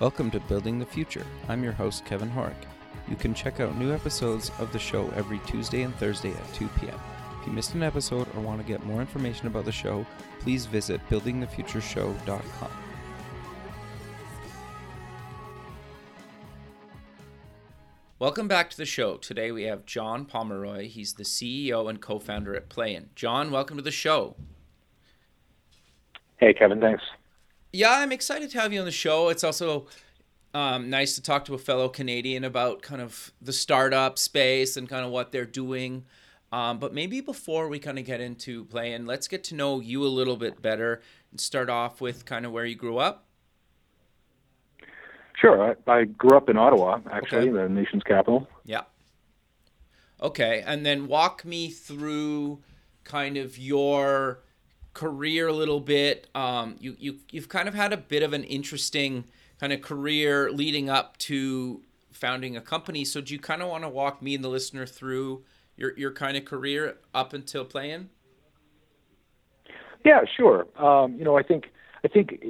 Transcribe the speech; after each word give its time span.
Welcome 0.00 0.30
to 0.30 0.38
Building 0.38 0.78
the 0.78 0.86
Future. 0.86 1.26
I'm 1.48 1.64
your 1.64 1.72
host, 1.72 2.04
Kevin 2.04 2.30
Horek. 2.30 2.54
You 3.08 3.16
can 3.16 3.34
check 3.34 3.58
out 3.58 3.76
new 3.76 3.92
episodes 3.92 4.52
of 4.60 4.72
the 4.72 4.78
show 4.78 5.12
every 5.16 5.40
Tuesday 5.40 5.82
and 5.82 5.92
Thursday 5.96 6.30
at 6.30 6.54
2 6.54 6.68
p.m. 6.78 6.94
If 7.40 7.48
you 7.48 7.52
missed 7.52 7.74
an 7.74 7.82
episode 7.82 8.28
or 8.36 8.40
want 8.40 8.60
to 8.60 8.66
get 8.66 8.86
more 8.86 9.00
information 9.00 9.48
about 9.48 9.64
the 9.64 9.72
show, 9.72 10.06
please 10.38 10.66
visit 10.66 11.00
buildingthefutureshow.com. 11.10 12.70
Welcome 18.20 18.46
back 18.46 18.70
to 18.70 18.76
the 18.76 18.86
show. 18.86 19.16
Today 19.16 19.50
we 19.50 19.64
have 19.64 19.84
John 19.84 20.26
Pomeroy. 20.26 20.86
He's 20.86 21.14
the 21.14 21.24
CEO 21.24 21.90
and 21.90 22.00
co 22.00 22.20
founder 22.20 22.54
at 22.54 22.68
PLAYEN. 22.68 23.08
John, 23.16 23.50
welcome 23.50 23.76
to 23.76 23.82
the 23.82 23.90
show. 23.90 24.36
Hey, 26.36 26.54
Kevin, 26.54 26.80
thanks. 26.80 27.02
Yeah, 27.72 27.90
I'm 27.92 28.12
excited 28.12 28.50
to 28.50 28.60
have 28.60 28.72
you 28.72 28.80
on 28.80 28.86
the 28.86 28.92
show. 28.92 29.28
It's 29.28 29.44
also 29.44 29.86
um, 30.54 30.88
nice 30.88 31.14
to 31.16 31.22
talk 31.22 31.44
to 31.46 31.54
a 31.54 31.58
fellow 31.58 31.88
Canadian 31.88 32.44
about 32.44 32.80
kind 32.80 33.02
of 33.02 33.32
the 33.42 33.52
startup 33.52 34.18
space 34.18 34.76
and 34.76 34.88
kind 34.88 35.04
of 35.04 35.10
what 35.10 35.32
they're 35.32 35.44
doing. 35.44 36.04
Um, 36.50 36.78
but 36.78 36.94
maybe 36.94 37.20
before 37.20 37.68
we 37.68 37.78
kind 37.78 37.98
of 37.98 38.06
get 38.06 38.22
into 38.22 38.64
PLAYEN, 38.64 39.06
let's 39.06 39.28
get 39.28 39.44
to 39.44 39.54
know 39.54 39.80
you 39.80 40.02
a 40.02 40.08
little 40.08 40.36
bit 40.36 40.62
better 40.62 41.02
and 41.30 41.38
start 41.38 41.68
off 41.68 42.00
with 42.00 42.24
kind 42.24 42.46
of 42.46 42.52
where 42.52 42.64
you 42.64 42.74
grew 42.74 42.96
up. 42.96 43.26
Sure. 45.38 45.76
I, 45.86 45.90
I 45.90 46.04
grew 46.04 46.36
up 46.36 46.48
in 46.48 46.56
Ottawa, 46.56 47.00
actually, 47.12 47.50
okay. 47.50 47.50
the 47.50 47.68
nation's 47.68 48.02
capital. 48.02 48.48
Yeah. 48.64 48.84
Okay. 50.22 50.64
And 50.66 50.86
then 50.86 51.06
walk 51.06 51.44
me 51.44 51.68
through 51.68 52.60
kind 53.04 53.36
of 53.36 53.58
your 53.58 54.40
career 54.98 55.46
a 55.46 55.52
little 55.52 55.78
bit. 55.78 56.26
Um, 56.34 56.74
you, 56.80 56.96
you, 56.98 57.18
you've 57.30 57.48
kind 57.48 57.68
of 57.68 57.74
had 57.74 57.92
a 57.92 57.96
bit 57.96 58.24
of 58.24 58.32
an 58.32 58.42
interesting 58.42 59.24
kind 59.60 59.72
of 59.72 59.80
career 59.80 60.50
leading 60.50 60.90
up 60.90 61.16
to 61.18 61.82
founding 62.10 62.56
a 62.56 62.60
company. 62.60 63.04
So 63.04 63.20
do 63.20 63.32
you 63.32 63.38
kind 63.38 63.62
of 63.62 63.68
want 63.68 63.84
to 63.84 63.88
walk 63.88 64.20
me 64.20 64.34
and 64.34 64.42
the 64.42 64.48
listener 64.48 64.86
through 64.86 65.44
your, 65.76 65.96
your 65.96 66.10
kind 66.10 66.36
of 66.36 66.44
career 66.44 66.96
up 67.14 67.32
until 67.32 67.64
PLAYEN? 67.64 68.08
Yeah, 70.04 70.22
sure. 70.36 70.66
Um, 70.76 71.14
you 71.16 71.24
know, 71.24 71.38
I 71.38 71.44
think 71.44 71.70
I 72.04 72.08
think 72.08 72.44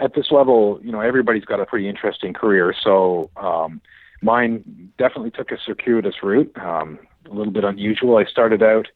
at 0.00 0.14
this 0.14 0.30
level, 0.30 0.80
you 0.82 0.92
know, 0.92 1.00
everybody's 1.00 1.44
got 1.44 1.60
a 1.60 1.66
pretty 1.66 1.88
interesting 1.90 2.32
career. 2.32 2.74
So 2.82 3.30
um, 3.36 3.82
mine 4.22 4.92
definitely 4.96 5.30
took 5.30 5.50
a 5.50 5.58
circuitous 5.58 6.14
route, 6.22 6.52
um, 6.58 6.98
a 7.30 7.34
little 7.34 7.52
bit 7.52 7.64
unusual. 7.64 8.16
I 8.16 8.24
started 8.24 8.62
out 8.62 8.88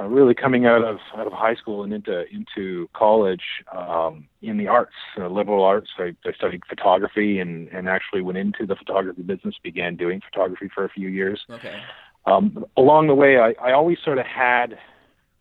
uh, 0.00 0.04
really 0.06 0.34
coming 0.34 0.66
out 0.66 0.82
of 0.82 0.98
out 1.16 1.26
of 1.26 1.32
high 1.32 1.54
school 1.54 1.82
and 1.84 1.92
into 1.92 2.24
into 2.32 2.88
college 2.94 3.42
um, 3.76 4.26
in 4.40 4.56
the 4.56 4.66
arts, 4.66 4.94
uh, 5.18 5.28
liberal 5.28 5.62
arts. 5.62 5.90
I, 5.98 6.14
I 6.24 6.32
studied 6.32 6.62
photography 6.68 7.38
and 7.38 7.68
and 7.68 7.88
actually 7.88 8.22
went 8.22 8.38
into 8.38 8.66
the 8.66 8.76
photography 8.76 9.22
business. 9.22 9.54
Began 9.62 9.96
doing 9.96 10.20
photography 10.20 10.70
for 10.74 10.84
a 10.84 10.88
few 10.88 11.08
years. 11.08 11.40
Okay. 11.50 11.80
Um, 12.26 12.64
along 12.76 13.08
the 13.08 13.14
way, 13.14 13.38
I, 13.38 13.54
I 13.62 13.72
always 13.72 13.98
sort 14.04 14.18
of 14.18 14.26
had 14.26 14.78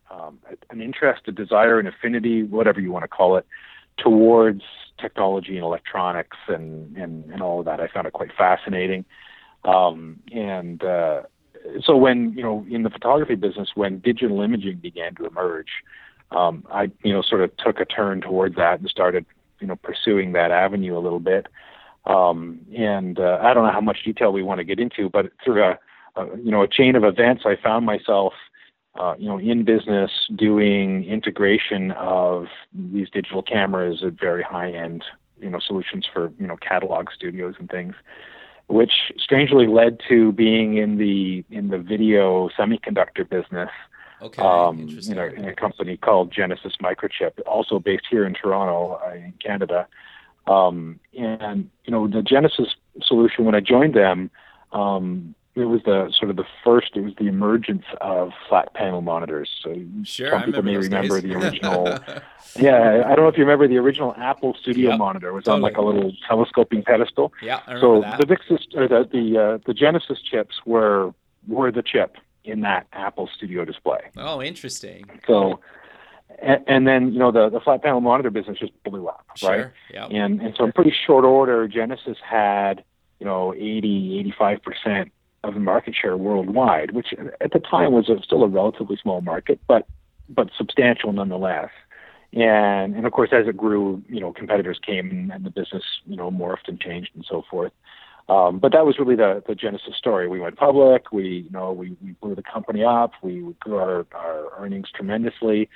um, 0.09 0.39
an 0.69 0.81
interest, 0.81 1.21
a 1.27 1.31
desire, 1.31 1.80
an 1.80 1.87
affinity, 1.87 2.43
whatever 2.43 2.80
you 2.80 2.91
want 2.91 3.03
to 3.03 3.07
call 3.07 3.37
it, 3.37 3.45
towards 3.97 4.61
technology 4.99 5.55
and 5.55 5.63
electronics 5.63 6.37
and, 6.47 6.95
and, 6.97 7.25
and 7.31 7.41
all 7.41 7.59
of 7.59 7.65
that. 7.65 7.80
I 7.80 7.87
found 7.87 8.07
it 8.07 8.13
quite 8.13 8.31
fascinating. 8.37 9.05
Um, 9.63 10.19
and 10.31 10.83
uh, 10.83 11.23
so 11.84 11.95
when, 11.95 12.34
you 12.34 12.44
know, 12.44 12.66
in 12.70 12.84
the 12.84 12.89
photography 12.89 13.36
business, 13.36 13.70
when 13.75 14.00
digital 14.00 14.42
imaging 14.42 14.78
began 14.78 15.16
to 15.16 15.25
emerge, 15.25 15.70
um, 16.31 16.66
I, 16.72 16.92
you 17.03 17.14
know, 17.14 17.22
sort 17.22 17.42
of 17.42 17.56
took 17.58 17.80
a 17.80 17.86
turn 17.86 18.22
towards 18.22 18.56
that 18.56 18.80
and 18.80 18.89
started, 18.89 19.26
you 19.59 19.67
know, 19.67 19.76
pursuing 19.76 20.34
that 20.34 20.52
avenue 20.52 20.98
a 20.98 20.99
little 20.99 21.20
bit. 21.20 21.48
Um, 22.05 22.61
and 22.77 23.20
uh, 23.20 23.39
I 23.42 23.54
don't 23.54 23.66
know 23.66 23.73
how 23.73 23.82
much 23.82 24.04
detail 24.04 24.32
we 24.32 24.43
want 24.43 24.60
to 24.60 24.64
get 24.64 24.80
into, 24.80 25.10
but 25.10 25.32
through 25.43 25.64
a, 25.64 25.80
a 26.16 26.26
you 26.38 26.52
know, 26.52 26.61
a 26.61 26.67
chain 26.67 26.95
of 26.95 27.04
events, 27.04 27.43
I 27.45 27.55
found 27.61 27.86
myself– 27.86 28.33
uh, 28.99 29.16
you 29.17 29.27
know, 29.27 29.39
in 29.39 29.64
business 29.64 30.11
doing 30.36 31.05
integration 31.05 31.92
of 31.92 32.48
these 32.73 33.10
digital 33.10 33.42
cameras 33.42 34.04
at 34.05 34.20
very 34.20 34.43
high 34.43 34.72
end, 34.72 35.04
you 35.39 35.49
know, 35.49 35.60
solutions 35.60 36.05
for, 36.11 36.32
you 36.39 36.48
know, 36.48 36.58
catalog 36.58 37.08
studios 37.16 37.55
and 37.60 37.70
things, 37.70 37.95
which 38.69 39.11
strangely 39.17 39.67
led 39.67 39.99
to 40.07 40.31
being 40.31 40.77
in 40.77 40.97
the, 40.97 41.43
in 41.49 41.69
the 41.69 41.77
video 41.77 42.49
semiconductor 42.57 43.27
business. 43.27 43.69
Okay. 44.21 44.41
Um, 44.41 44.87
you 44.87 45.15
know, 45.15 45.25
in 45.25 45.45
a 45.45 45.55
company 45.55 45.97
called 45.97 46.31
Genesis 46.31 46.73
Microchip, 46.81 47.39
also 47.47 47.80
based 47.80 48.05
here 48.09 48.25
in 48.25 48.33
Toronto, 48.33 48.99
uh, 49.05 49.13
in 49.13 49.33
Canada. 49.43 49.87
Um, 50.45 50.99
and, 51.17 51.69
you 51.85 51.91
know, 51.91 52.07
the 52.07 52.21
Genesis 52.21 52.67
solution, 53.02 53.45
when 53.45 53.55
I 53.55 53.59
joined 53.59 53.95
them, 53.95 54.30
um, 54.71 55.36
it 55.59 55.65
was 55.65 55.81
the 55.83 56.11
sort 56.17 56.30
of 56.30 56.37
the 56.37 56.45
first. 56.64 56.95
It 56.95 57.02
was 57.02 57.14
the 57.17 57.27
emergence 57.27 57.83
of 58.02 58.31
flat 58.47 58.73
panel 58.73 59.02
monitors. 59.02 59.49
So 59.64 59.75
sure, 60.03 60.31
some 60.31 60.43
people 60.43 60.64
may 60.64 60.77
remember 60.77 61.20
days. 61.20 61.30
the 61.30 61.36
original. 61.39 61.99
yeah, 62.58 63.03
I 63.05 63.15
don't 63.15 63.25
know 63.25 63.27
if 63.27 63.37
you 63.37 63.43
remember 63.43 63.67
the 63.67 63.77
original 63.77 64.14
Apple 64.17 64.55
Studio 64.59 64.92
yep, 64.92 64.99
monitor. 64.99 65.33
Was 65.33 65.43
totally. 65.43 65.58
on 65.58 65.61
like 65.61 65.77
a 65.77 65.81
little 65.81 66.11
telescoping 66.27 66.83
pedestal. 66.83 67.33
Yeah, 67.42 67.61
I 67.67 67.80
so 67.80 68.02
that. 68.02 68.19
the 68.19 68.25
ViXS 68.25 68.75
or 68.75 68.87
the 68.87 69.09
the 69.11 69.37
uh, 69.37 69.58
the 69.65 69.73
Genesis 69.73 70.19
chips 70.21 70.55
were 70.65 71.14
were 71.48 71.71
the 71.71 71.83
chip 71.83 72.15
in 72.43 72.61
that 72.61 72.87
Apple 72.93 73.30
Studio 73.36 73.65
display. 73.65 73.99
Oh, 74.17 74.42
interesting. 74.42 75.05
So. 75.27 75.59
And, 76.42 76.64
and 76.67 76.87
then 76.87 77.11
you 77.11 77.19
know 77.19 77.33
the 77.33 77.49
the 77.49 77.59
flat 77.59 77.83
panel 77.83 77.99
monitor 77.99 78.30
business 78.30 78.58
just 78.58 78.71
blew 78.86 79.08
up, 79.08 79.25
sure. 79.36 79.49
right? 79.49 79.71
Yeah. 79.92 80.05
And 80.05 80.39
and 80.39 80.55
so 80.55 80.64
in 80.64 80.71
pretty 80.71 80.93
short 81.05 81.25
order, 81.25 81.67
Genesis 81.67 82.17
had 82.23 82.81
you 83.19 83.25
know 83.25 83.53
80 83.53 84.19
85 84.19 84.64
percent 84.64 85.11
of 85.44 85.55
market 85.55 85.95
share 86.00 86.17
worldwide, 86.17 86.92
which 86.92 87.14
at 87.42 87.52
the 87.52 87.60
time 87.60 87.94
was 87.94 88.10
a, 88.10 88.22
still 88.23 88.44
a 88.44 88.48
relatively 88.48 88.98
small 89.02 89.22
market, 89.22 89.60
but 89.67 89.88
but 90.27 90.50
substantial 90.58 91.11
nonetheless. 91.11 91.70
And 92.33 92.95
and 92.95 93.05
of 93.05 93.11
course, 93.11 93.30
as 93.32 93.48
it 93.48 93.58
grew, 93.58 94.04
you 94.08 94.20
know, 94.20 94.32
competitors 94.32 94.80
came 94.86 95.32
and 95.33 95.45
the 95.45 95.49
business, 95.49 95.83
you 96.05 96.16
know, 96.16 96.30
morphed 96.30 96.67
and 96.67 96.80
changed 96.80 97.11
and 97.16 97.26
so 97.28 97.44
forth. 97.49 97.72
Um, 98.30 98.60
but 98.60 98.72
that 98.73 98.86
was 98.86 98.99
really 98.99 99.16
the, 99.16 99.42
the 99.48 99.55
genesis 99.55 99.95
story. 99.98 100.28
We 100.28 100.39
went 100.39 100.55
public. 100.55 101.11
We, 101.11 101.45
you 101.45 101.49
know, 101.49 101.72
we, 101.72 101.98
we 102.04 102.11
blew 102.22 102.36
the 102.36 102.44
company 102.44 102.83
up. 102.83 103.14
We 103.23 103.55
grew 103.60 103.78
our, 103.78 104.05
our 104.14 104.52
earnings 104.60 104.89
tremendously. 104.94 105.67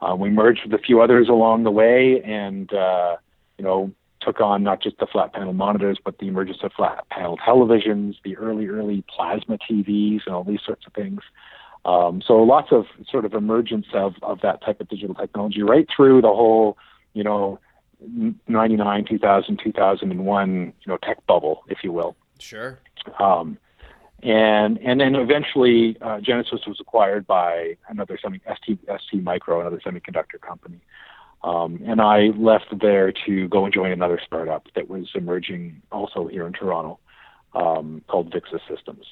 Uh, 0.00 0.16
we 0.16 0.28
merged 0.28 0.62
with 0.64 0.74
a 0.74 0.82
few 0.82 1.00
others 1.00 1.28
along 1.28 1.62
the 1.62 1.70
way, 1.70 2.20
and 2.24 2.72
uh, 2.72 3.16
you 3.58 3.64
know, 3.64 3.92
took 4.20 4.40
on 4.40 4.62
not 4.62 4.82
just 4.82 4.98
the 4.98 5.06
flat 5.06 5.32
panel 5.32 5.52
monitors, 5.52 5.98
but 6.04 6.18
the 6.18 6.28
emergence 6.28 6.58
of 6.62 6.72
flat 6.72 7.08
panel 7.10 7.38
televisions, 7.38 8.16
the 8.24 8.36
early, 8.36 8.68
early 8.68 9.04
plasma 9.08 9.58
TVs, 9.58 10.20
and 10.26 10.34
all 10.34 10.44
these 10.44 10.60
sorts 10.64 10.86
of 10.86 10.92
things. 10.92 11.20
Um, 11.84 12.22
so 12.26 12.36
lots 12.36 12.72
of 12.72 12.86
sort 13.10 13.24
of 13.24 13.32
emergence 13.34 13.86
of, 13.94 14.14
of 14.22 14.40
that 14.42 14.62
type 14.62 14.80
of 14.80 14.88
digital 14.88 15.14
technology 15.14 15.62
right 15.62 15.88
through 15.94 16.20
the 16.20 16.28
whole, 16.28 16.76
you 17.14 17.24
know, 17.24 17.58
99, 18.48 19.04
2000, 19.06 19.60
2001, 19.62 20.50
you 20.66 20.72
know, 20.86 20.98
tech 20.98 21.24
bubble, 21.26 21.64
if 21.68 21.78
you 21.82 21.92
will. 21.92 22.16
Sure. 22.38 22.78
Um, 23.18 23.58
and 24.22 24.78
and 24.78 25.00
then 25.00 25.14
eventually 25.14 25.96
uh, 26.02 26.20
Genesis 26.20 26.60
was 26.66 26.78
acquired 26.78 27.26
by 27.26 27.76
another 27.88 28.18
semi 28.20 28.38
ST 28.54 28.78
ST 28.86 29.22
Micro, 29.22 29.60
another 29.60 29.80
semiconductor 29.80 30.38
company. 30.40 30.80
Um, 31.42 31.80
and 31.86 32.00
I 32.00 32.28
left 32.36 32.66
there 32.80 33.12
to 33.26 33.48
go 33.48 33.64
and 33.64 33.72
join 33.72 33.92
another 33.92 34.20
startup 34.24 34.66
that 34.74 34.90
was 34.90 35.08
emerging 35.14 35.80
also 35.90 36.26
here 36.26 36.46
in 36.46 36.52
Toronto 36.52 36.98
um, 37.54 38.02
called 38.08 38.30
ViXS 38.30 38.60
Systems. 38.68 39.06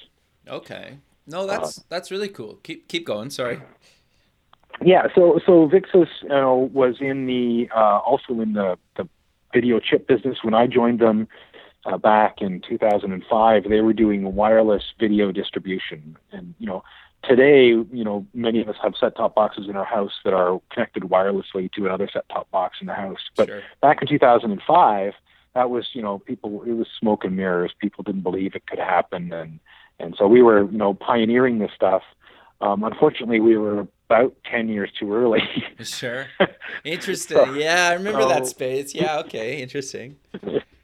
Okay. 0.47 0.97
No, 1.25 1.45
that's 1.45 1.79
uh, 1.79 1.81
that's 1.89 2.11
really 2.11 2.29
cool. 2.29 2.59
Keep 2.63 2.87
keep 2.87 3.05
going. 3.05 3.29
Sorry. 3.29 3.59
Yeah. 4.83 5.07
So 5.15 5.39
so 5.45 5.67
ViXS 5.67 6.07
you 6.23 6.29
know, 6.29 6.69
was 6.73 6.95
in 6.99 7.25
the 7.25 7.69
uh, 7.75 7.99
also 7.99 8.39
in 8.41 8.53
the 8.53 8.77
the 8.97 9.07
video 9.53 9.79
chip 9.79 10.07
business 10.07 10.37
when 10.43 10.53
I 10.53 10.67
joined 10.67 10.99
them 10.99 11.27
uh, 11.85 11.97
back 11.97 12.41
in 12.41 12.61
2005. 12.67 13.63
They 13.69 13.81
were 13.81 13.93
doing 13.93 14.35
wireless 14.35 14.83
video 14.99 15.31
distribution, 15.31 16.17
and 16.31 16.53
you 16.59 16.67
know 16.67 16.83
today, 17.23 17.67
you 17.67 18.03
know, 18.03 18.25
many 18.33 18.61
of 18.61 18.69
us 18.69 18.75
have 18.81 18.93
set-top 18.99 19.35
boxes 19.35 19.67
in 19.67 19.75
our 19.75 19.85
house 19.85 20.13
that 20.23 20.33
are 20.33 20.59
connected 20.71 21.03
wirelessly 21.03 21.71
to 21.73 21.85
another 21.85 22.09
set-top 22.11 22.49
box 22.51 22.77
in 22.81 22.87
the 22.87 22.93
house. 22.93 23.29
But 23.35 23.47
sure. 23.47 23.61
back 23.81 24.01
in 24.01 24.07
2005, 24.07 25.13
that 25.55 25.69
was, 25.69 25.87
you 25.93 26.01
know, 26.01 26.19
people 26.19 26.63
it 26.63 26.73
was 26.73 26.87
smoke 26.99 27.23
and 27.23 27.35
mirrors. 27.35 27.71
People 27.79 28.03
didn't 28.03 28.21
believe 28.21 28.55
it 28.55 28.67
could 28.67 28.79
happen, 28.79 29.33
and 29.33 29.59
and 29.99 30.15
so 30.17 30.27
we 30.27 30.41
were, 30.41 30.69
you 30.71 30.77
know, 30.77 30.93
pioneering 30.93 31.59
this 31.59 31.71
stuff. 31.75 32.03
Um, 32.61 32.83
unfortunately, 32.83 33.39
we 33.39 33.57
were 33.57 33.87
about 34.09 34.35
10 34.49 34.69
years 34.69 34.89
too 34.97 35.13
early. 35.13 35.41
sure. 35.81 36.27
Interesting. 36.83 37.37
so, 37.37 37.53
yeah, 37.53 37.89
I 37.89 37.93
remember 37.93 38.23
so, 38.23 38.29
that 38.29 38.47
space. 38.47 38.93
Yeah, 38.93 39.19
okay, 39.19 39.61
interesting. 39.61 40.17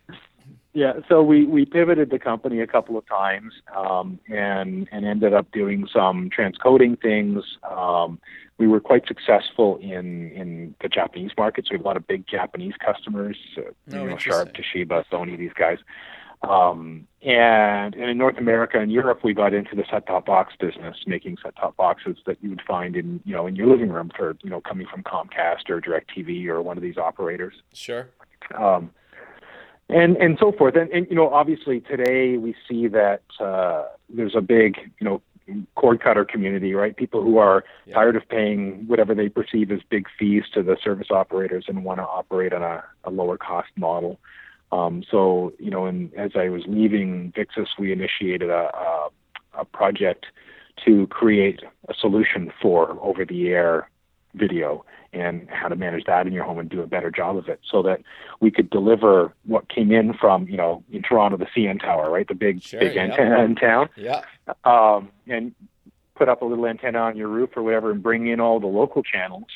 Yeah, 0.76 0.96
so 1.08 1.24
we, 1.24 1.46
we 1.46 1.64
pivoted 1.64 2.10
the 2.10 2.20
company 2.20 2.60
a 2.60 2.68
couple 2.68 2.98
of 2.98 3.08
times 3.08 3.54
um, 3.74 4.20
and 4.28 4.90
and 4.92 5.06
ended 5.06 5.34
up 5.34 5.50
doing 5.54 5.88
some 5.92 6.30
transcoding 6.30 7.02
things. 7.02 7.44
Um, 7.64 8.20
we 8.58 8.68
were 8.68 8.82
quite 8.82 9.08
successful 9.08 9.78
in 9.78 10.32
in 10.32 10.76
the 10.82 10.90
Japanese 10.90 11.32
market, 11.38 11.66
so 11.66 11.70
we 11.72 11.78
have 11.78 11.86
a 11.86 11.88
lot 11.88 11.96
of 11.96 12.06
big 12.06 12.28
Japanese 12.28 12.74
customers, 12.86 13.38
uh, 13.58 13.62
Oh, 13.94 14.04
you 14.04 14.10
know. 14.10 14.18
Sharp, 14.18 14.54
Toshiba, 14.54 15.06
Sony, 15.10 15.38
these 15.38 15.54
guys. 15.54 15.78
Um, 16.42 17.08
and, 17.22 17.96
and 17.96 18.10
in 18.10 18.18
North 18.18 18.38
America 18.38 18.78
and 18.78 18.92
Europe, 18.92 19.22
we 19.24 19.34
got 19.34 19.54
into 19.54 19.76
the 19.76 19.86
set-top 19.90 20.26
box 20.26 20.54
business, 20.60 20.98
making 21.08 21.38
set-top 21.42 21.78
boxes 21.78 22.18
that 22.28 22.38
you 22.42 22.50
would 22.50 22.62
find 22.68 22.98
in 22.98 23.22
you 23.24 23.34
know 23.34 23.48
in 23.48 23.56
your 23.56 23.68
living 23.68 23.90
room 23.90 24.12
for 24.14 24.36
you 24.44 24.50
know 24.50 24.60
coming 24.60 24.88
from 24.92 25.04
Comcast 25.04 25.70
or 25.70 25.80
DirecTV 25.80 26.48
or 26.48 26.62
one 26.62 26.76
of 26.76 26.84
these 26.84 26.98
operators 26.98 27.54
Sure. 27.74 28.10
um, 28.56 28.92
and 29.90 30.18
and 30.18 30.38
so 30.40 30.52
forth. 30.52 30.76
And, 30.76 30.90
and 30.92 31.08
you 31.10 31.16
know, 31.16 31.30
obviously 31.30 31.80
today 31.82 32.38
we 32.38 32.56
see 32.68 32.88
that 32.88 33.22
uh, 33.40 33.86
there's 34.10 34.36
a 34.36 34.42
big 34.42 34.78
you 35.00 35.06
know 35.06 35.22
cord 35.76 36.02
cutter 36.02 36.26
community, 36.26 36.74
right? 36.74 36.96
People 36.98 37.22
who 37.22 37.38
are 37.38 37.64
Yeah. 37.86 37.94
tired 37.96 38.16
of 38.16 38.28
paying 38.30 38.88
whatever 38.88 39.14
they 39.14 39.30
perceive 39.30 39.72
as 39.72 39.82
big 39.90 40.08
fees 40.18 40.44
to 40.54 40.64
the 40.64 40.76
service 40.84 41.12
operators 41.12 41.66
and 41.68 41.86
want 41.86 42.00
to 42.00 42.04
operate 42.04 42.52
on 42.52 42.64
a, 42.64 42.84
a 43.04 43.12
lower 43.12 43.38
cost 43.38 43.70
model. 43.78 44.20
Um, 44.72 45.04
so 45.10 45.54
you 45.60 45.70
know, 45.70 45.86
and 45.86 46.12
as 46.16 46.32
I 46.36 46.50
was 46.50 46.64
leaving 46.68 47.32
ViXS, 47.38 47.68
we 47.78 47.92
initiated 47.92 48.50
a, 48.50 48.72
a, 48.76 49.10
a 49.60 49.66
project 49.66 50.26
to 50.86 51.08
create 51.08 51.62
a 51.88 51.94
solution 51.94 52.52
for 52.62 52.98
over-the-air 53.02 53.90
video 54.36 54.86
and 55.14 55.48
how 55.50 55.68
to 55.68 55.76
manage 55.76 56.04
that 56.06 56.28
in 56.28 56.34
your 56.34 56.44
home 56.44 56.60
and 56.60 56.70
do 56.70 56.82
a 56.82 56.88
better 56.88 57.10
job 57.10 57.38
of 57.38 57.48
it 57.48 57.60
so 57.70 57.82
that 57.82 58.02
we 58.42 58.52
could 58.52 58.70
deliver 58.70 59.34
what 59.46 59.70
came 59.70 59.92
in 59.92 60.14
from, 60.14 60.48
you 60.48 60.58
know, 60.58 60.84
in 60.92 61.02
Toronto, 61.02 61.38
the 61.38 61.48
CN 61.56 61.80
Tower, 61.80 62.10
right? 62.10 62.28
The 62.28 62.36
big, 62.36 62.62
Sure, 62.62 62.80
big 62.80 62.96
yeah. 62.96 63.04
antenna 63.04 63.44
in 63.44 63.56
town. 63.56 63.90
Yeah. 63.96 64.24
Um, 64.66 65.10
and 65.28 65.56
put 66.16 66.30
up 66.30 66.42
a 66.42 66.46
little 66.46 66.66
antenna 66.66 67.00
on 67.00 67.18
your 67.18 67.28
roof 67.28 67.52
or 67.56 67.64
whatever 67.64 67.92
and 67.92 68.04
bring 68.04 68.28
in 68.28 68.40
all 68.40 68.60
the 68.60 68.68
local 68.68 69.04
channels 69.04 69.48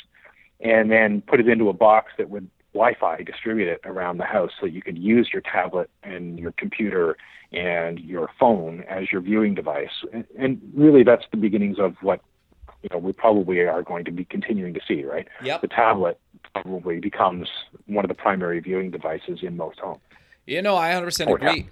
and 0.60 0.92
then 0.92 1.22
put 1.22 1.40
it 1.40 1.48
into 1.48 1.70
a 1.70 1.74
box 1.74 2.12
that 2.18 2.30
would 2.30 2.50
Wi-Fi 2.74 3.24
distribute 3.24 3.68
it 3.68 3.82
around 3.86 4.18
the 4.18 4.26
house 4.26 4.52
so 4.60 4.66
you 4.66 4.82
could 4.82 4.98
use 4.98 5.30
your 5.34 5.42
tablet 5.42 5.90
and 6.04 6.38
your 6.38 6.52
computer 6.52 7.18
and 7.52 8.00
your 8.00 8.30
phone 8.40 8.84
as 8.88 9.12
your 9.12 9.22
viewing 9.22 9.56
device. 9.56 10.04
And, 10.14 10.26
and 10.38 10.62
really 10.76 11.04
that's 11.04 11.26
the 11.32 11.38
beginnings 11.38 11.80
of 11.80 11.96
what 12.02 12.22
you 12.82 12.90
know, 12.92 12.98
we 12.98 13.12
probably 13.12 13.60
are 13.60 13.84
going 13.84 14.06
to 14.06 14.12
be 14.12 14.26
continuing 14.26 14.74
to 14.74 14.80
see, 14.88 15.04
right? 15.04 15.28
Yep. 15.44 15.62
The 15.62 15.68
tablet 15.68 16.20
probably 16.54 17.00
becomes 17.00 17.50
one 17.88 18.06
of 18.06 18.10
the 18.10 18.16
primary 18.16 18.60
viewing 18.60 18.92
devices 18.92 19.40
in 19.42 19.58
most 19.58 19.80
homes. 19.80 20.00
You 20.46 20.62
know, 20.62 20.76
I 20.76 20.92
100% 20.92 21.28
Or 21.28 21.36
agree. 21.36 21.68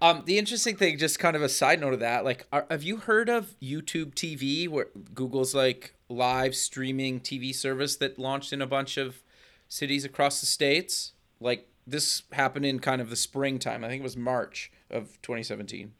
Um, 0.00 0.22
the 0.26 0.38
interesting 0.38 0.76
thing, 0.76 0.98
just 0.98 1.18
kind 1.18 1.34
of 1.34 1.42
a 1.42 1.48
side 1.48 1.80
note 1.80 1.94
of 1.94 2.00
that, 2.00 2.24
like, 2.24 2.46
are, 2.52 2.66
have 2.70 2.82
you 2.82 2.98
heard 2.98 3.28
of 3.28 3.54
YouTube 3.60 4.14
TV, 4.14 4.68
where 4.68 4.88
Google's 5.14 5.54
like 5.54 5.94
live 6.08 6.54
streaming 6.54 7.20
TV 7.20 7.54
service 7.54 7.96
that 7.96 8.18
launched 8.18 8.52
in 8.52 8.62
a 8.62 8.66
bunch 8.66 8.96
of 8.96 9.22
cities 9.68 10.04
across 10.04 10.40
the 10.40 10.46
states? 10.46 11.12
Like, 11.40 11.68
this 11.86 12.22
happened 12.32 12.64
in 12.64 12.78
kind 12.78 13.00
of 13.00 13.10
the 13.10 13.16
springtime. 13.16 13.82
I 13.82 13.88
think 13.88 14.00
it 14.00 14.04
was 14.04 14.16
March 14.16 14.70
of 14.90 15.20
2017. 15.22 15.92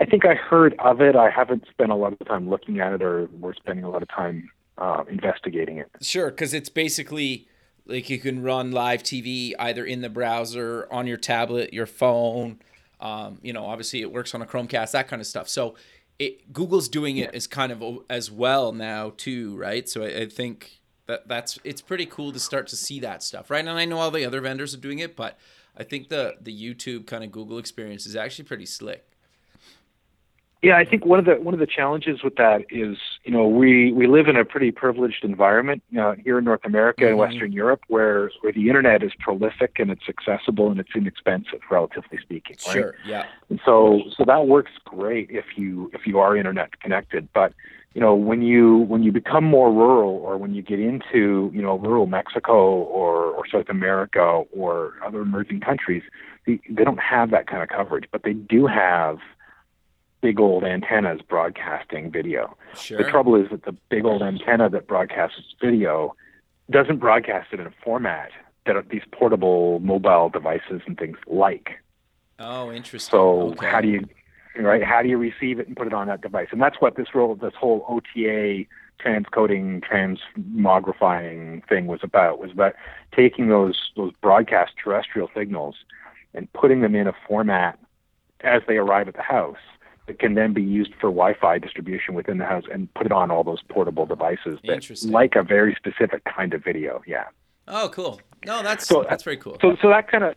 I 0.00 0.06
think 0.06 0.24
I 0.24 0.34
heard 0.34 0.74
of 0.78 1.02
it. 1.02 1.14
I 1.14 1.28
haven't 1.28 1.66
spent 1.70 1.92
a 1.92 1.94
lot 1.94 2.14
of 2.18 2.26
time 2.26 2.48
looking 2.48 2.80
at 2.80 2.94
it, 2.94 3.02
or 3.02 3.26
we're 3.38 3.54
spending 3.54 3.84
a 3.84 3.90
lot 3.90 4.02
of 4.02 4.08
time 4.08 4.50
uh, 4.78 5.04
investigating 5.10 5.76
it. 5.76 5.90
Sure, 6.00 6.30
because 6.30 6.54
it's 6.54 6.70
basically 6.70 7.46
like 7.86 8.08
you 8.08 8.18
can 8.18 8.42
run 8.42 8.72
live 8.72 9.02
TV 9.02 9.52
either 9.58 9.84
in 9.84 10.00
the 10.00 10.08
browser, 10.08 10.88
on 10.90 11.06
your 11.06 11.18
tablet, 11.18 11.74
your 11.74 11.86
phone. 11.86 12.60
Um, 12.98 13.38
you 13.42 13.52
know, 13.52 13.66
obviously 13.66 14.00
it 14.00 14.10
works 14.10 14.34
on 14.34 14.40
a 14.40 14.46
Chromecast, 14.46 14.92
that 14.92 15.06
kind 15.06 15.20
of 15.20 15.26
stuff. 15.26 15.48
So 15.48 15.74
it, 16.18 16.50
Google's 16.52 16.88
doing 16.88 17.18
it 17.18 17.34
as 17.34 17.46
kind 17.46 17.70
of 17.70 17.82
as 18.08 18.30
well 18.30 18.72
now 18.72 19.12
too, 19.16 19.56
right? 19.56 19.88
So 19.88 20.02
I, 20.02 20.20
I 20.20 20.26
think 20.26 20.80
that 21.06 21.28
that's 21.28 21.58
it's 21.62 21.82
pretty 21.82 22.06
cool 22.06 22.32
to 22.32 22.40
start 22.40 22.68
to 22.68 22.76
see 22.76 23.00
that 23.00 23.22
stuff, 23.22 23.50
right? 23.50 23.60
And 23.60 23.70
I 23.70 23.84
know 23.84 23.98
all 23.98 24.10
the 24.10 24.24
other 24.24 24.40
vendors 24.40 24.74
are 24.74 24.78
doing 24.78 25.00
it, 25.00 25.14
but 25.14 25.38
I 25.76 25.82
think 25.82 26.08
the 26.08 26.36
the 26.40 26.52
YouTube 26.52 27.06
kind 27.06 27.24
of 27.24 27.32
Google 27.32 27.58
experience 27.58 28.06
is 28.06 28.16
actually 28.16 28.44
pretty 28.44 28.66
slick. 28.66 29.09
Yeah, 30.62 30.76
I 30.76 30.84
think 30.84 31.06
one 31.06 31.18
of 31.18 31.24
the 31.24 31.36
one 31.36 31.54
of 31.54 31.60
the 31.60 31.66
challenges 31.66 32.22
with 32.22 32.36
that 32.36 32.66
is, 32.68 32.98
you 33.24 33.32
know, 33.32 33.48
we 33.48 33.92
we 33.92 34.06
live 34.06 34.28
in 34.28 34.36
a 34.36 34.44
pretty 34.44 34.70
privileged 34.70 35.24
environment 35.24 35.82
uh, 35.98 36.16
here 36.22 36.38
in 36.38 36.44
North 36.44 36.64
America 36.64 37.06
and 37.06 37.14
Mhm. 37.16 37.18
Western 37.18 37.52
Europe, 37.52 37.80
where 37.88 38.30
where 38.42 38.52
the 38.52 38.68
internet 38.68 39.02
is 39.02 39.12
prolific 39.18 39.78
and 39.78 39.90
it's 39.90 40.06
accessible 40.06 40.70
and 40.70 40.78
it's 40.78 40.94
inexpensive, 40.94 41.60
relatively 41.70 42.18
speaking. 42.18 42.56
Right? 42.66 42.74
Sure, 42.74 42.94
yeah, 43.06 43.24
And 43.48 43.58
so 43.64 44.02
so 44.14 44.24
that 44.26 44.46
works 44.48 44.72
great 44.84 45.30
if 45.30 45.56
you 45.56 45.90
if 45.94 46.06
you 46.06 46.18
are 46.18 46.36
internet 46.36 46.78
connected. 46.80 47.28
But 47.32 47.54
you 47.94 48.00
know 48.02 48.14
when 48.14 48.42
you 48.42 48.78
when 48.80 49.02
you 49.02 49.12
become 49.12 49.44
more 49.44 49.72
rural 49.72 50.10
or 50.16 50.36
when 50.36 50.52
you 50.54 50.60
get 50.60 50.78
into 50.78 51.50
you 51.54 51.62
know 51.62 51.78
rural 51.78 52.04
Mexico 52.06 52.82
or 52.82 53.30
or 53.32 53.46
South 53.46 53.70
America 53.70 54.42
or 54.52 54.92
other 55.02 55.22
emerging 55.22 55.60
countries, 55.60 56.02
they, 56.46 56.60
they 56.68 56.84
don't 56.84 57.00
have 57.00 57.30
that 57.30 57.46
kind 57.46 57.62
of 57.62 57.70
coverage, 57.70 58.04
but 58.12 58.24
they 58.24 58.34
do 58.34 58.66
have 58.66 59.20
big 60.20 60.38
old 60.40 60.64
antennas 60.64 61.20
broadcasting 61.22 62.10
video. 62.10 62.56
sure. 62.74 62.98
The 63.02 63.04
trouble 63.10 63.36
is 63.36 63.48
that 63.50 63.64
the 63.64 63.72
big 63.88 64.04
old 64.04 64.22
antenna 64.22 64.68
that 64.70 64.86
broadcasts 64.86 65.54
video 65.60 66.14
doesn't 66.70 66.98
broadcast 66.98 67.48
it 67.52 67.60
in 67.60 67.66
a 67.66 67.72
format 67.82 68.30
that 68.66 68.76
these 68.90 69.02
portable 69.12 69.80
mobile 69.80 70.28
devices 70.28 70.82
and 70.86 70.98
things 70.98 71.16
like. 71.26 71.70
oh, 72.38 72.70
interesting. 72.70 73.10
So 73.10 73.50
Okay. 73.52 73.66
how 73.66 73.80
do 73.80 73.88
you 73.88 74.04
right? 74.56 74.82
How 74.82 75.02
do 75.02 75.08
you 75.08 75.16
receive 75.16 75.58
it 75.58 75.68
and 75.68 75.76
put 75.76 75.86
it 75.86 75.94
on 75.94 76.06
that 76.08 76.20
device? 76.20 76.48
And 76.50 76.60
that's 76.60 76.80
what 76.80 76.96
this 76.96 77.14
role, 77.14 77.34
this 77.34 77.54
whole 77.54 77.84
OTA 77.88 78.64
transcoding, 79.02 79.82
transmogrifying 79.82 81.66
thing 81.68 81.86
was 81.86 82.00
about. 82.02 82.38
Was 82.38 82.50
about 82.52 82.74
taking 83.14 83.48
those 83.48 83.90
those 83.96 84.12
broadcast 84.20 84.72
terrestrial 84.82 85.30
signals 85.34 85.76
and 86.34 86.52
putting 86.52 86.80
them 86.82 86.94
in 86.94 87.06
a 87.06 87.14
format 87.26 87.78
as 88.42 88.62
they 88.68 88.76
arrive 88.76 89.08
at 89.08 89.14
the 89.14 89.22
house 89.22 89.56
that 90.10 90.18
can 90.18 90.34
then 90.34 90.52
be 90.52 90.62
used 90.62 90.92
for 90.94 91.08
Wi-Fi 91.08 91.58
distribution 91.58 92.14
within 92.14 92.38
the 92.38 92.44
house 92.44 92.64
and 92.72 92.92
put 92.94 93.06
it 93.06 93.12
on 93.12 93.30
all 93.30 93.44
those 93.44 93.62
portable 93.68 94.06
devices 94.06 94.58
that 94.66 95.04
like 95.04 95.36
a 95.36 95.42
very 95.44 95.72
specific 95.76 96.22
kind 96.24 96.52
of 96.52 96.64
video. 96.64 97.00
Yeah. 97.06 97.26
Oh, 97.68 97.88
cool. 97.92 98.20
No, 98.44 98.60
that's 98.62 98.86
So- 98.88 99.06
that's 99.08 99.22
very 99.22 99.36
cool. 99.36 99.56
So 99.60 99.76
so 99.80 99.88
that 99.88 100.10
kind 100.10 100.24
of 100.24 100.34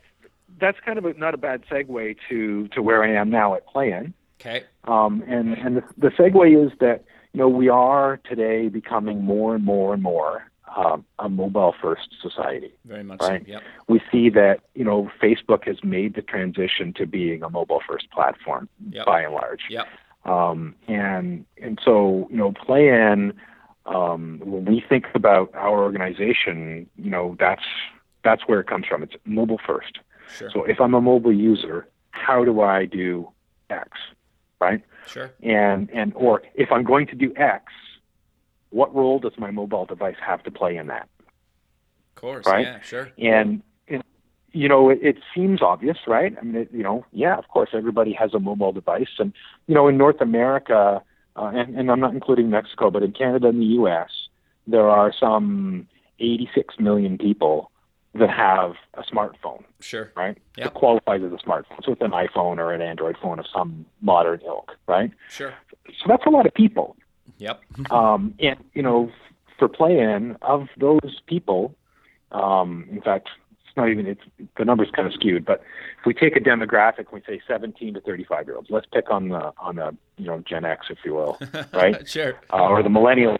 that's 0.60 0.80
kind 0.86 1.00
of 1.00 1.06
a, 1.06 1.14
not 1.16 1.34
a 1.34 1.38
bad 1.38 1.64
segue 1.72 2.18
to 2.30 2.68
to 2.68 2.82
where 2.84 3.04
I 3.04 3.14
am 3.20 3.32
now 3.32 3.56
at 3.56 3.66
PLAYEN. 3.68 4.14
okay. 4.40 4.64
Um, 4.84 5.24
and 5.28 5.54
and 5.54 5.78
the, 5.78 5.84
the 5.98 6.10
segue 6.10 6.66
is 6.68 6.72
that 6.80 7.04
you 7.34 7.40
know 7.40 7.50
we 7.50 7.70
are 7.70 8.20
today 8.30 8.68
becoming 8.70 9.24
more 9.24 9.56
and 9.56 9.66
more 9.66 9.96
and 9.96 10.04
more 10.04 10.52
um, 10.76 11.06
a 11.20 11.30
mobile 11.30 11.74
first 11.82 12.10
society. 12.22 12.74
Very 12.86 13.04
much 13.04 13.22
Right. 13.22 13.44
so. 13.46 13.52
Yep. 13.54 13.62
We 13.88 14.02
see 14.12 14.30
that 14.30 14.62
you 14.76 14.84
know 14.84 15.10
Facebook 15.22 15.66
has 15.66 15.84
made 15.84 16.16
the 16.16 16.22
transition 16.22 16.94
to 16.94 17.06
being 17.06 17.44
a 17.44 17.50
mobile 17.50 17.82
first 17.88 18.10
platform 18.12 18.68
Yep. 18.90 19.06
by 19.06 19.22
and 19.22 19.34
large. 19.34 19.62
Yep. 19.70 19.88
Um, 20.26 20.76
and 20.88 21.46
and 21.62 21.80
so 21.84 22.28
you 22.32 22.38
know 22.38 22.52
PLAYEN, 22.54 23.34
um, 23.86 24.42
when 24.44 24.66
we 24.66 24.84
think 24.88 25.06
about 25.14 25.54
our 25.54 25.84
organization, 25.84 26.90
you 26.98 27.10
know 27.12 27.36
that's 27.40 27.64
that's 28.24 28.44
where 28.48 28.60
it 28.62 28.68
comes 28.68 28.86
from. 28.88 29.04
It's 29.04 29.16
mobile 29.26 29.60
first. 29.66 30.00
Sure. 30.38 30.50
So 30.52 30.64
if 30.64 30.80
I'm 30.80 30.94
a 30.94 31.02
mobile 31.02 31.34
user, 31.34 31.88
how 32.12 32.46
do 32.46 32.62
I 32.62 32.86
do 32.86 33.30
X, 33.70 33.90
right? 34.62 34.82
Sure. 35.08 35.30
And 35.44 35.90
and 35.92 36.14
or 36.16 36.42
if 36.56 36.72
I'm 36.72 36.84
going 36.84 37.08
to 37.08 37.16
do 37.16 37.34
X, 37.36 37.66
what 38.74 38.94
role 38.96 39.20
does 39.20 39.34
my 39.38 39.52
mobile 39.52 39.86
device 39.86 40.16
have 40.26 40.44
to 40.44 40.52
play 40.52 40.76
in 40.78 40.88
that? 40.88 41.08
Of 42.16 42.22
course. 42.22 42.46
Right? 42.46 42.66
Yeah. 42.66 42.80
Sure. 42.82 43.12
And, 43.18 43.62
and 43.88 44.04
you 44.52 44.68
know, 44.68 44.90
it, 44.90 45.00
it 45.02 45.18
seems 45.36 45.62
obvious, 45.62 45.98
right? 46.08 46.36
I 46.40 46.44
mean, 46.44 46.56
it, 46.56 46.70
you 46.74 46.84
know, 46.84 47.06
yeah, 47.12 47.38
of 47.38 47.48
course, 47.48 47.70
everybody 47.74 48.14
has 48.14 48.34
a 48.34 48.40
mobile 48.40 48.72
device, 48.72 49.10
and 49.20 49.34
you 49.68 49.76
know, 49.76 49.88
in 49.88 49.98
North 49.98 50.22
America, 50.22 51.02
uh, 51.36 51.52
and, 51.54 51.78
and 51.78 51.92
I'm 51.92 52.00
not 52.00 52.14
including 52.14 52.50
Mexico, 52.50 52.90
but 52.92 53.04
in 53.04 53.12
Canada 53.12 53.48
and 53.48 53.62
the 53.62 53.66
U.S., 53.82 54.10
there 54.68 54.90
are 54.90 55.12
some 55.20 55.88
86 56.20 56.76
million 56.80 57.18
people 57.18 57.70
that 58.16 58.30
have 58.30 58.74
a 58.94 59.02
smartphone, 59.02 59.64
Sure. 59.80 60.12
right? 60.16 60.38
Yep. 60.58 60.66
That 60.66 60.74
qualifies 60.76 61.22
as 61.24 61.32
a 61.32 61.38
smartphone. 61.38 61.84
So 61.84 61.94
it's 61.94 62.02
an 62.02 62.12
iPhone 62.12 62.60
or 62.60 62.72
an 62.72 62.82
Android 62.82 63.18
phone 63.22 63.40
of 63.40 63.46
some 63.52 63.86
modern 64.02 64.40
ilk, 64.46 64.72
right? 64.88 65.12
Sure. 65.30 65.54
So 65.88 66.06
that's 66.08 66.24
a 66.26 66.30
lot 66.30 66.46
of 66.46 66.54
people. 66.54 66.96
Yep. 67.44 67.62
Um, 67.92 68.34
and 68.40 68.58
you 68.74 68.82
know, 68.82 69.12
for 69.60 69.68
PLAYEN 69.68 70.38
of 70.42 70.68
those 70.78 71.22
people, 71.28 71.76
um, 72.32 72.88
in 72.92 73.02
fact, 73.02 73.30
it's 73.66 73.76
not 73.76 73.90
even 73.90 74.06
it's 74.06 74.22
the 74.58 74.66
number's 74.66 74.90
kind 74.92 75.08
of 75.08 75.14
skewed. 75.14 75.44
But 75.46 75.62
if 76.00 76.06
we 76.06 76.14
take 76.14 76.36
a 76.36 76.40
demographic, 76.40 77.12
we 77.12 77.22
say 77.28 77.42
17 77.48 77.96
to 77.96 78.02
35 78.02 78.48
year 78.48 78.56
olds. 78.56 78.70
Let's 78.70 78.86
pick 78.92 79.12
on 79.12 79.30
the 79.30 79.52
on 79.58 79.76
the 79.76 79.96
you 80.18 80.26
know 80.26 80.42
Gen 80.48 80.64
X, 80.64 80.88
if 80.90 81.00
you 81.04 81.14
will, 81.14 81.38
right? 81.74 82.08
sure. 82.08 82.40
uh, 82.54 82.70
or 82.70 82.82
the 82.82 82.90
millennials. 82.90 83.40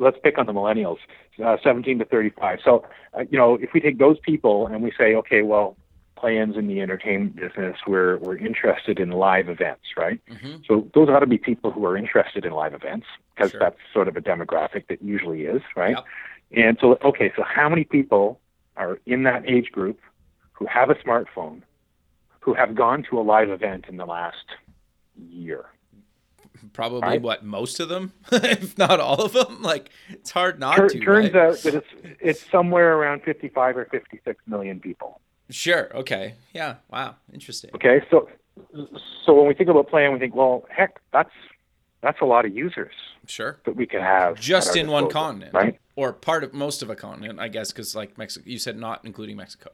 Let's 0.00 0.16
pick 0.22 0.38
on 0.38 0.46
the 0.46 0.52
millennials, 0.52 0.98
uh, 1.44 1.56
17 1.62 2.00
to 2.00 2.04
35. 2.04 2.58
So, 2.64 2.84
uh, 3.12 3.24
you 3.30 3.38
know, 3.38 3.54
if 3.54 3.70
we 3.72 3.80
take 3.80 3.98
those 3.98 4.18
people 4.20 4.66
and 4.66 4.82
we 4.82 4.92
say, 4.98 5.14
okay, 5.14 5.42
well, 5.42 5.76
play-ins 6.24 6.56
in 6.56 6.66
the 6.68 6.80
entertainment 6.80 7.36
business, 7.36 7.76
we're 7.86 8.16
we're 8.16 8.38
interested 8.38 8.98
in 8.98 9.10
live 9.10 9.50
events, 9.50 9.84
right? 9.94 10.20
Mm-hmm. 10.30 10.56
So 10.66 10.88
those 10.94 11.10
ought 11.10 11.18
to 11.20 11.26
be 11.26 11.36
people 11.36 11.70
who 11.70 11.84
are 11.84 11.98
interested 11.98 12.46
in 12.46 12.52
live 12.52 12.72
events 12.72 13.06
because 13.34 13.50
Sure. 13.50 13.60
that's 13.60 13.76
sort 13.92 14.08
of 14.08 14.16
a 14.16 14.22
demographic 14.22 14.86
that 14.88 15.02
usually 15.02 15.42
is, 15.42 15.60
right? 15.76 15.96
Yep. 15.96 16.04
And 16.64 16.78
so, 16.80 16.98
okay, 17.04 17.30
so 17.36 17.42
how 17.42 17.68
many 17.68 17.84
people 17.84 18.40
are 18.76 18.98
in 19.04 19.24
that 19.24 19.46
age 19.46 19.70
group 19.70 20.00
who 20.52 20.64
have 20.64 20.88
a 20.88 20.94
smartphone, 20.94 21.60
who 22.40 22.54
have 22.54 22.74
gone 22.74 23.04
to 23.10 23.20
a 23.20 23.22
live 23.22 23.50
event 23.50 23.84
in 23.88 23.98
the 23.98 24.06
last 24.06 24.46
year? 25.30 25.66
Probably 26.72 27.00
Right. 27.02 27.20
what 27.20 27.44
most 27.44 27.80
of 27.80 27.90
them, 27.90 28.12
if 28.32 28.78
not 28.78 28.98
all 28.98 29.22
of 29.26 29.34
them. 29.34 29.60
Like 29.60 29.90
it's 30.08 30.30
hard 30.30 30.58
not 30.58 30.76
Tur- 30.76 30.88
to. 30.88 31.00
turns 31.00 31.34
right? 31.34 31.48
out 31.48 31.58
that 31.64 31.74
it's 31.74 32.16
it's 32.20 32.50
somewhere 32.50 32.96
around 32.96 33.22
55 33.24 33.76
or 33.76 33.84
56 33.90 34.42
million 34.46 34.80
people. 34.80 35.20
Sure. 35.50 35.94
Okay. 35.96 36.34
Yeah. 36.52 36.76
Wow. 36.90 37.16
Interesting. 37.32 37.70
Okay, 37.74 38.02
so 38.10 38.28
so 39.26 39.34
when 39.34 39.46
we 39.48 39.54
think 39.54 39.68
about 39.68 39.88
PLAYEN, 39.90 40.12
we 40.12 40.18
think, 40.18 40.34
well, 40.34 40.64
heck, 40.70 41.00
that's 41.12 41.30
that's 42.02 42.20
a 42.20 42.24
lot 42.24 42.44
of 42.44 42.54
users 42.54 42.92
Sure. 43.26 43.58
that 43.64 43.76
we 43.76 43.86
can 43.86 44.00
have 44.00 44.38
Just 44.38 44.76
in 44.76 44.88
one 44.88 45.08
continent, 45.10 45.54
right? 45.54 45.78
Or 45.96 46.12
part 46.12 46.44
of 46.44 46.52
most 46.52 46.82
of 46.82 46.90
a 46.90 46.94
continent, 46.96 47.40
I 47.40 47.48
guess, 47.48 47.72
because 47.72 47.94
like 47.94 48.18
Mexico, 48.18 48.44
you 48.48 48.58
said 48.58 48.76
not 48.76 49.00
including 49.04 49.36
Mexico. 49.36 49.70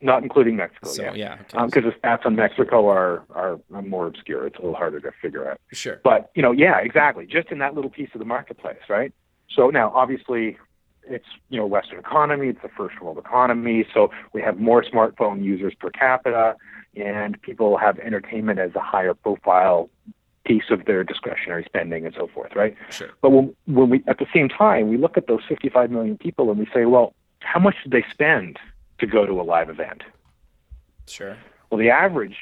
Not 0.00 0.22
including 0.22 0.56
Mexico, 0.56 0.88
So 0.88 1.02
yeah. 1.02 1.14
yeah. 1.14 1.32
okay. 1.42 1.56
Um, 1.56 1.66
because 1.66 1.84
the 1.84 1.92
stats 1.92 2.26
on 2.26 2.34
Mexico 2.34 2.88
are, 2.88 3.22
are 3.30 3.60
are 3.72 3.82
more 3.82 4.06
obscure. 4.06 4.46
It's 4.46 4.56
a 4.56 4.60
little 4.60 4.74
harder 4.74 5.00
to 5.00 5.12
figure 5.22 5.48
out. 5.50 5.60
sure. 5.72 6.00
But 6.02 6.30
you 6.34 6.42
know, 6.42 6.52
yeah, 6.52 6.78
exactly. 6.80 7.26
Just 7.26 7.48
in 7.50 7.58
that 7.58 7.74
little 7.74 7.90
piece 7.90 8.10
of 8.12 8.18
the 8.18 8.24
marketplace, 8.26 8.82
right? 8.88 9.12
So 9.54 9.70
now, 9.70 9.92
obviously, 9.94 10.58
it's 11.08 11.26
you 11.48 11.58
know 11.58 11.66
Western 11.66 11.98
economy. 11.98 12.48
It's 12.48 12.64
a 12.64 12.68
first 12.68 13.00
world 13.00 13.18
economy, 13.18 13.86
so 13.92 14.10
we 14.32 14.42
have 14.42 14.58
more 14.58 14.82
smartphone 14.82 15.42
users 15.42 15.74
per 15.74 15.90
capita, 15.90 16.56
and 16.96 17.40
people 17.42 17.76
have 17.78 17.98
entertainment 17.98 18.58
as 18.58 18.74
a 18.74 18.80
higher 18.80 19.14
profile 19.14 19.90
piece 20.44 20.70
of 20.70 20.84
their 20.84 21.02
discretionary 21.04 21.64
spending 21.64 22.04
and 22.04 22.14
so 22.14 22.28
forth, 22.28 22.54
right? 22.54 22.76
Sure. 22.90 23.10
But 23.22 23.30
when 23.30 23.54
when 23.66 23.90
we 23.90 24.04
at 24.06 24.18
the 24.18 24.26
same 24.32 24.48
time 24.48 24.88
we 24.88 24.96
look 24.96 25.16
at 25.16 25.26
those 25.26 25.40
55 25.48 25.90
million 25.90 26.18
people 26.18 26.50
and 26.50 26.58
we 26.58 26.66
say, 26.72 26.84
well, 26.84 27.14
how 27.40 27.60
much 27.60 27.76
did 27.82 27.92
they 27.92 28.04
spend 28.10 28.58
to 28.98 29.06
go 29.06 29.26
to 29.26 29.40
a 29.40 29.42
live 29.42 29.70
event? 29.70 30.02
Sure. 31.06 31.36
Well, 31.70 31.78
the 31.78 31.90
average 31.90 32.36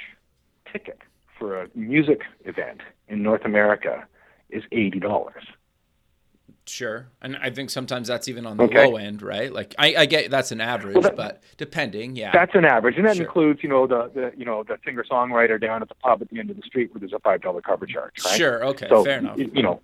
ticket 0.71 0.99
for 1.39 1.63
a 1.63 1.69
music 1.75 2.23
event 2.45 2.81
in 3.09 3.23
North 3.23 3.45
America 3.45 4.07
is 4.51 4.63
eighty 4.73 5.01
dollars. 5.01 5.45
Sure. 6.65 7.09
And 7.21 7.37
I 7.39 7.51
think 7.51 7.71
sometimes 7.71 8.07
that's 8.07 8.29
even 8.29 8.47
on 8.47 8.57
the 8.57 8.63
Okay. 8.65 8.87
low 8.87 8.97
end, 8.97 9.21
right? 9.21 9.53
Like 9.53 9.75
I, 9.79 9.95
I 9.99 10.07
get 10.07 10.31
that's 10.31 10.53
an 10.53 10.61
average, 10.61 10.95
Well, 10.95 11.03
that- 11.03 11.17
but 11.17 11.43
depending, 11.57 12.15
yeah. 12.15 12.31
That's 12.33 12.55
an 12.55 12.65
average, 12.65 12.97
and 12.97 13.05
that 13.07 13.17
Sure. 13.17 13.25
includes, 13.27 13.63
you 13.65 13.69
know, 13.69 13.87
the, 13.89 14.11
the 14.15 14.33
you 14.37 14.45
know 14.45 14.63
the 14.63 14.79
singer 14.85 15.05
songwriter 15.11 15.61
down 15.61 15.83
at 15.83 15.89
the 15.89 15.97
pub 15.97 16.23
at 16.23 16.29
the 16.31 16.39
end 16.39 16.51
of 16.51 16.57
the 16.57 16.63
street 16.63 16.93
where 16.95 17.01
there's 17.01 17.13
a 17.13 17.19
five 17.19 17.41
dollar 17.41 17.61
cover 17.63 17.85
charge, 17.87 18.13
right? 18.25 18.37
Sure. 18.37 18.65
Okay. 18.67 18.87
So 18.89 19.05
fair 19.05 19.19
enough. 19.19 19.39
y- 19.39 19.51
You 19.53 19.63
know, 19.63 19.81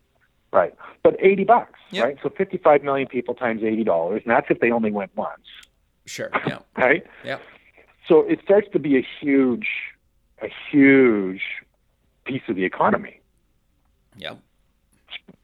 right? 0.53 0.73
But 1.03 1.17
eighty 1.19 1.43
bucks, 1.45 1.81
Yep. 1.91 2.05
right? 2.05 2.17
So 2.23 2.29
fifty 2.31 2.59
five 2.59 2.85
million 2.85 3.09
people 3.09 3.35
times 3.35 3.65
eighty 3.65 3.83
dollars, 3.83 4.23
and 4.25 4.31
that's 4.31 4.47
if 4.49 4.61
they 4.61 4.71
only 4.71 4.93
went 4.93 5.11
once, 5.17 5.43
Sure. 6.07 6.31
Yeah. 6.47 6.61
right? 6.77 7.05
Yeah. 7.25 7.39
So 8.07 8.21
it 8.21 8.39
starts 8.45 8.69
to 8.73 8.79
be 8.79 8.97
a 8.97 9.07
huge, 9.21 9.67
a 10.41 10.49
huge 10.71 11.43
piece 12.25 12.43
of 12.49 12.55
the 12.55 12.65
economy. 12.65 13.21
Yeah. 14.17 14.35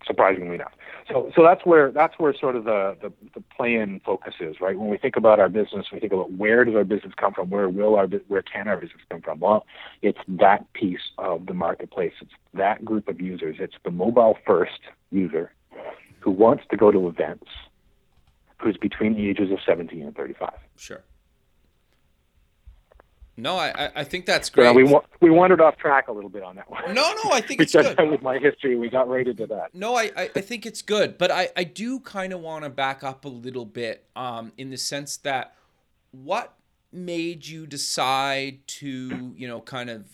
surprisingly 0.07 0.55
enough. 0.57 0.73
So 1.09 1.31
so 1.37 1.43
that's 1.43 1.65
where 1.67 1.91
that's 1.91 2.19
where 2.19 2.35
sort 2.35 2.57
of 2.57 2.65
the, 2.65 2.97
the, 3.03 3.13
the 3.35 3.43
PLAYEN 3.57 4.01
focus 4.05 4.35
is, 4.41 4.61
right? 4.61 4.79
When 4.79 4.89
we 4.89 4.97
think 4.97 5.17
about 5.17 5.39
our 5.39 5.49
business, 5.49 5.87
we 5.93 6.01
think 6.01 6.13
about 6.13 6.33
where 6.33 6.65
does 6.65 6.75
our 6.75 6.85
business 6.85 7.13
come 7.17 7.35
from, 7.35 7.51
where 7.51 7.69
will 7.69 7.97
our 7.97 8.07
where 8.07 8.43
can 8.43 8.69
our 8.69 8.77
business 8.77 9.03
come 9.11 9.21
from? 9.21 9.41
Well, 9.41 9.67
it's 10.03 10.19
that 10.29 10.73
piece 10.73 11.13
of 11.19 11.47
the 11.47 11.55
marketplace. 11.55 12.13
It's 12.21 12.33
that 12.55 12.85
group 12.85 13.09
of 13.09 13.21
users. 13.21 13.57
It's 13.59 13.75
the 13.85 13.91
mobile 13.91 14.39
first 14.47 14.81
user 15.11 15.53
who 16.21 16.31
wants 16.31 16.65
to 16.71 16.77
go 16.77 16.91
to 16.91 17.07
events, 17.07 17.49
who's 18.59 18.79
between 18.79 19.15
the 19.15 19.29
ages 19.29 19.51
of 19.53 19.59
17 19.67 20.03
and 20.03 20.17
35. 20.17 20.53
Sure. 20.77 21.03
No, 23.37 23.57
I, 23.57 23.91
I- 23.97 24.05
think 24.05 24.27
that's 24.27 24.49
great. 24.49 24.65
now 24.65 24.73
we 24.73 24.85
wa- 24.85 25.03
we 25.21 25.29
wandered 25.31 25.61
off 25.61 25.77
track 25.77 26.09
a 26.09 26.13
little 26.13 26.31
bit 26.31 26.43
on 26.43 26.55
that 26.57 26.71
one. 26.71 26.95
no, 26.95 27.13
no, 27.25 27.31
I 27.33 27.41
think 27.41 27.61
it's 27.61 27.73
good. 27.73 27.97
with 28.11 28.23
my 28.23 28.39
history. 28.39 28.77
We 28.77 28.89
got 28.89 29.09
right 29.09 29.27
into 29.27 29.47
that. 29.49 29.75
No, 29.75 29.97
I, 29.97 30.11
I, 30.17 30.31
I 30.37 30.41
think 30.41 30.65
it's 30.67 30.83
good, 30.83 31.19
but 31.19 31.31
I, 31.31 31.49
I 31.57 31.65
do 31.65 31.99
kind 32.01 32.33
of 32.33 32.41
want 32.41 32.65
to 32.65 32.71
back 32.71 33.03
up 33.03 33.25
a 33.25 33.29
little 33.29 33.65
bit 33.65 34.07
um, 34.15 34.53
in 34.57 34.71
the 34.71 34.77
sense 34.77 35.17
that 35.19 35.55
what 36.13 36.55
made 36.93 37.47
you 37.47 37.67
decide 37.67 38.67
to, 38.69 39.35
you 39.37 39.49
know, 39.49 39.61
kind 39.61 39.91
of 39.91 40.07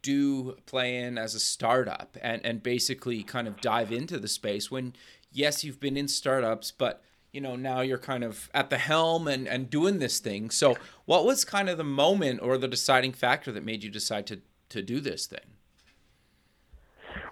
do 0.00 0.56
play 0.66 0.96
in 0.96 1.18
as 1.18 1.34
a 1.34 1.40
startup 1.40 2.16
and, 2.22 2.40
and 2.44 2.62
basically 2.62 3.22
kind 3.22 3.46
of 3.46 3.60
dive 3.60 3.92
into 3.92 4.18
the 4.18 4.28
space 4.28 4.70
when, 4.70 4.94
yes, 5.30 5.62
you've 5.62 5.78
been 5.78 5.96
in 5.96 6.08
startups, 6.08 6.70
but, 6.72 7.02
you 7.32 7.40
know, 7.40 7.56
now 7.56 7.80
you're 7.80 7.98
kind 7.98 8.22
of 8.22 8.50
at 8.52 8.70
the 8.70 8.78
helm 8.78 9.26
and, 9.26 9.48
and 9.48 9.70
doing 9.70 9.98
this 9.98 10.18
thing. 10.18 10.50
So 10.50 10.76
what 11.06 11.24
was 11.24 11.44
kind 11.44 11.68
of 11.68 11.78
the 11.78 11.84
moment 11.84 12.40
or 12.42 12.58
the 12.58 12.68
deciding 12.68 13.12
factor 13.12 13.50
that 13.52 13.64
made 13.64 13.82
you 13.82 13.90
decide 13.90 14.26
to, 14.28 14.40
to 14.68 14.82
do 14.82 15.00
this 15.00 15.26
thing? 15.26 15.40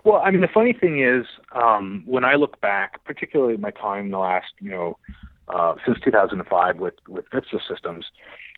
Well, 0.03 0.23
I 0.25 0.31
mean, 0.31 0.41
the 0.41 0.49
funny 0.49 0.73
thing 0.73 1.03
is, 1.03 1.27
um, 1.53 2.03
when 2.07 2.25
I 2.25 2.37
look 2.37 2.59
back, 2.63 3.05
particularly 3.05 3.59
my 3.59 3.71
time 3.71 4.07
in 4.07 4.11
the 4.11 4.19
last, 4.19 4.53
you 4.59 4.71
know, 4.71 4.99
uh, 5.49 5.75
since 5.85 5.99
2005 6.03 6.79
with 6.79 6.95
with 7.09 7.29
ViXS 7.31 7.69
Systems, 7.69 8.07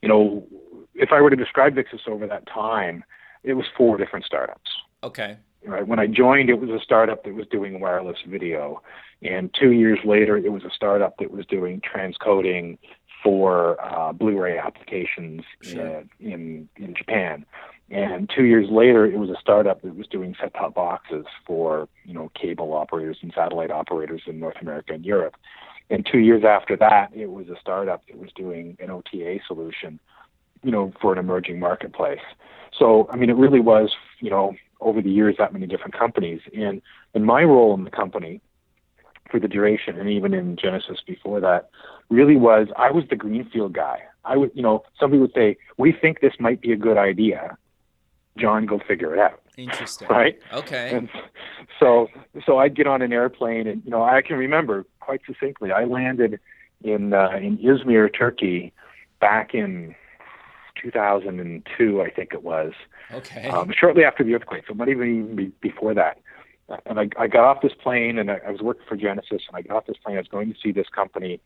you 0.02 0.08
know, 0.08 0.46
if 0.94 1.10
I 1.10 1.20
were 1.20 1.30
to 1.30 1.36
describe 1.36 1.74
ViXS 1.74 2.06
over 2.06 2.26
that 2.28 2.46
time, 2.46 3.02
it 3.42 3.54
was 3.54 3.64
four 3.76 3.96
different 3.96 4.24
startups. 4.24 4.70
Okay. 5.02 5.38
Right. 5.64 5.86
When 5.86 5.98
I 6.00 6.06
joined, 6.08 6.50
it 6.50 6.60
was 6.60 6.70
a 6.70 6.80
startup 6.82 7.24
that 7.24 7.34
was 7.34 7.46
doing 7.46 7.78
wireless 7.78 8.18
video, 8.26 8.82
and 9.22 9.54
two 9.58 9.70
years 9.72 10.00
later, 10.04 10.36
it 10.36 10.50
was 10.50 10.64
a 10.64 10.70
startup 10.74 11.16
that 11.18 11.30
was 11.30 11.46
doing 11.46 11.80
transcoding 11.80 12.78
for 13.22 13.80
uh, 13.80 14.12
Blu-ray 14.12 14.58
applications 14.58 15.42
Sure. 15.62 15.98
uh, 15.98 16.02
in 16.18 16.68
in 16.76 16.94
Japan. 16.94 17.46
And 17.90 18.30
two 18.34 18.44
years 18.44 18.68
later, 18.70 19.04
it 19.06 19.18
was 19.18 19.28
a 19.30 19.36
startup 19.40 19.82
that 19.82 19.94
was 19.94 20.06
doing 20.08 20.34
set-top 20.40 20.74
boxes 20.74 21.26
for 21.46 21.88
you 22.04 22.14
know 22.14 22.30
cable 22.34 22.72
operators 22.72 23.18
and 23.22 23.32
satellite 23.34 23.70
operators 23.70 24.22
in 24.26 24.40
North 24.40 24.56
America 24.60 24.94
and 24.94 25.04
Europe. 25.04 25.36
And 25.90 26.06
two 26.10 26.18
years 26.18 26.42
after 26.42 26.76
that, 26.78 27.10
it 27.14 27.30
was 27.30 27.48
a 27.48 27.56
startup 27.60 28.02
that 28.06 28.18
was 28.18 28.30
doing 28.34 28.76
an 28.80 28.90
OTA 28.90 29.40
solution, 29.46 30.00
you 30.62 30.70
know, 30.70 30.92
for 31.00 31.12
an 31.12 31.18
emerging 31.18 31.60
marketplace. 31.60 32.24
So 32.76 33.08
I 33.12 33.16
mean, 33.16 33.30
it 33.30 33.36
really 33.36 33.60
was 33.60 33.90
you 34.20 34.30
know 34.30 34.54
over 34.82 35.00
the 35.00 35.10
years 35.10 35.36
that 35.38 35.52
many 35.52 35.66
different 35.66 35.96
companies. 35.98 36.40
And 36.54 36.82
and 37.14 37.24
my 37.24 37.44
role 37.44 37.74
in 37.74 37.84
the 37.84 37.90
company 37.90 38.40
for 39.30 39.40
the 39.40 39.48
duration, 39.48 39.98
and 39.98 40.08
even 40.10 40.34
in 40.34 40.56
Genesis 40.56 40.98
before 41.06 41.40
that, 41.40 41.70
really 42.10 42.36
was 42.36 42.68
I 42.76 42.90
was 42.90 43.04
the 43.08 43.16
greenfield 43.16 43.72
guy. 43.72 44.02
I 44.24 44.36
would, 44.36 44.50
you 44.54 44.62
know, 44.62 44.84
somebody 44.98 45.20
would 45.20 45.32
say, 45.34 45.56
"We 45.78 45.92
think 45.92 46.20
this 46.20 46.34
might 46.38 46.60
be 46.60 46.72
a 46.72 46.76
good 46.76 46.98
idea." 46.98 47.56
John, 48.36 48.64
go 48.66 48.78
figure 48.78 49.12
it 49.12 49.18
out. 49.18 49.40
Interesting. 49.58 50.08
Right. 50.08 50.38
Okay. 50.52 50.94
And 50.94 51.10
so, 51.78 52.08
so 52.46 52.58
I'd 52.58 52.74
get 52.74 52.86
on 52.86 53.02
an 53.02 53.12
airplane, 53.12 53.66
and 53.66 53.82
you 53.84 53.90
know, 53.90 54.02
I 54.02 54.22
can 54.22 54.36
remember 54.36 54.86
quite 55.00 55.20
succinctly. 55.26 55.70
I 55.72 55.84
landed 55.84 56.40
in 56.82 57.12
uh, 57.12 57.30
in 57.40 57.58
Izmir, 57.58 58.08
Turkey, 58.16 58.72
back 59.20 59.54
in 59.54 59.94
2002, 60.82 62.02
I 62.02 62.10
think 62.10 62.32
it 62.32 62.42
was, 62.42 62.72
Okay. 63.12 63.48
um, 63.48 63.72
shortly 63.78 64.04
after 64.04 64.24
the 64.24 64.34
earthquake. 64.34 64.64
So, 64.68 64.74
not 64.74 64.88
even 64.88 65.18
even 65.24 65.36
be, 65.36 65.46
before 65.60 65.94
that. 65.94 66.18
And 66.86 66.98
I, 66.98 67.08
I 67.18 67.26
got 67.26 67.44
off 67.44 67.60
this 67.62 67.74
plane, 67.74 68.18
and 68.18 68.30
I, 68.30 68.40
I 68.46 68.50
was 68.50 68.60
working 68.60 68.84
for 68.88 68.96
Genesis, 68.96 69.42
and 69.48 69.54
I 69.54 69.62
got 69.62 69.76
off 69.76 69.86
this 69.86 69.96
plane. 70.02 70.16
I 70.16 70.20
was 70.20 70.28
going 70.28 70.52
to 70.52 70.58
see 70.62 70.72
this 70.72 70.88
company 70.88 71.40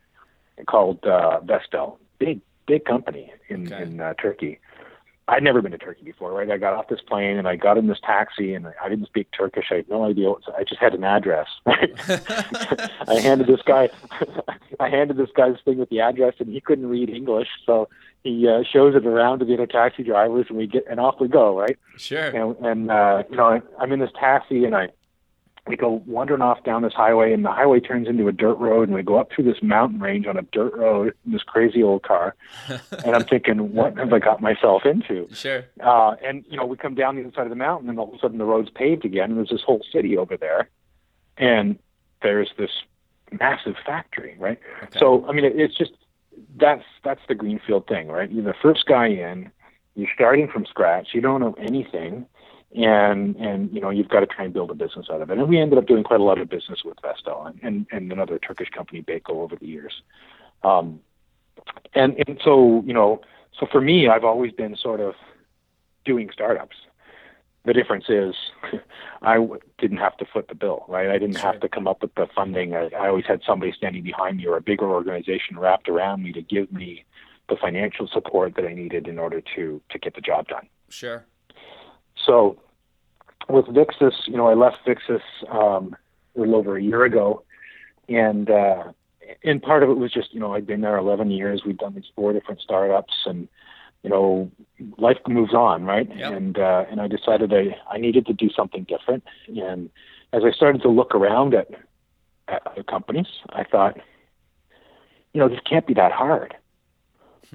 called 0.66 1.05
uh, 1.05 1.40
Vestel, 1.45 1.99
big 2.19 2.40
big 2.66 2.85
company 2.85 3.33
in 3.49 3.73
Okay. 3.73 3.83
in 3.83 4.00
uh, 4.00 4.14
Turkey. 4.14 4.59
I'd 5.28 5.43
never 5.43 5.61
been 5.61 5.73
to 5.73 5.78
Turkey 5.78 6.05
before, 6.05 6.33
right? 6.33 6.49
I 6.49 6.57
got 6.57 6.75
off 6.75 6.87
this 6.87 7.00
plane 7.00 7.37
and 7.37 7.49
I 7.49 7.57
got 7.57 7.76
in 7.78 7.88
this 7.88 7.99
taxi 8.00 8.55
and 8.55 8.69
I 8.81 8.88
didn't 8.88 9.07
speak 9.07 9.26
Turkish. 9.37 9.66
I 9.73 9.76
had 9.76 9.88
no 9.88 10.05
idea. 10.05 10.31
What, 10.31 10.43
I 10.57 10.62
just 10.62 10.81
had 10.81 10.95
an 10.95 11.02
address. 11.02 11.49
Right? 11.66 11.90
I 13.09 13.19
handed 13.21 13.49
this 13.49 13.61
guy, 13.66 13.88
I 14.81 14.88
handed 14.88 15.16
this 15.16 15.31
guy 15.35 15.50
this 15.50 15.59
thing 15.64 15.78
with 15.78 15.88
the 15.90 15.99
address, 16.00 16.35
and 16.38 16.49
he 16.52 16.61
couldn't 16.61 16.87
read 16.88 17.11
English, 17.11 17.49
so 17.64 17.88
he 18.26 18.49
uh, 18.49 18.62
shows 18.71 18.95
it 18.97 19.06
around 19.06 19.38
to 19.38 19.45
the 19.45 19.54
other 19.54 19.66
taxi 19.66 20.02
drivers, 20.02 20.47
and 20.49 20.59
we 20.59 20.66
get 20.66 20.85
and 20.90 20.99
off 20.99 21.16
we 21.21 21.28
go, 21.28 21.59
right? 21.59 21.78
sure. 21.97 22.26
And, 22.26 22.56
and 22.64 22.90
uh, 22.90 23.23
you 23.30 23.37
know, 23.37 23.45
I, 23.45 23.62
I'm 23.78 23.92
in 23.92 24.00
this 24.00 24.11
taxi, 24.18 24.64
and 24.64 24.75
I 24.75 24.88
we 25.66 25.76
go 25.76 26.02
wandering 26.06 26.42
off 26.42 26.62
down 26.64 26.83
this 26.83 26.92
highway, 26.92 27.33
and 27.33 27.45
the 27.45 27.50
highway 27.50 27.80
turns 27.80 28.06
into 28.09 28.28
a 28.28 28.33
dirt 28.33 28.54
road, 28.54 28.88
and 28.88 28.95
we 28.95 29.02
go 29.02 29.18
up 29.18 29.30
through 29.35 29.45
this 29.45 29.62
mountain 29.62 30.00
range 30.00 30.26
on 30.26 30.37
a 30.37 30.42
dirt 30.42 30.75
road 30.76 31.12
in 31.25 31.33
this 31.33 31.42
crazy 31.42 31.83
old 31.83 32.02
car, 32.02 32.35
and 32.68 33.16
I'm 33.16 33.25
thinking, 33.25 33.73
what 33.73 33.97
have 33.97 34.12
I 34.12 34.18
got 34.18 34.40
myself 34.40 34.85
into? 34.85 35.28
Sure. 35.33 35.64
Uh, 35.80 36.16
and 36.25 36.45
you 36.49 36.56
know, 36.56 36.66
we 36.66 36.76
come 36.76 36.95
down 36.95 37.16
the 37.16 37.23
other 37.23 37.33
side 37.33 37.45
of 37.45 37.50
the 37.50 37.56
mountain, 37.56 37.88
and 37.88 37.99
all 37.99 38.09
of 38.09 38.14
a 38.14 38.18
sudden 38.18 38.38
the 38.38 38.45
road's 38.45 38.71
paved 38.71 39.04
again, 39.04 39.30
and 39.30 39.38
there's 39.38 39.50
this 39.50 39.62
whole 39.62 39.83
city 39.92 40.16
over 40.16 40.37
there, 40.37 40.68
and 41.37 41.78
there's 42.23 42.50
this 42.59 42.71
massive 43.38 43.76
factory, 43.85 44.37
right? 44.38 44.59
Okay. 44.85 44.99
So 44.99 45.26
I 45.28 45.33
mean, 45.33 45.45
it, 45.45 45.54
it's 45.56 45.76
just 45.76 45.92
that's 46.59 46.85
that's 47.05 47.21
the 47.28 47.35
greenfield 47.35 47.87
thing, 47.87 48.09
right? 48.09 48.31
You're 48.31 48.45
the 48.45 48.55
first 48.61 48.87
guy 48.87 49.07
in. 49.07 49.50
You're 49.95 50.11
starting 50.14 50.49
from 50.49 50.66
scratch. 50.66 51.09
You 51.12 51.21
don't 51.21 51.40
know 51.40 51.55
anything, 51.59 52.26
and 52.75 53.37
and 53.37 53.73
you 53.73 53.81
know 53.81 53.90
you've 53.90 54.09
got 54.09 54.21
to 54.21 54.26
try 54.26 54.45
and 54.45 54.52
build 54.52 54.71
a 54.71 54.75
business 54.75 55.07
out 55.11 55.23
of 55.23 55.31
it. 55.31 55.38
And 55.38 55.49
we 55.49 55.59
ended 55.59 55.78
up 55.78 55.87
doing 55.87 56.05
quite 56.05 56.21
a 56.21 56.25
lot 56.25 56.38
of 56.38 56.49
business 56.49 56.83
with 56.85 56.97
Vestel 57.02 57.47
and 57.47 57.59
and, 57.62 57.87
and 57.90 58.12
another 58.12 58.38
Turkish 58.38 58.69
company, 58.71 59.02
Beko, 59.02 59.31
over 59.31 59.57
the 59.57 59.66
years. 59.66 60.02
Um, 60.62 61.00
and 61.95 62.23
and 62.26 62.40
so 62.45 62.83
you 62.87 62.93
know, 62.93 63.21
so 63.59 63.66
for 63.71 63.81
me, 63.81 64.09
I've 64.09 64.25
always 64.25 64.52
been 64.52 64.76
sort 64.76 65.00
of 65.00 65.14
doing 66.05 66.31
startups. 66.33 66.76
The 67.67 67.73
difference 67.73 68.07
is, 68.09 68.35
I 69.23 69.35
w- 69.35 69.61
didn't 69.79 69.99
have 69.99 70.17
to 70.19 70.25
foot 70.25 70.49
the 70.49 70.55
bill, 70.55 70.85
right? 70.89 71.11
I 71.11 71.19
didn't 71.19 71.39
have 71.39 71.61
to 71.61 71.69
come 71.69 71.87
up 71.87 72.01
with 72.01 72.15
the 72.15 72.29
funding. 72.35 72.75
I, 72.75 72.89
I 72.97 73.09
always 73.09 73.27
had 73.27 73.43
somebody 73.45 73.73
standing 73.77 74.05
behind 74.05 74.39
me 74.39 74.47
or 74.47 74.57
a 74.57 74.63
bigger 74.63 74.89
organization 74.89 75.59
wrapped 75.59 75.89
around 75.89 76.23
me 76.23 76.33
to 76.33 76.43
give 76.43 76.73
me 76.73 77.05
the 77.49 77.57
financial 77.57 78.09
support 78.09 78.55
that 78.57 78.65
I 78.65 78.73
needed 78.73 79.07
in 79.07 79.19
order 79.19 79.43
to 79.57 79.81
to 79.91 79.99
get 79.99 80.15
the 80.15 80.21
job 80.21 80.49
done. 80.49 80.69
Sure. 80.89 81.25
So 82.25 82.59
with 83.49 83.67
ViXS, 83.67 84.27
you 84.27 84.37
know, 84.37 84.49
I 84.49 84.55
left 84.55 84.79
ViXS 84.87 85.21
um, 85.55 85.97
a 86.37 86.41
little 86.41 86.57
over 86.57 86.77
a 86.77 86.83
year 86.83 87.05
ago, 87.05 87.43
and 88.09 88.51
uh, 88.51 88.85
and 89.45 89.63
part 89.63 89.83
of 89.83 89.91
it 89.91 89.95
was 89.97 90.13
just 90.13 90.33
you 90.33 90.41
know 90.41 90.55
I'd 90.55 90.67
been 90.67 90.81
there 90.81 90.97
11 90.97 91.31
years. 91.31 91.63
We'd 91.65 91.79
done 91.79 91.95
these 91.95 92.11
four 92.15 92.33
different 92.33 92.61
startups, 92.61 93.15
and 93.27 93.49
you 94.03 94.11
know, 94.11 94.50
life 94.99 95.19
moves 95.26 95.55
on, 95.55 95.85
right? 95.85 96.09
Yep. 96.15 96.33
And 96.33 96.59
uh, 96.59 96.85
and 96.91 97.00
I 97.00 97.09
decided 97.09 97.53
I 97.53 97.76
I 97.91 97.99
needed 97.99 98.26
to 98.26 98.33
do 98.33 98.50
something 98.50 98.85
different. 98.85 99.25
And 99.49 99.91
as 100.33 100.43
I 100.45 100.50
started 100.53 100.83
to 100.83 100.88
look 100.88 101.15
around 101.15 101.55
at 101.55 101.69
at 102.49 102.67
other 102.67 102.83
companies, 102.83 103.26
I 103.50 103.65
thought, 103.65 103.99
you 105.33 105.41
know, 105.41 105.49
this 105.49 105.61
can't 105.69 105.87
be 105.87 105.95
that 105.95 106.12
hard. 106.12 106.57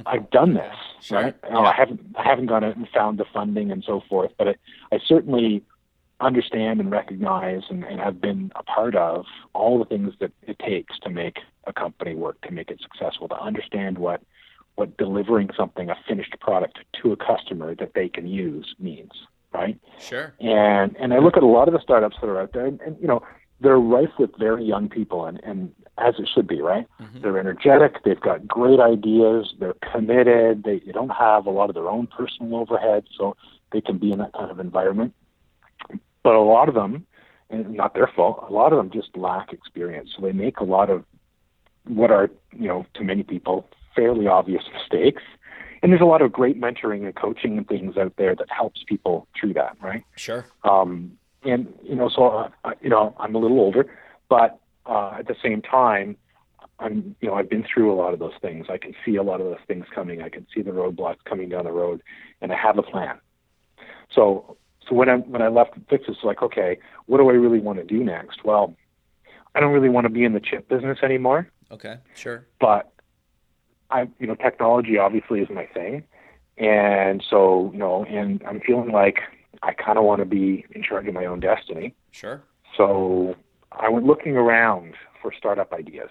I've 0.05 0.29
done 0.29 0.53
this, 0.53 0.75
Sure. 1.01 1.21
right? 1.21 1.35
Yeah. 1.49 1.57
I 1.59 1.73
haven't 1.73 2.01
I 2.17 2.23
haven't 2.23 2.47
gone 2.47 2.63
out 2.63 2.75
and 2.75 2.87
found 2.89 3.17
the 3.17 3.25
funding 3.33 3.71
and 3.71 3.83
so 3.83 4.01
forth, 4.09 4.31
but 4.37 4.47
I, 4.49 4.55
I 4.91 4.99
certainly 5.05 5.63
understand 6.19 6.79
and 6.79 6.91
recognize 6.91 7.63
and, 7.69 7.83
and 7.83 7.99
have 7.99 8.21
been 8.21 8.51
a 8.55 8.63
part 8.63 8.95
of 8.95 9.25
all 9.53 9.79
the 9.79 9.85
things 9.85 10.13
that 10.19 10.31
it 10.43 10.59
takes 10.59 10.99
to 10.99 11.09
make 11.09 11.39
a 11.65 11.73
company 11.73 12.13
work, 12.15 12.39
to 12.41 12.51
make 12.51 12.69
it 12.69 12.79
successful, 12.81 13.27
to 13.27 13.39
understand 13.39 13.97
what 13.97 14.21
what 14.75 14.97
delivering 14.97 15.49
something, 15.55 15.89
a 15.89 15.95
finished 16.07 16.35
product 16.39 16.79
to 17.01 17.11
a 17.11 17.15
customer 17.17 17.75
that 17.75 17.93
they 17.93 18.09
can 18.09 18.27
use 18.27 18.75
means, 18.79 19.11
right? 19.53 19.79
Sure. 19.99 20.33
And 20.39 20.95
and 20.97 21.13
I 21.13 21.19
look 21.19 21.37
at 21.37 21.43
a 21.43 21.47
lot 21.47 21.67
of 21.67 21.73
the 21.73 21.81
startups 21.81 22.17
that 22.21 22.27
are 22.27 22.39
out 22.39 22.53
there, 22.53 22.65
and, 22.65 22.79
and 22.81 22.97
you 22.99 23.07
know 23.07 23.21
they're 23.59 23.79
rife 23.79 24.11
with 24.17 24.31
very 24.37 24.63
young 24.63 24.89
people, 24.89 25.25
and 25.25 25.39
and 25.43 25.73
as 25.97 26.15
it 26.17 26.27
should 26.33 26.47
be, 26.47 26.61
right? 26.61 26.87
Mhm. 26.99 27.21
They're 27.21 27.37
energetic, 27.37 28.03
they've 28.03 28.19
got 28.19 28.47
great 28.47 28.79
ideas, 28.79 29.53
they're 29.59 29.75
committed, 29.91 30.63
they, 30.63 30.79
they 30.79 30.91
don't 30.91 31.09
have 31.09 31.45
a 31.45 31.51
lot 31.51 31.69
of 31.69 31.75
their 31.75 31.89
own 31.89 32.07
personal 32.07 32.55
overhead, 32.55 33.03
so 33.15 33.35
they 33.71 33.81
can 33.81 33.97
be 33.97 34.11
in 34.11 34.19
that 34.19 34.33
kind 34.33 34.49
of 34.49 34.59
environment. 34.59 35.13
But 36.23 36.35
a 36.35 36.41
lot 36.41 36.69
of 36.69 36.75
them, 36.75 37.05
and 37.49 37.73
not 37.73 37.93
their 37.93 38.07
fault, 38.07 38.45
a 38.49 38.53
lot 38.53 38.73
of 38.73 38.77
them 38.77 38.89
just 38.89 39.15
lack 39.15 39.53
experience, 39.53 40.11
so 40.15 40.21
they 40.23 40.31
make 40.31 40.59
a 40.59 40.63
lot 40.63 40.89
of 40.89 41.03
what 41.87 42.09
are 42.11 42.29
you 42.53 42.67
know 42.67 42.85
to 42.95 43.03
many 43.03 43.23
people 43.23 43.67
fairly 43.95 44.27
obvious 44.27 44.63
mistakes. 44.73 45.23
And 45.83 45.91
there's 45.91 46.01
a 46.01 46.05
lot 46.05 46.21
of 46.21 46.31
great 46.31 46.59
mentoring 46.61 47.05
and 47.05 47.15
coaching 47.15 47.57
and 47.57 47.67
things 47.67 47.97
out 47.97 48.13
there 48.17 48.35
that 48.35 48.47
helps 48.51 48.83
people 48.87 49.27
through 49.39 49.53
that, 49.53 49.77
right? 49.81 50.03
Sure. 50.15 50.45
Um, 50.63 51.17
and 51.43 51.73
you 51.83 51.95
know, 51.95 52.07
so 52.09 52.27
uh, 52.27 52.49
I- 52.63 52.73
you 52.81 52.89
know, 52.89 53.15
I'm 53.19 53.33
a 53.33 53.39
little 53.39 53.59
older, 53.59 53.85
but 54.29 54.59
uh, 54.85 55.15
at 55.19 55.27
the 55.27 55.35
same 55.43 55.61
time, 55.61 56.15
I'm 56.79 57.15
you 57.21 57.27
know, 57.29 57.35
I've 57.35 57.49
been 57.49 57.63
through 57.63 57.91
a 57.91 57.95
lot 57.95 58.13
of 58.13 58.19
those 58.19 58.33
things. 58.41 58.67
I 58.69 58.77
can 58.77 58.93
see 59.05 59.15
a 59.15 59.23
lot 59.23 59.41
of 59.41 59.47
those 59.47 59.59
things 59.67 59.85
coming. 59.93 60.21
I 60.21 60.29
can 60.29 60.45
see 60.53 60.61
the 60.61 60.71
roadblocks 60.71 61.23
coming 61.25 61.49
down 61.49 61.65
the 61.65 61.71
road, 61.71 62.01
and 62.41 62.51
I 62.51 62.55
have 62.55 62.77
a 62.77 62.83
plan. 62.83 63.19
So, 64.13 64.57
so 64.87 64.95
when 64.95 65.09
I 65.09 65.17
when 65.17 65.41
I 65.41 65.47
left 65.47 65.71
Fix, 65.89 66.05
it's 66.07 66.23
like, 66.23 66.41
okay, 66.41 66.77
what 67.05 67.17
do 67.17 67.29
I 67.29 67.33
really 67.33 67.59
want 67.59 67.77
to 67.79 67.83
do 67.83 68.03
next? 68.03 68.43
Well, 68.43 68.75
I 69.55 69.59
don't 69.59 69.73
really 69.73 69.89
want 69.89 70.05
to 70.05 70.09
be 70.09 70.23
in 70.23 70.33
the 70.33 70.39
chip 70.39 70.69
business 70.69 70.99
anymore 71.03 71.49
Okay. 71.71 71.97
Sure. 72.15 72.45
but 72.59 72.91
I, 73.91 74.07
you 74.19 74.27
know, 74.27 74.35
technology 74.35 74.97
obviously 74.97 75.41
is 75.41 75.49
my 75.49 75.65
thing, 75.65 76.03
and 76.57 77.23
so 77.27 77.69
you 77.73 77.79
know, 77.79 78.05
and 78.05 78.41
I'm 78.47 78.61
feeling 78.61 78.91
like 78.91 79.19
I 79.63 79.73
kind 79.73 79.97
of 79.97 80.03
want 80.03 80.19
to 80.19 80.25
be 80.25 80.65
in 80.71 80.83
charge 80.83 81.07
of 81.07 81.13
my 81.13 81.25
own 81.25 81.39
destiny. 81.39 81.93
Sure. 82.11 82.41
So 82.75 83.35
I 83.71 83.89
went 83.89 84.05
looking 84.05 84.37
around 84.37 84.95
for 85.21 85.33
startup 85.37 85.73
ideas. 85.73 86.09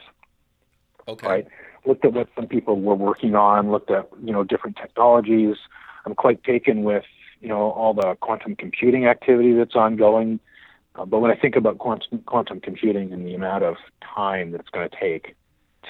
Okay. 1.08 1.26
Right, 1.26 1.46
looked 1.86 2.04
at 2.04 2.12
what 2.12 2.28
some 2.36 2.46
people 2.46 2.80
were 2.80 2.94
working 2.94 3.34
on, 3.34 3.70
looked 3.70 3.90
at 3.90 4.08
you 4.22 4.32
know 4.32 4.44
different 4.44 4.76
technologies. 4.76 5.56
I'm 6.04 6.14
quite 6.14 6.44
taken 6.44 6.82
with 6.82 7.04
you 7.40 7.48
know 7.48 7.70
all 7.72 7.94
the 7.94 8.16
quantum 8.20 8.56
computing 8.56 9.06
activity 9.06 9.52
that's 9.52 9.74
ongoing. 9.74 10.40
Uh, 10.96 11.04
but 11.04 11.20
when 11.20 11.30
I 11.30 11.36
think 11.36 11.56
about 11.56 11.78
quantum 11.78 12.18
quantum 12.26 12.60
computing 12.60 13.12
and 13.12 13.26
the 13.26 13.34
amount 13.34 13.64
of 13.64 13.76
time 14.02 14.52
that 14.52 14.60
it's 14.60 14.70
going 14.70 14.88
to 14.88 14.96
take 14.96 15.34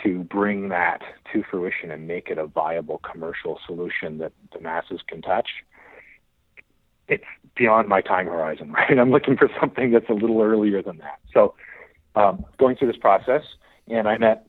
to 0.02 0.20
bring 0.24 0.68
that 0.68 1.02
to 1.32 1.42
fruition 1.50 1.90
and 1.90 2.06
make 2.06 2.28
it 2.28 2.38
a 2.38 2.46
viable 2.46 2.98
commercial 2.98 3.58
solution 3.66 4.18
that 4.18 4.32
the 4.52 4.60
masses 4.60 5.00
can 5.06 5.22
touch, 5.22 5.48
it's 7.08 7.24
beyond 7.56 7.88
my 7.88 8.00
time 8.00 8.26
horizon, 8.26 8.72
right? 8.80 8.98
I'm 8.98 9.10
looking 9.10 9.36
for 9.36 9.48
something 9.60 9.90
that's 9.90 10.08
a 10.08 10.14
little 10.14 10.40
earlier 10.40 10.82
than 10.82 10.98
that. 10.98 11.18
So, 11.32 11.54
um, 12.16 12.44
going 12.58 12.76
through 12.76 12.88
this 12.88 13.00
process, 13.00 13.42
and 13.88 14.08
I 14.08 14.18
met, 14.18 14.46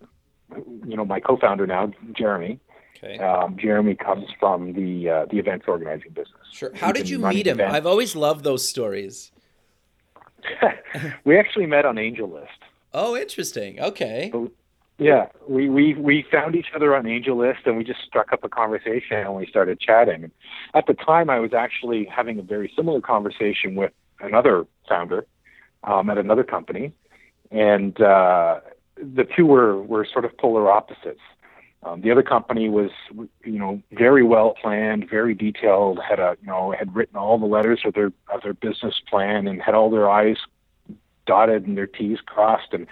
you 0.86 0.96
know, 0.96 1.06
my 1.06 1.20
co-founder 1.20 1.68
now, 1.68 1.92
Jeremy. 2.14 2.60
Okay. 3.04 3.18
Um, 3.18 3.58
Jeremy 3.58 3.96
comes 3.96 4.26
from 4.40 4.74
the 4.74 5.10
uh, 5.10 5.26
the 5.32 5.40
events 5.40 5.66
organizing 5.68 6.12
business. 6.12 6.42
Sure. 6.52 6.72
How 6.76 6.88
He's 6.88 6.98
did 6.98 7.10
you 7.10 7.20
meet 7.20 7.48
him? 7.48 7.60
events. 7.60 7.74
I've 7.74 7.88
always 7.88 8.16
loved 8.16 8.44
those 8.44 8.68
stories. 8.68 9.32
we 11.24 11.38
actually 11.38 11.66
met 11.66 11.86
on 11.86 11.96
AngelList. 11.96 12.48
Oh, 12.94 13.16
interesting. 13.16 13.80
Okay. 13.80 14.32
Yeah, 15.02 15.30
we, 15.50 15.68
we 15.68 15.96
we 15.96 16.24
found 16.32 16.54
each 16.54 16.68
other 16.76 16.96
on 16.96 17.06
AngelList 17.06 17.66
and 17.66 17.76
we 17.76 17.84
just 17.84 18.02
struck 18.06 18.32
up 18.32 18.44
a 18.44 18.50
conversation 18.50 19.18
and 19.18 19.34
we 19.34 19.48
started 19.48 19.80
chatting. 19.80 20.30
At 20.76 20.86
the 20.86 20.94
time, 20.94 21.28
I 21.28 21.40
was 21.40 21.56
actually 21.56 22.06
having 22.06 22.38
a 22.38 22.44
very 22.44 22.72
similar 22.76 23.02
conversation 23.02 23.74
with 23.74 23.92
another 24.20 24.68
founder 24.88 25.26
um, 25.86 26.12
at 26.12 26.20
another 26.20 26.44
company, 26.44 26.94
and 27.50 28.00
uh, 28.00 28.60
the 28.96 29.26
two 29.36 29.48
were 29.48 29.82
were 29.82 30.06
sort 30.06 30.24
of 30.24 30.38
polar 30.38 30.70
opposites. 30.70 31.20
Um, 31.82 32.02
the 32.02 32.12
other 32.12 32.22
company 32.22 32.70
was, 32.70 32.92
you 33.44 33.58
know, 33.58 33.82
very 33.94 34.22
well 34.22 34.54
planned, 34.62 35.10
very 35.10 35.34
detailed. 35.34 36.00
Had 36.08 36.20
a, 36.20 36.38
you 36.42 36.48
know, 36.48 36.76
had 36.78 36.96
written 36.96 37.16
all 37.16 37.40
the 37.40 37.48
letters 37.48 37.82
of 37.86 37.96
their 37.96 38.12
of 38.32 38.44
their 38.44 38.54
business 38.54 39.02
plan 39.10 39.48
and 39.48 39.64
had 39.64 39.74
all 39.74 39.90
their 39.90 40.08
I's 40.08 40.38
dotted 41.26 41.66
and 41.66 41.76
their 41.76 41.88
T's 41.88 42.20
crossed, 42.24 42.72
and 42.72 42.86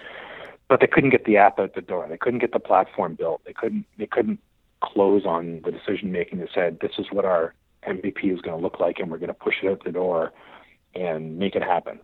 but 0.70 0.80
they 0.80 0.88
couldn't 0.88 1.10
get 1.10 1.26
the 1.26 1.36
app 1.36 1.60
out 1.60 1.74
the 1.74 1.82
door. 1.82 2.08
They 2.08 2.18
couldn't 2.18 2.40
get 2.40 2.54
the 2.54 2.60
platform 2.60 3.16
built. 3.16 3.42
They 3.46 3.54
couldn't 3.54 3.86
they 3.98 4.06
couldn't 4.06 4.40
close 4.82 5.26
on 5.26 5.62
the 5.66 5.72
decision 5.72 6.12
making 6.12 6.40
that 6.40 6.50
said 6.54 6.80
this 6.80 6.94
is 6.98 7.08
what 7.12 7.26
our 7.26 7.54
MVP 7.86 8.34
is 8.34 8.40
going 8.40 8.58
to 8.58 8.64
look 8.64 8.80
like, 8.80 9.00
and 9.00 9.12
we're 9.12 9.18
going 9.18 9.28
to 9.28 9.34
push 9.34 9.56
it 9.62 9.70
out 9.70 9.84
the 9.84 9.92
door 9.92 10.32
and 10.96 11.38
make 11.38 11.56
it 11.56 11.64
happen. 11.64 12.00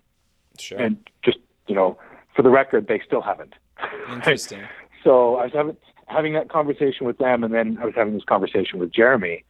Sure. 0.59 0.79
And 0.79 0.97
just 1.23 1.37
you 1.67 1.75
know, 1.75 1.97
for 2.35 2.41
the 2.41 2.49
record, 2.49 2.87
they 2.87 3.01
still 3.05 3.21
haven't. 3.21 3.53
Interesting. 4.11 4.63
So 5.03 5.35
I 5.35 5.43
was 5.45 5.53
having 5.53 5.77
having 6.07 6.33
that 6.33 6.49
conversation 6.49 7.05
with 7.05 7.19
them, 7.19 7.43
and 7.43 7.53
then 7.53 7.77
I 7.79 7.85
was 7.85 7.93
having 7.95 8.15
this 8.15 8.23
conversation 8.23 8.79
with 8.79 8.91
Jeremy, 8.91 9.43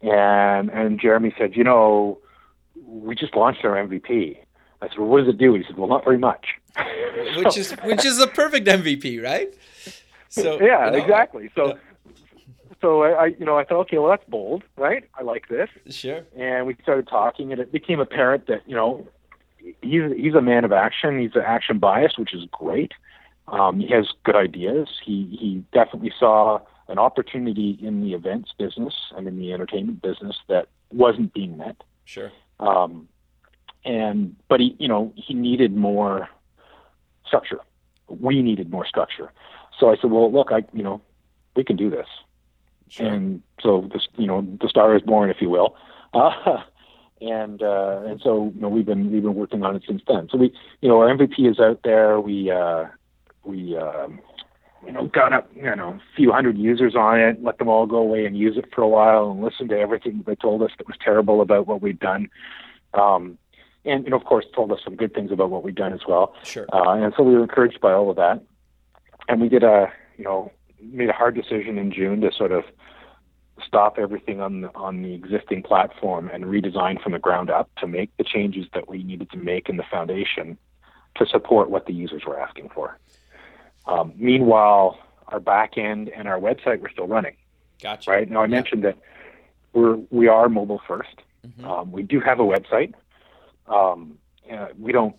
and 0.00 0.70
and 0.70 1.00
Jeremy 1.00 1.34
said, 1.36 1.56
you 1.56 1.64
know, 1.64 2.18
we 2.86 3.16
just 3.16 3.34
launched 3.34 3.64
our 3.64 3.72
MVP. 3.72 4.38
I 4.84 4.88
said, 4.88 4.98
well, 4.98 5.08
what 5.08 5.20
does 5.20 5.28
it 5.28 5.38
do? 5.38 5.54
He 5.54 5.64
said, 5.64 5.76
well, 5.76 5.88
not 5.88 6.04
very 6.04 6.18
much. 6.18 6.46
which 7.36 7.56
is 7.56 7.72
which 7.84 8.04
is 8.04 8.18
a 8.20 8.26
perfect 8.26 8.66
MVP, 8.66 9.22
right? 9.22 9.54
So 10.28 10.60
yeah, 10.60 10.86
you 10.86 10.92
know, 10.92 10.98
exactly. 10.98 11.50
So. 11.54 11.78
So 12.80 13.02
I, 13.02 13.10
I, 13.12 13.26
you 13.26 13.46
know, 13.46 13.56
I 13.56 13.64
thought, 13.64 13.80
okay, 13.82 13.96
well, 13.96 14.10
that's 14.10 14.28
bold, 14.28 14.62
right? 14.76 15.08
I 15.14 15.22
like 15.22 15.48
this, 15.48 15.70
Sure. 15.88 16.20
and 16.36 16.66
we 16.66 16.76
started 16.82 17.08
talking, 17.08 17.50
and 17.50 17.58
it 17.58 17.72
became 17.72 17.98
apparent 17.98 18.46
that, 18.48 18.60
you 18.66 18.74
know, 18.76 19.08
he's 19.80 20.02
he's 20.16 20.34
a 20.34 20.42
man 20.42 20.64
of 20.66 20.72
action. 20.72 21.18
He's 21.18 21.34
action 21.34 21.78
biased, 21.78 22.18
which 22.18 22.34
is 22.34 22.44
great. 22.52 22.92
Um, 23.48 23.80
he 23.80 23.88
has 23.88 24.08
good 24.24 24.36
ideas. 24.36 24.88
He 25.02 25.36
he 25.40 25.64
definitely 25.72 26.12
saw 26.18 26.60
an 26.88 26.98
opportunity 26.98 27.78
in 27.80 28.02
the 28.02 28.12
events 28.12 28.52
business 28.58 28.94
and 29.16 29.26
in 29.26 29.38
the 29.38 29.54
entertainment 29.54 30.02
business 30.02 30.36
that 30.48 30.68
wasn't 30.92 31.32
being 31.32 31.56
met. 31.56 31.76
Sure. 32.04 32.30
Um, 32.60 33.08
and 33.84 34.34
but 34.48 34.60
he, 34.60 34.76
you 34.78 34.88
know, 34.88 35.12
he 35.16 35.34
needed 35.34 35.76
more 35.76 36.28
structure. 37.26 37.60
We 38.08 38.42
needed 38.42 38.70
more 38.70 38.86
structure. 38.86 39.32
So 39.78 39.90
I 39.90 39.96
said, 39.96 40.10
well, 40.10 40.30
look, 40.32 40.48
I, 40.52 40.64
you 40.72 40.82
know, 40.82 41.00
we 41.56 41.64
can 41.64 41.76
do 41.76 41.90
this. 41.90 42.06
Sure. 42.88 43.06
And 43.06 43.42
so 43.60 43.88
this, 43.92 44.06
you 44.16 44.26
know, 44.26 44.46
the 44.60 44.68
star 44.68 44.94
is 44.94 45.02
born, 45.02 45.30
if 45.30 45.38
you 45.40 45.50
will. 45.50 45.76
Uh, 46.12 46.62
and 47.20 47.62
uh, 47.62 48.02
and 48.06 48.20
so 48.22 48.52
you 48.54 48.60
know, 48.60 48.68
we've 48.68 48.86
been 48.86 49.10
we've 49.10 49.22
been 49.22 49.34
working 49.34 49.62
on 49.62 49.76
it 49.76 49.82
since 49.86 50.02
then. 50.06 50.28
So 50.30 50.38
we, 50.38 50.52
you 50.80 50.88
know, 50.88 51.00
our 51.00 51.08
MVP 51.08 51.50
is 51.50 51.58
out 51.58 51.80
there. 51.82 52.20
We 52.20 52.50
uh, 52.50 52.84
we 53.44 53.76
um, 53.76 54.20
you 54.86 54.92
know, 54.92 55.06
got 55.06 55.32
up, 55.32 55.50
you 55.54 55.74
know, 55.74 55.88
a 55.90 56.00
few 56.16 56.30
hundred 56.32 56.58
users 56.58 56.94
on 56.94 57.18
it, 57.18 57.42
let 57.42 57.58
them 57.58 57.68
all 57.68 57.86
go 57.86 57.96
away 57.96 58.26
and 58.26 58.36
use 58.36 58.56
it 58.56 58.66
for 58.74 58.82
a 58.82 58.88
while 58.88 59.30
and 59.30 59.42
listen 59.42 59.68
to 59.68 59.78
everything 59.78 60.22
they 60.26 60.34
told 60.34 60.62
us 60.62 60.70
that 60.78 60.86
was 60.86 60.96
terrible 61.02 61.40
about 61.40 61.66
what 61.66 61.80
we'd 61.80 61.98
done. 61.98 62.28
Um, 62.92 63.38
and, 63.84 64.04
you 64.04 64.10
know, 64.10 64.16
of 64.16 64.24
course, 64.24 64.46
told 64.54 64.72
us 64.72 64.80
some 64.82 64.96
good 64.96 65.14
things 65.14 65.30
about 65.30 65.50
what 65.50 65.62
we'd 65.62 65.74
done 65.74 65.92
as 65.92 66.00
well. 66.08 66.34
Sure. 66.42 66.66
Uh, 66.72 66.94
and 66.94 67.12
so 67.16 67.22
we 67.22 67.34
were 67.34 67.42
encouraged 67.42 67.80
by 67.80 67.92
all 67.92 68.10
of 68.10 68.16
that. 68.16 68.40
And 69.28 69.40
we 69.40 69.48
did 69.48 69.62
a, 69.62 69.92
you 70.16 70.24
know, 70.24 70.50
made 70.80 71.08
a 71.08 71.12
hard 71.12 71.34
decision 71.34 71.78
in 71.78 71.92
June 71.92 72.20
to 72.22 72.32
sort 72.32 72.52
of 72.52 72.64
stop 73.64 73.98
everything 73.98 74.40
on 74.40 74.62
the, 74.62 74.74
on 74.74 75.02
the 75.02 75.14
existing 75.14 75.62
platform 75.62 76.28
and 76.32 76.44
redesign 76.44 77.00
from 77.02 77.12
the 77.12 77.18
ground 77.18 77.50
up 77.50 77.70
to 77.78 77.86
make 77.86 78.14
the 78.16 78.24
changes 78.24 78.66
that 78.74 78.88
we 78.88 79.02
needed 79.02 79.30
to 79.30 79.36
make 79.38 79.68
in 79.68 79.76
the 79.76 79.84
foundation 79.90 80.58
to 81.16 81.26
support 81.26 81.70
what 81.70 81.86
the 81.86 81.92
users 81.92 82.24
were 82.26 82.38
asking 82.38 82.68
for. 82.70 82.98
Um, 83.86 84.12
meanwhile, 84.16 84.98
our 85.28 85.40
back 85.40 85.78
end 85.78 86.08
and 86.08 86.26
our 86.26 86.38
website 86.40 86.80
were 86.80 86.90
still 86.90 87.06
running. 87.06 87.34
Gotcha. 87.82 88.10
Right 88.10 88.28
now, 88.30 88.40
I 88.40 88.44
Yeah. 88.44 88.48
mentioned 88.48 88.84
that 88.84 88.96
we're 89.72 89.96
we 90.10 90.28
are 90.28 90.48
mobile 90.48 90.80
1st 90.86 91.18
Mhm. 91.46 91.64
Um, 91.66 91.92
we 91.92 92.02
do 92.02 92.20
have 92.20 92.40
a 92.40 92.42
website. 92.42 92.94
Um, 93.66 94.18
uh, 94.52 94.68
we 94.78 94.92
don't. 94.92 95.16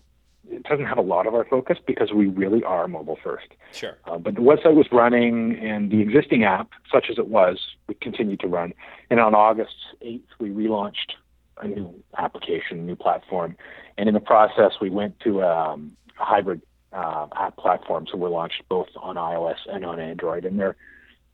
It 0.48 0.62
doesn't 0.62 0.86
have 0.86 0.98
a 0.98 1.02
lot 1.02 1.26
of 1.26 1.34
our 1.34 1.44
focus 1.44 1.78
because 1.84 2.12
we 2.12 2.28
really 2.28 2.62
are 2.62 2.86
mobile 2.86 3.18
first. 3.22 3.48
Sure. 3.72 3.98
Uh, 4.04 4.16
but 4.16 4.36
the 4.36 4.42
website 4.42 4.76
was 4.76 4.86
running, 4.92 5.58
and 5.58 5.90
the 5.90 6.00
existing 6.00 6.44
app, 6.44 6.70
such 6.92 7.06
as 7.10 7.18
it 7.18 7.26
was, 7.26 7.58
we 7.88 7.94
continued 7.94 8.38
to 8.40 8.46
run. 8.46 8.72
And 9.10 9.18
on 9.18 9.34
August 9.34 9.74
8th, 10.02 10.22
we 10.38 10.50
relaunched 10.50 11.14
a 11.60 11.66
new 11.66 11.92
application, 12.16 12.78
a 12.78 12.82
new 12.82 12.94
platform. 12.94 13.56
And 13.98 14.08
in 14.08 14.14
the 14.14 14.20
process, 14.20 14.74
we 14.80 14.88
went 14.88 15.18
to 15.20 15.42
um, 15.42 15.96
a 16.20 16.24
hybrid 16.24 16.62
uh, 16.92 17.26
app 17.34 17.56
platform. 17.56 18.06
So 18.10 18.16
we're 18.16 18.28
launched 18.28 18.62
both 18.68 18.88
on 18.96 19.16
iOS 19.16 19.58
and 19.66 19.84
on 19.84 19.98
Android. 19.98 20.44
And 20.44 20.58
they're, 20.58 20.76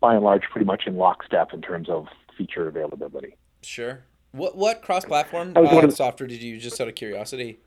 by 0.01 0.15
and 0.15 0.25
large, 0.25 0.43
pretty 0.51 0.65
much 0.65 0.85
in 0.87 0.97
lockstep 0.97 1.53
in 1.53 1.61
terms 1.61 1.89
of 1.89 2.07
feature 2.37 2.67
availability. 2.67 3.37
Sure. 3.63 4.05
What 4.33 4.57
what 4.57 4.83
cross 4.83 5.05
platform 5.05 5.53
uh, 5.57 5.61
of 5.61 5.93
software 5.93 6.27
did 6.27 6.43
you 6.43 6.55
use 6.55 6.63
just 6.63 6.81
out 6.81 6.89
of 6.89 6.95
curiosity? 6.95 7.61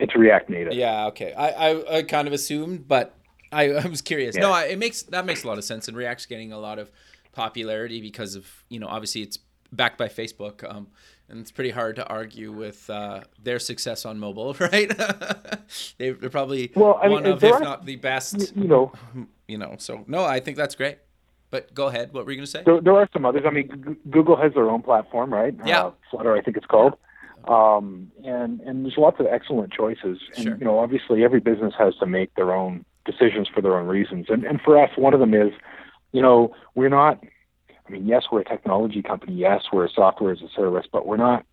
It's 0.00 0.16
React 0.16 0.50
Native. 0.50 0.72
Yeah, 0.72 1.06
okay. 1.06 1.32
I, 1.34 1.70
I, 1.70 1.98
I 1.98 2.02
kind 2.02 2.26
of 2.26 2.32
assumed, 2.32 2.88
but 2.88 3.14
I, 3.52 3.70
I 3.70 3.86
was 3.86 4.00
curious. 4.00 4.34
No, 4.34 4.50
I, 4.50 4.64
it 4.64 4.78
makes 4.78 5.02
that 5.02 5.26
makes 5.26 5.44
a 5.44 5.46
lot 5.46 5.58
of 5.58 5.64
sense, 5.64 5.88
and 5.88 5.96
React's 5.96 6.26
getting 6.26 6.52
a 6.52 6.58
lot 6.58 6.78
of 6.78 6.90
popularity 7.32 8.00
because 8.00 8.34
of 8.34 8.46
you 8.68 8.80
know 8.80 8.88
obviously 8.88 9.22
it's 9.22 9.38
backed 9.72 9.98
by 9.98 10.08
Facebook, 10.08 10.68
um, 10.68 10.88
and 11.28 11.38
it's 11.38 11.50
pretty 11.50 11.70
hard 11.70 11.96
to 11.96 12.06
argue 12.06 12.50
with 12.50 12.88
uh, 12.90 13.20
their 13.42 13.58
success 13.58 14.04
on 14.06 14.18
mobile, 14.18 14.54
right? 14.60 14.88
they, 15.98 16.10
they're 16.10 16.30
probably 16.30 16.72
Well, 16.74 16.98
I 17.00 17.04
mean, 17.04 17.12
one 17.12 17.26
of, 17.26 17.44
if 17.44 17.60
not 17.60 17.84
the 17.84 17.96
best, 17.96 18.56
You 18.56 18.68
know, 18.68 18.92
you 19.46 19.58
know. 19.58 19.76
So 19.78 20.04
no, 20.06 20.24
I 20.24 20.40
think 20.40 20.56
that's 20.56 20.74
great. 20.74 20.98
But 21.50 21.74
go 21.74 21.88
ahead. 21.88 22.12
What 22.12 22.24
were 22.24 22.32
you 22.32 22.38
gonna 22.38 22.46
say? 22.46 22.62
There, 22.64 22.80
there 22.80 22.94
are 22.94 23.08
some 23.12 23.24
others. 23.24 23.42
I 23.46 23.50
mean, 23.50 23.68
G- 23.68 24.10
Google 24.10 24.36
has 24.36 24.54
their 24.54 24.70
own 24.70 24.82
platform, 24.82 25.32
right? 25.32 25.54
Yeah. 25.64 25.86
Uh, 25.86 25.90
Flutter, 26.10 26.36
I 26.36 26.42
think 26.42 26.56
it's 26.56 26.66
called. 26.66 26.94
Um, 27.48 28.10
and 28.24 28.60
and 28.60 28.84
there's 28.84 28.96
lots 28.98 29.18
of 29.18 29.26
excellent 29.26 29.72
choices. 29.72 30.18
And 30.36 30.44
Sure. 30.44 30.56
you 30.56 30.64
know, 30.64 30.78
obviously, 30.78 31.24
every 31.24 31.40
business 31.40 31.74
has 31.78 31.96
to 31.96 32.06
make 32.06 32.34
their 32.34 32.52
own 32.54 32.84
decisions 33.04 33.48
for 33.48 33.60
their 33.60 33.76
own 33.78 33.86
reasons. 33.88 34.26
And 34.28 34.44
and 34.44 34.60
for 34.60 34.78
us, 34.80 34.90
one 34.96 35.14
of 35.14 35.20
them 35.20 35.34
is, 35.34 35.52
you 36.12 36.22
know, 36.22 36.54
we're 36.74 36.88
not. 36.88 37.18
I 37.88 37.92
mean, 37.92 38.06
yes, 38.06 38.26
we're 38.30 38.42
a 38.42 38.44
technology 38.44 39.02
company. 39.02 39.32
Yes, 39.34 39.64
we're 39.72 39.86
a 39.86 39.90
software 39.90 40.30
as 40.32 40.42
a 40.42 40.48
service, 40.54 40.86
but 40.92 41.06
we're 41.06 41.16
not. 41.16 41.44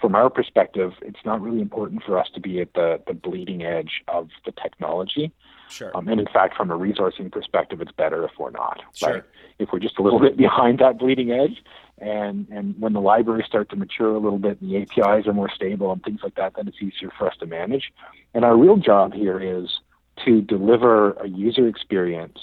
From 0.00 0.14
our 0.16 0.30
perspective, 0.30 0.94
it's 1.02 1.20
not 1.24 1.40
really 1.42 1.60
important 1.60 2.02
for 2.02 2.18
us 2.18 2.28
to 2.34 2.40
be 2.40 2.60
at 2.60 2.72
the 2.74 3.00
the 3.06 3.12
bleeding 3.14 3.62
edge 3.62 4.02
of 4.08 4.30
the 4.46 4.52
technology. 4.52 5.32
Sure. 5.72 5.96
Um, 5.96 6.06
and 6.08 6.20
in 6.20 6.26
fact, 6.26 6.54
from 6.54 6.70
a 6.70 6.76
resourcing 6.76 7.32
perspective, 7.32 7.80
it's 7.80 7.92
better 7.92 8.24
if 8.24 8.32
we're 8.38 8.50
not. 8.50 8.80
Sure. 8.92 9.14
Right? 9.14 9.22
If 9.58 9.70
we're 9.72 9.78
just 9.78 9.98
a 9.98 10.02
little 10.02 10.20
bit 10.26 10.36
behind 10.36 10.78
that 10.80 10.98
bleeding 10.98 11.30
edge, 11.30 11.62
and 11.98 12.46
and 12.50 12.78
when 12.78 12.92
the 12.92 13.00
libraries 13.00 13.46
start 13.46 13.70
to 13.70 13.76
mature 13.76 14.14
a 14.14 14.18
little 14.18 14.38
bit, 14.38 14.60
and 14.60 14.70
the 14.70 14.76
APIs 14.76 15.26
are 15.26 15.32
more 15.32 15.48
stable 15.48 15.90
and 15.90 16.02
things 16.02 16.20
like 16.22 16.34
that, 16.34 16.54
then 16.56 16.68
it's 16.68 16.76
easier 16.82 17.10
for 17.16 17.26
us 17.26 17.36
to 17.40 17.46
manage. 17.46 17.90
And 18.34 18.44
our 18.44 18.56
real 18.56 18.76
job 18.76 19.14
here 19.14 19.40
is 19.40 19.80
to 20.26 20.42
deliver 20.42 21.12
a 21.12 21.28
user 21.28 21.66
experience 21.66 22.38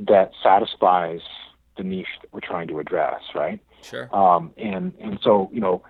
that 0.00 0.32
satisfies 0.42 1.20
the 1.76 1.84
niche 1.84 2.06
that 2.20 2.32
we're 2.32 2.40
trying 2.40 2.66
to 2.68 2.80
address. 2.80 3.22
Right. 3.32 3.60
Sure. 3.82 4.12
Um, 4.14 4.52
and 4.56 4.92
and 5.00 5.20
so 5.22 5.50
you 5.52 5.60
know, 5.60 5.84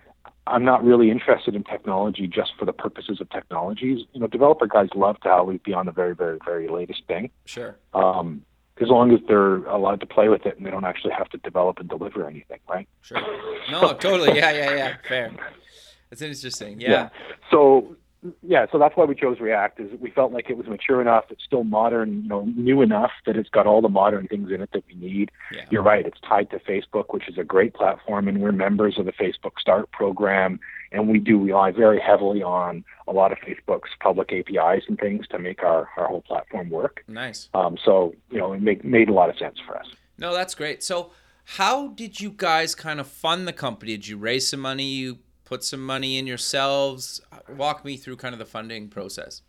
I'm 0.46 0.64
not 0.64 0.84
really 0.84 1.10
interested 1.10 1.54
in 1.54 1.64
technology 1.64 2.26
just 2.26 2.52
for 2.58 2.64
the 2.64 2.72
purposes 2.72 3.20
of 3.20 3.28
technologies. 3.30 4.06
You 4.12 4.20
know, 4.20 4.26
developer 4.26 4.66
guys 4.66 4.88
love 4.94 5.18
to 5.20 5.30
always 5.30 5.60
be 5.64 5.72
on 5.74 5.86
the 5.86 5.92
very 5.92 6.14
very 6.14 6.38
very 6.44 6.68
latest 6.68 7.02
thing. 7.06 7.30
Sure. 7.44 7.76
Um, 7.94 8.42
as 8.80 8.88
long 8.88 9.12
as 9.12 9.20
they're 9.26 9.64
allowed 9.64 10.00
to 10.00 10.06
play 10.06 10.28
with 10.28 10.44
it 10.44 10.56
and 10.56 10.66
they 10.66 10.70
don't 10.70 10.84
actually 10.84 11.14
have 11.14 11.28
to 11.30 11.38
develop 11.38 11.78
and 11.78 11.88
deliver 11.88 12.28
anything, 12.28 12.58
right? 12.68 12.86
Sure. 13.00 13.18
No, 13.70 13.94
totally. 13.94 14.36
Yeah, 14.36 14.52
yeah, 14.52 14.74
yeah. 14.74 14.96
Fair. 15.08 15.32
That's 16.10 16.22
interesting. 16.22 16.80
Yeah. 16.80 17.08
So 17.50 17.96
yeah, 18.42 18.66
so 18.70 18.78
that's 18.78 18.96
why 18.96 19.04
we 19.04 19.14
chose 19.14 19.40
React. 19.40 19.80
Is 19.80 20.00
we 20.00 20.10
felt 20.10 20.32
like 20.32 20.50
it 20.50 20.56
was 20.56 20.66
mature 20.66 21.00
enough, 21.00 21.24
it's 21.30 21.44
still 21.44 21.64
modern, 21.64 22.22
you 22.22 22.28
know, 22.28 22.44
new 22.56 22.82
enough 22.82 23.12
that 23.26 23.36
it's 23.36 23.48
got 23.48 23.66
all 23.66 23.80
the 23.80 23.88
modern 23.88 24.26
things 24.28 24.50
in 24.50 24.60
it 24.60 24.70
that 24.72 24.84
we 24.86 24.94
need. 24.94 25.30
Yeah. 25.52 25.64
You're 25.70 25.82
right. 25.82 26.06
It's 26.06 26.20
tied 26.20 26.50
to 26.50 26.58
Facebook, 26.58 27.06
which 27.10 27.28
is 27.28 27.38
a 27.38 27.44
great 27.44 27.74
platform, 27.74 28.28
and 28.28 28.40
we're 28.40 28.52
members 28.52 28.98
of 28.98 29.06
the 29.06 29.12
Facebook 29.12 29.58
Start 29.58 29.90
program, 29.92 30.60
and 30.92 31.08
we 31.08 31.18
do 31.18 31.42
rely 31.42 31.72
very 31.72 32.00
heavily 32.00 32.42
on 32.42 32.84
a 33.08 33.12
lot 33.12 33.32
of 33.32 33.38
Facebook's 33.38 33.90
public 34.00 34.32
APIs 34.32 34.84
and 34.88 34.98
things 34.98 35.26
to 35.28 35.38
make 35.38 35.62
our, 35.62 35.88
our 35.96 36.06
whole 36.06 36.22
platform 36.22 36.70
work. 36.70 37.04
Nice. 37.08 37.48
Um, 37.54 37.76
so 37.82 38.14
you 38.30 38.38
know, 38.38 38.52
it 38.52 38.62
make, 38.62 38.84
made 38.84 39.08
a 39.08 39.12
lot 39.12 39.30
of 39.30 39.38
sense 39.38 39.58
for 39.66 39.76
us. 39.76 39.86
No, 40.18 40.34
that's 40.34 40.54
great. 40.54 40.82
So, 40.82 41.10
how 41.50 41.88
did 41.88 42.20
you 42.20 42.30
guys 42.30 42.74
kind 42.74 42.98
of 42.98 43.06
fund 43.06 43.46
the 43.46 43.52
company? 43.52 43.92
Did 43.92 44.08
you 44.08 44.16
raise 44.16 44.48
some 44.48 44.60
money? 44.60 44.84
You 44.84 45.18
put 45.46 45.64
some 45.64 45.80
money 45.80 46.18
in 46.18 46.26
yourselves? 46.26 47.22
Walk 47.48 47.84
me 47.84 47.96
through 47.96 48.16
kind 48.16 48.34
of 48.34 48.38
the 48.38 48.44
funding 48.44 48.88
process. 48.88 49.40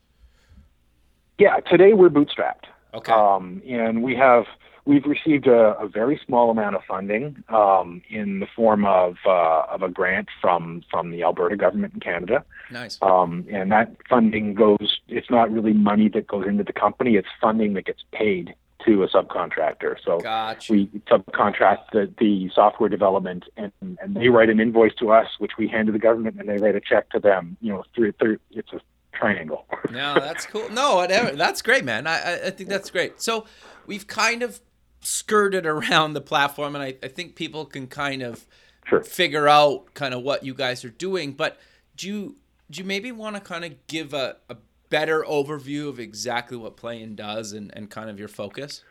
Yeah, 1.37 1.57
today 1.69 1.93
we're 1.93 2.09
bootstrapped. 2.09 2.65
Okay. 2.93 3.11
Um, 3.11 3.61
and 3.67 4.01
we 4.01 4.15
have 4.15 4.45
we've 4.85 5.05
received 5.05 5.45
a, 5.47 5.77
a 5.77 5.87
very 5.87 6.19
small 6.25 6.49
amount 6.49 6.75
of 6.75 6.81
funding 6.87 7.43
um, 7.49 8.01
in 8.09 8.39
the 8.39 8.47
form 8.55 8.85
of 8.85 9.17
uh, 9.25 9.63
of 9.69 9.83
a 9.83 9.89
grant 9.89 10.29
from 10.41 10.83
from 10.89 11.11
the 11.11 11.23
Alberta 11.23 11.57
government 11.57 11.93
in 11.93 11.99
Canada. 11.99 12.45
nice. 12.71 12.97
Um, 13.01 13.45
and 13.51 13.71
that 13.71 13.95
funding 14.09 14.53
goes. 14.53 15.01
It's 15.09 15.29
not 15.29 15.51
really 15.51 15.73
money 15.73 16.09
that 16.09 16.27
goes 16.27 16.47
into 16.47 16.63
the 16.63 16.73
company. 16.73 17.17
It's 17.17 17.27
funding 17.41 17.73
that 17.73 17.85
gets 17.85 18.03
paid 18.13 18.55
to 18.85 19.03
a 19.03 19.07
subcontractor. 19.09 19.95
So 20.03 20.19
Gotcha. 20.19 20.71
we 20.71 20.85
subcontract 21.09 21.91
the, 21.93 22.11
the 22.19 22.49
software 22.53 22.89
development, 22.89 23.45
and, 23.57 23.71
and 23.81 23.97
they 24.15 24.29
write 24.29 24.49
an 24.49 24.59
invoice 24.59 24.93
to 24.99 25.11
us, 25.11 25.27
which 25.39 25.53
we 25.57 25.67
hand 25.67 25.87
to 25.87 25.91
the 25.91 25.99
government, 25.99 26.39
and 26.39 26.47
they 26.47 26.57
write 26.57 26.75
a 26.75 26.81
check 26.81 27.09
to 27.11 27.19
them. 27.19 27.57
You 27.61 27.73
know, 27.73 27.83
through, 27.95 28.11
through 28.13 28.37
it's 28.51 28.71
a 28.73 28.79
triangle. 29.13 29.65
no, 29.91 30.15
that's 30.15 30.45
cool. 30.45 30.69
No, 30.69 30.95
whatever. 30.95 31.31
That's 31.35 31.61
great, 31.61 31.83
man. 31.83 32.05
I, 32.07 32.47
I- 32.47 32.49
think 32.51 32.69
that's 32.69 32.89
great. 32.91 33.19
So 33.21 33.45
we've 33.87 34.05
kind 34.07 34.43
of 34.43 34.59
skirted 35.01 35.65
around 35.65 36.13
the 36.13 36.21
platform, 36.21 36.75
and 36.75 36.83
I, 36.83 36.95
I 37.01 37.07
think 37.07 37.35
people 37.35 37.65
can 37.65 37.87
kind 37.87 38.21
of 38.21 38.45
Sure. 38.85 39.03
figure 39.03 39.49
out 39.49 39.93
kind 39.95 40.13
of 40.13 40.23
what 40.23 40.43
you 40.45 40.53
guys 40.53 40.85
are 40.85 40.89
doing. 40.89 41.33
But 41.33 41.57
do 41.97 42.07
you 42.07 42.35
do 42.71 42.79
you 42.81 42.85
maybe 42.87 43.11
want 43.11 43.35
to 43.35 43.41
kind 43.41 43.65
of 43.65 43.85
give 43.87 44.13
a, 44.13 44.37
a 44.49 44.55
better 44.89 45.23
overview 45.27 45.89
of 45.89 45.99
exactly 45.99 46.57
what 46.57 46.77
PLAYEN 46.77 47.15
does 47.15 47.53
and, 47.53 47.75
and 47.75 47.89
kind 47.89 48.09
of 48.09 48.19
your 48.19 48.27
focus? 48.27 48.83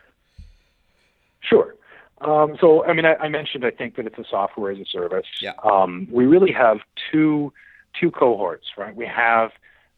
Sure. 1.41 1.75
Um, 2.21 2.57
so, 2.59 2.83
I 2.85 2.93
mean, 2.93 3.05
I, 3.05 3.15
I 3.15 3.29
mentioned 3.29 3.63
I 3.65 3.71
think 3.71 3.95
that 3.95 4.07
it's 4.07 4.17
a 4.17 4.25
software 4.29 4.71
as 4.71 4.79
a 4.79 4.85
service. 4.85 5.27
Yeah. 5.41 5.53
Um, 5.63 6.07
we 6.11 6.25
really 6.25 6.51
have 6.51 6.79
two 7.11 7.53
two 7.99 8.11
cohorts, 8.11 8.65
right? 8.77 8.95
We 8.95 9.05
have 9.05 9.51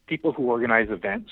people 0.08 0.32
who 0.32 0.44
organize 0.44 0.90
events, 0.90 1.32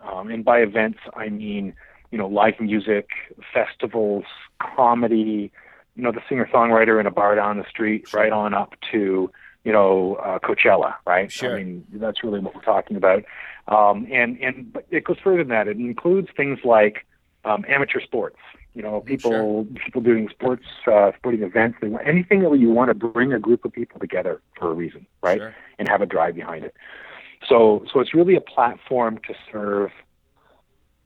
um, 0.00 0.30
and 0.30 0.44
by 0.44 0.60
events 0.60 0.98
I 1.16 1.28
mean 1.28 1.74
you 2.10 2.18
know 2.18 2.26
live 2.26 2.60
music, 2.60 3.08
festivals, 3.52 4.24
comedy. 4.60 5.52
You 5.96 6.02
know, 6.02 6.10
the 6.10 6.22
singer 6.28 6.48
songwriter 6.52 6.98
in 6.98 7.06
a 7.06 7.12
bar 7.12 7.36
down 7.36 7.56
the 7.56 7.64
street, 7.70 8.12
right 8.12 8.32
on 8.32 8.54
up 8.54 8.74
to 8.90 9.30
you 9.62 9.72
know 9.72 10.16
uh, 10.16 10.40
Coachella, 10.40 10.94
right? 11.06 11.30
Sure. 11.30 11.54
I 11.56 11.62
mean, 11.62 11.86
that's 11.92 12.24
really 12.24 12.40
what 12.40 12.54
we're 12.56 12.62
talking 12.62 12.96
about. 12.96 13.24
Um, 13.68 14.06
and 14.10 14.38
and 14.40 14.72
but 14.72 14.86
it 14.90 15.04
goes 15.04 15.16
further 15.22 15.38
than 15.38 15.48
that. 15.48 15.68
It 15.68 15.76
includes 15.78 16.28
things 16.36 16.58
like 16.64 17.06
um, 17.44 17.64
amateur 17.68 18.00
sports. 18.00 18.36
You 18.74 18.82
know, 18.82 19.00
people 19.00 19.30
Sure. 19.30 19.64
people 19.84 20.00
doing 20.00 20.28
sports, 20.28 20.64
uh, 20.86 21.12
sporting 21.16 21.42
events, 21.42 21.78
anything 22.04 22.40
that 22.42 22.56
you 22.58 22.70
want 22.70 22.88
to 22.88 22.94
bring 22.94 23.32
a 23.32 23.38
group 23.38 23.64
of 23.64 23.72
people 23.72 24.00
together 24.00 24.42
for 24.58 24.70
a 24.70 24.74
reason, 24.74 25.06
right? 25.22 25.38
Sure. 25.38 25.54
And 25.78 25.88
have 25.88 26.02
a 26.02 26.06
drive 26.06 26.34
behind 26.34 26.64
it. 26.64 26.74
So 27.48 27.84
so 27.92 28.00
it's 28.00 28.12
really 28.14 28.34
a 28.34 28.40
platform 28.40 29.18
to 29.28 29.34
serve 29.50 29.90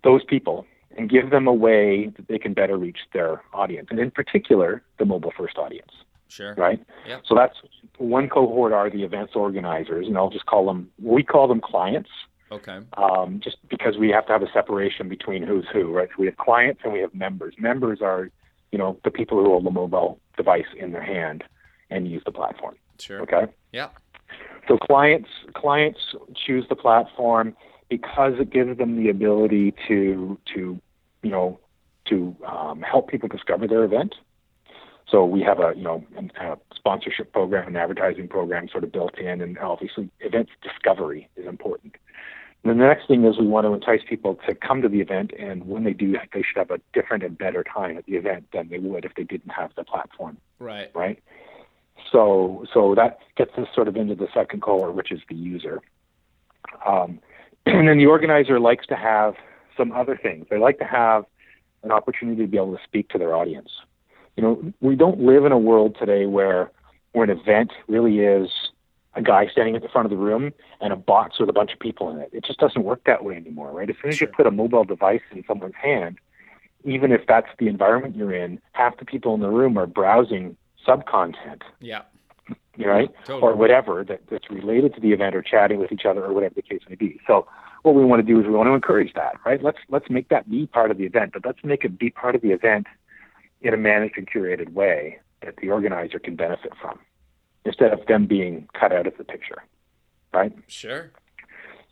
those 0.02 0.24
people 0.24 0.66
and 0.96 1.08
give 1.10 1.30
them 1.30 1.46
a 1.46 1.52
way 1.52 2.06
that 2.16 2.26
they 2.28 2.38
can 2.38 2.54
better 2.54 2.76
reach 2.76 2.98
their 3.12 3.42
audience, 3.52 3.88
and 3.90 3.98
in 4.00 4.10
particular, 4.10 4.82
the 4.98 5.04
mobile 5.04 5.32
first 5.36 5.58
audience 5.58 5.92
Sure. 6.28 6.54
right? 6.56 6.80
Yep. 7.06 7.22
So 7.26 7.34
that's 7.34 7.56
one 7.98 8.28
cohort 8.28 8.72
are 8.72 8.88
the 8.90 9.02
events 9.04 9.34
organizers, 9.36 10.06
and 10.08 10.16
I'll 10.16 10.30
just 10.30 10.46
call 10.46 10.66
them 10.66 10.90
we 11.00 11.22
call 11.22 11.46
them 11.48 11.60
clients. 11.60 12.10
Okay. 12.50 12.80
Um, 12.96 13.40
just 13.42 13.56
because 13.68 13.96
we 13.98 14.10
have 14.10 14.26
to 14.26 14.32
have 14.32 14.42
a 14.42 14.50
separation 14.52 15.08
between 15.08 15.42
who's 15.42 15.66
who, 15.72 15.92
right? 15.92 16.08
So 16.14 16.20
we 16.20 16.26
have 16.26 16.36
clients 16.36 16.80
and 16.84 16.92
we 16.92 17.00
have 17.00 17.14
members. 17.14 17.54
Members 17.58 18.00
are, 18.00 18.30
you 18.72 18.78
know, 18.78 18.98
the 19.04 19.10
people 19.10 19.38
who 19.38 19.50
hold 19.50 19.64
the 19.64 19.70
mobile 19.70 20.18
device 20.36 20.66
in 20.76 20.92
their 20.92 21.02
hand 21.02 21.44
and 21.90 22.08
use 22.08 22.22
the 22.24 22.32
platform. 22.32 22.76
Sure. 22.98 23.20
Okay. 23.22 23.46
Yeah. 23.72 23.88
So 24.66 24.76
clients 24.76 25.28
clients 25.54 26.00
choose 26.34 26.66
the 26.68 26.76
platform 26.76 27.56
because 27.88 28.34
it 28.38 28.50
gives 28.50 28.76
them 28.78 29.02
the 29.02 29.08
ability 29.08 29.74
to 29.88 30.38
to 30.54 30.78
you 31.22 31.30
know 31.30 31.58
to 32.06 32.36
um, 32.46 32.82
help 32.82 33.08
people 33.08 33.28
discover 33.28 33.66
their 33.66 33.84
event. 33.84 34.14
So 35.10 35.24
we 35.24 35.40
have 35.42 35.58
a 35.58 35.72
you 35.74 35.82
know 35.82 36.04
a 36.40 36.56
sponsorship 36.74 37.32
program 37.32 37.66
and 37.66 37.76
advertising 37.76 38.28
program 38.28 38.68
sort 38.68 38.84
of 38.84 38.92
built 38.92 39.18
in, 39.18 39.40
and 39.40 39.58
obviously 39.58 40.10
event 40.20 40.48
discovery 40.62 41.28
is 41.36 41.46
important. 41.46 41.96
And 42.62 42.70
then 42.70 42.78
the 42.78 42.86
next 42.86 43.06
thing 43.06 43.24
is 43.24 43.38
we 43.38 43.46
want 43.46 43.66
to 43.66 43.72
entice 43.72 44.00
people 44.08 44.38
to 44.48 44.54
come 44.54 44.82
to 44.82 44.88
the 44.88 45.00
event, 45.00 45.32
and 45.38 45.66
when 45.68 45.84
they 45.84 45.92
do, 45.92 46.12
that, 46.12 46.28
they 46.32 46.42
should 46.42 46.56
have 46.56 46.70
a 46.70 46.80
different 46.92 47.22
and 47.22 47.38
better 47.38 47.62
time 47.64 47.96
at 47.96 48.06
the 48.06 48.16
event 48.16 48.46
than 48.52 48.68
they 48.68 48.78
would 48.78 49.04
if 49.04 49.14
they 49.14 49.22
didn't 49.22 49.50
have 49.50 49.70
the 49.76 49.84
platform. 49.84 50.38
Right. 50.58 50.90
Right. 50.94 51.22
So 52.12 52.64
so 52.72 52.94
that 52.94 53.18
gets 53.36 53.52
us 53.58 53.68
sort 53.74 53.88
of 53.88 53.96
into 53.96 54.14
the 54.14 54.28
second 54.34 54.62
cohort, 54.62 54.94
which 54.94 55.12
is 55.12 55.20
the 55.28 55.34
user. 55.34 55.80
Um, 56.86 57.20
and 57.66 57.88
then 57.88 57.98
the 57.98 58.06
organizer 58.06 58.58
likes 58.58 58.86
to 58.86 58.96
have 58.96 59.34
some 59.76 59.92
other 59.92 60.18
things. 60.20 60.46
They 60.50 60.58
like 60.58 60.78
to 60.78 60.84
have 60.84 61.24
an 61.82 61.92
opportunity 61.92 62.42
to 62.42 62.48
be 62.48 62.56
able 62.56 62.76
to 62.76 62.82
speak 62.84 63.08
to 63.10 63.18
their 63.18 63.34
audience. 63.34 63.70
You 64.36 64.42
know, 64.42 64.72
we 64.80 64.96
don't 64.96 65.20
live 65.20 65.44
in 65.44 65.52
a 65.52 65.58
world 65.58 65.96
today 65.98 66.26
where 66.26 66.70
where 67.12 67.24
an 67.24 67.30
event 67.30 67.72
really 67.88 68.20
is 68.20 68.50
a 69.18 69.22
guy 69.22 69.48
standing 69.48 69.74
at 69.74 69.82
the 69.82 69.88
front 69.88 70.06
of 70.06 70.10
the 70.10 70.16
room 70.16 70.52
and 70.80 70.92
a 70.92 70.96
box 70.96 71.40
with 71.40 71.48
a 71.48 71.52
bunch 71.52 71.72
of 71.72 71.80
people 71.80 72.08
in 72.10 72.20
it. 72.20 72.30
It 72.32 72.44
just 72.44 72.60
doesn't 72.60 72.84
work 72.84 73.02
that 73.04 73.24
way 73.24 73.34
anymore, 73.34 73.72
right? 73.72 73.90
As 73.90 73.96
soon 74.00 74.10
as 74.10 74.20
you 74.20 74.28
put 74.28 74.46
a 74.46 74.50
mobile 74.52 74.84
device 74.84 75.22
in 75.32 75.44
someone's 75.46 75.74
hand, 75.74 76.18
even 76.84 77.10
if 77.10 77.26
that's 77.26 77.48
the 77.58 77.66
environment 77.66 78.14
you're 78.14 78.32
in, 78.32 78.60
half 78.72 78.96
the 78.98 79.04
people 79.04 79.34
in 79.34 79.40
the 79.40 79.50
room 79.50 79.76
are 79.76 79.86
browsing 79.86 80.56
sub 80.86 81.04
content. 81.06 81.64
Yeah. 81.80 82.02
Right? 82.78 83.12
Totally. 83.24 83.42
Or 83.42 83.56
whatever 83.56 84.04
that, 84.04 84.20
that's 84.30 84.48
related 84.50 84.94
to 84.94 85.00
the 85.00 85.12
event 85.12 85.34
or 85.34 85.42
chatting 85.42 85.80
with 85.80 85.90
each 85.90 86.04
other 86.04 86.24
or 86.24 86.32
whatever 86.32 86.54
the 86.54 86.62
case 86.62 86.82
may 86.88 86.94
be. 86.94 87.18
So 87.26 87.48
what 87.82 87.96
we 87.96 88.04
want 88.04 88.24
to 88.24 88.32
do 88.32 88.38
is 88.38 88.46
we 88.46 88.52
want 88.52 88.68
to 88.68 88.72
encourage 88.72 89.14
that, 89.14 89.34
right? 89.44 89.60
Let's 89.60 89.78
let's 89.88 90.08
make 90.08 90.28
that 90.28 90.48
be 90.48 90.68
part 90.68 90.92
of 90.92 90.96
the 90.96 91.04
event, 91.04 91.32
but 91.32 91.44
let's 91.44 91.58
make 91.64 91.84
it 91.84 91.98
be 91.98 92.10
part 92.10 92.36
of 92.36 92.40
the 92.40 92.52
event 92.52 92.86
in 93.62 93.74
a 93.74 93.76
managed 93.76 94.16
and 94.16 94.30
curated 94.30 94.72
way 94.72 95.18
that 95.42 95.56
the 95.56 95.70
organizer 95.70 96.20
can 96.20 96.36
benefit 96.36 96.72
from 96.80 97.00
instead 97.64 97.92
of 97.92 98.06
them 98.06 98.26
being 98.26 98.68
cut 98.78 98.92
out 98.92 99.06
of 99.06 99.16
the 99.16 99.24
picture. 99.24 99.62
Right? 100.32 100.52
Sure. 100.66 101.10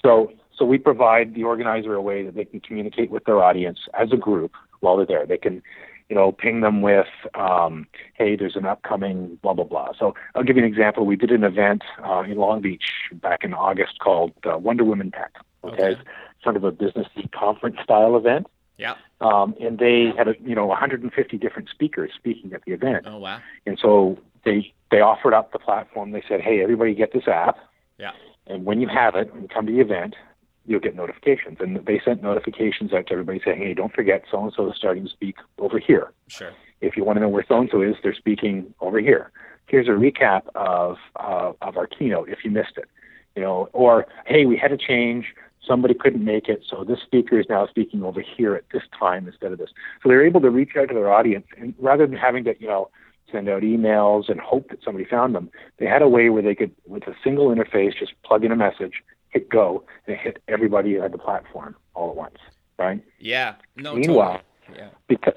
So 0.04 0.32
so 0.56 0.64
we 0.64 0.78
provide 0.78 1.34
the 1.34 1.44
organizer 1.44 1.94
a 1.94 2.02
way 2.02 2.24
that 2.24 2.34
they 2.34 2.44
can 2.44 2.60
communicate 2.60 3.10
with 3.10 3.24
their 3.24 3.42
audience 3.42 3.78
as 3.94 4.12
a 4.12 4.16
group 4.16 4.52
while 4.80 4.96
they're 4.96 5.06
there. 5.06 5.26
They 5.26 5.38
can 5.38 5.62
you 6.08 6.14
know, 6.14 6.32
ping 6.32 6.60
them 6.60 6.82
with, 6.82 7.06
um, 7.34 7.86
hey, 8.14 8.36
there's 8.36 8.56
an 8.56 8.64
upcoming 8.64 9.38
blah, 9.42 9.54
blah, 9.54 9.64
blah. 9.64 9.92
So 9.98 10.14
I'll 10.34 10.44
give 10.44 10.56
you 10.56 10.62
an 10.62 10.68
example. 10.68 11.04
We 11.04 11.16
did 11.16 11.32
an 11.32 11.42
event 11.42 11.82
uh, 12.04 12.20
in 12.20 12.36
Long 12.36 12.60
Beach 12.60 12.84
back 13.12 13.42
in 13.42 13.52
August 13.52 13.98
called 13.98 14.32
uh, 14.44 14.56
Wonder 14.56 14.84
Women 14.84 15.10
Tech. 15.10 15.32
Okay. 15.64 15.82
Okay. 15.82 16.00
Sort 16.42 16.56
of 16.56 16.62
a 16.62 16.70
business 16.70 17.08
conference 17.34 17.78
style 17.82 18.16
event. 18.16 18.46
Yeah. 18.78 18.94
Um, 19.20 19.54
and 19.60 19.78
they 19.78 20.12
had, 20.16 20.28
a, 20.28 20.34
you 20.44 20.54
know, 20.54 20.66
150 20.66 21.38
different 21.38 21.68
speakers 21.70 22.12
speaking 22.14 22.52
at 22.52 22.62
the 22.66 22.72
event. 22.72 23.04
Oh 23.06 23.18
wow. 23.18 23.40
And 23.64 23.78
so 23.80 24.18
they, 24.46 24.72
they 24.90 25.00
offered 25.02 25.34
up 25.34 25.52
the 25.52 25.58
platform. 25.58 26.12
They 26.12 26.24
said, 26.26 26.40
hey, 26.40 26.62
everybody 26.62 26.94
get 26.94 27.12
this 27.12 27.28
app. 27.28 27.58
Yeah. 27.98 28.12
And 28.46 28.64
when 28.64 28.80
you 28.80 28.88
have 28.88 29.14
it, 29.14 29.30
and 29.34 29.50
come 29.50 29.66
to 29.66 29.72
the 29.72 29.80
event, 29.80 30.14
you'll 30.64 30.80
get 30.80 30.96
notifications. 30.96 31.58
And 31.60 31.84
they 31.84 32.00
sent 32.02 32.22
notifications 32.22 32.92
out 32.92 33.06
to 33.08 33.12
everybody 33.12 33.40
saying, 33.44 33.58
hey, 33.58 33.74
don't 33.74 33.92
forget, 33.92 34.24
so 34.30 34.42
and 34.42 34.52
so 34.56 34.70
is 34.70 34.76
starting 34.76 35.04
to 35.04 35.10
speak 35.10 35.36
over 35.58 35.78
here. 35.78 36.12
Sure. 36.28 36.52
If 36.80 36.96
you 36.96 37.04
want 37.04 37.16
to 37.16 37.20
know 37.20 37.28
where 37.28 37.44
so 37.46 37.60
and 37.60 37.68
so 37.70 37.82
is, 37.82 37.96
they're 38.02 38.14
speaking 38.14 38.74
over 38.80 39.00
here. 39.00 39.30
Here's 39.66 39.88
a 39.88 39.92
recap 39.92 40.42
of 40.54 40.96
uh, 41.16 41.52
of 41.62 41.76
our 41.76 41.86
keynote 41.86 42.28
if 42.28 42.44
you 42.44 42.50
missed 42.50 42.76
it. 42.76 42.88
You 43.34 43.42
know, 43.42 43.68
or 43.72 44.06
hey, 44.26 44.46
we 44.46 44.56
had 44.56 44.72
a 44.72 44.76
change. 44.76 45.26
Somebody 45.66 45.94
couldn't 45.94 46.24
make 46.24 46.48
it, 46.48 46.62
so 46.68 46.84
this 46.84 47.00
speaker 47.04 47.40
is 47.40 47.46
now 47.48 47.66
speaking 47.66 48.04
over 48.04 48.20
here 48.20 48.54
at 48.54 48.64
this 48.72 48.84
time 48.96 49.26
instead 49.26 49.50
of 49.50 49.58
this. 49.58 49.70
So 50.00 50.08
they're 50.08 50.24
able 50.24 50.40
to 50.42 50.50
reach 50.50 50.76
out 50.78 50.88
to 50.88 50.94
their 50.94 51.12
audience, 51.12 51.46
and 51.58 51.74
rather 51.78 52.06
than 52.06 52.16
having 52.16 52.44
to, 52.44 52.54
you 52.60 52.68
know, 52.68 52.88
send 53.30 53.48
out 53.48 53.62
emails 53.62 54.28
and 54.28 54.40
hope 54.40 54.70
that 54.70 54.82
somebody 54.84 55.04
found 55.04 55.34
them, 55.34 55.50
they 55.78 55.86
had 55.86 56.02
a 56.02 56.08
way 56.08 56.28
where 56.30 56.42
they 56.42 56.54
could, 56.54 56.72
with 56.86 57.04
a 57.04 57.14
single 57.22 57.48
interface, 57.48 57.98
just 57.98 58.12
plug 58.22 58.44
in 58.44 58.52
a 58.52 58.56
message, 58.56 59.02
hit 59.30 59.48
go, 59.48 59.84
and 60.06 60.16
it 60.16 60.20
hit 60.20 60.42
everybody 60.48 60.96
at 60.98 61.12
the 61.12 61.18
platform 61.18 61.76
all 61.94 62.10
at 62.10 62.16
once, 62.16 62.38
right? 62.78 63.02
Yeah. 63.18 63.54
No. 63.76 63.94
Meanwhile, 63.94 64.40
totally. 64.66 64.84
Yeah. 64.84 64.90
because 65.08 65.34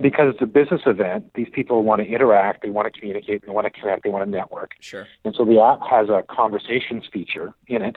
because 0.00 0.32
it's 0.32 0.42
a 0.42 0.46
business 0.46 0.80
event, 0.86 1.30
these 1.34 1.48
people 1.52 1.82
want 1.82 2.00
to 2.00 2.08
interact, 2.08 2.62
they 2.62 2.70
want 2.70 2.92
to 2.92 2.98
communicate, 2.98 3.44
they 3.44 3.52
want 3.52 3.66
to 3.66 3.80
connect, 3.80 4.02
they 4.02 4.08
want 4.08 4.24
to 4.24 4.30
network. 4.30 4.72
Sure. 4.80 5.06
And 5.24 5.34
so 5.34 5.44
the 5.44 5.60
app 5.60 5.80
has 5.90 6.08
a 6.08 6.24
conversations 6.28 7.04
feature 7.12 7.52
in 7.66 7.82
it 7.82 7.96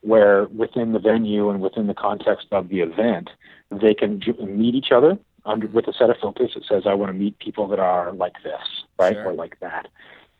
where 0.00 0.46
within 0.48 0.92
the 0.92 0.98
venue 0.98 1.50
and 1.50 1.60
within 1.60 1.86
the 1.86 1.94
context 1.94 2.48
of 2.52 2.68
the 2.68 2.80
event, 2.80 3.30
they 3.70 3.94
can 3.94 4.20
meet 4.46 4.74
each 4.74 4.92
other 4.92 5.18
under, 5.48 5.66
with 5.66 5.88
a 5.88 5.92
set 5.92 6.10
of 6.10 6.16
filters 6.20 6.52
that 6.54 6.64
says, 6.68 6.82
I 6.86 6.94
want 6.94 7.10
to 7.10 7.18
meet 7.18 7.38
people 7.38 7.66
that 7.68 7.78
are 7.78 8.12
like 8.12 8.34
this, 8.44 8.60
right? 8.98 9.14
Sure. 9.14 9.30
Or 9.30 9.32
like 9.32 9.58
that. 9.60 9.88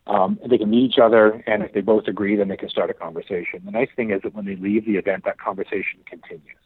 Um, 0.07 0.39
and 0.43 0.51
they 0.51 0.59
can 0.59 0.71
meet 0.71 0.91
each 0.91 0.99
other, 0.99 1.43
and 1.47 1.63
if 1.63 1.73
they 1.73 1.83
both 1.83 2.07
agree, 2.07 2.37
then 2.37 2.49
they 2.49 2.57
can 2.57 2.71
start 2.71 2.89
a 2.89 2.95
conversation. 2.95 3.61
The 3.65 3.71
nice 3.71 3.91
thing 3.95 4.11
is 4.11 4.23
that 4.23 4.35
when 4.35 4.47
they 4.47 4.57
leave 4.57 4.87
the 4.87 4.97
event, 4.97 5.25
that 5.25 5.39
conversation 5.39 6.01
continues. 6.07 6.57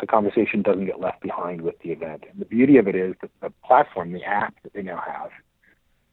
The 0.00 0.06
conversation 0.06 0.62
doesn't 0.62 0.86
get 0.86 0.98
left 0.98 1.20
behind 1.20 1.60
with 1.60 1.78
the 1.80 1.90
event. 1.90 2.24
And 2.30 2.40
the 2.40 2.46
beauty 2.46 2.78
of 2.78 2.88
it 2.88 2.94
is 2.94 3.14
that 3.20 3.30
the 3.42 3.50
platform, 3.66 4.12
the 4.12 4.24
app 4.24 4.54
that 4.62 4.72
they 4.72 4.82
now 4.82 5.02
have, 5.06 5.30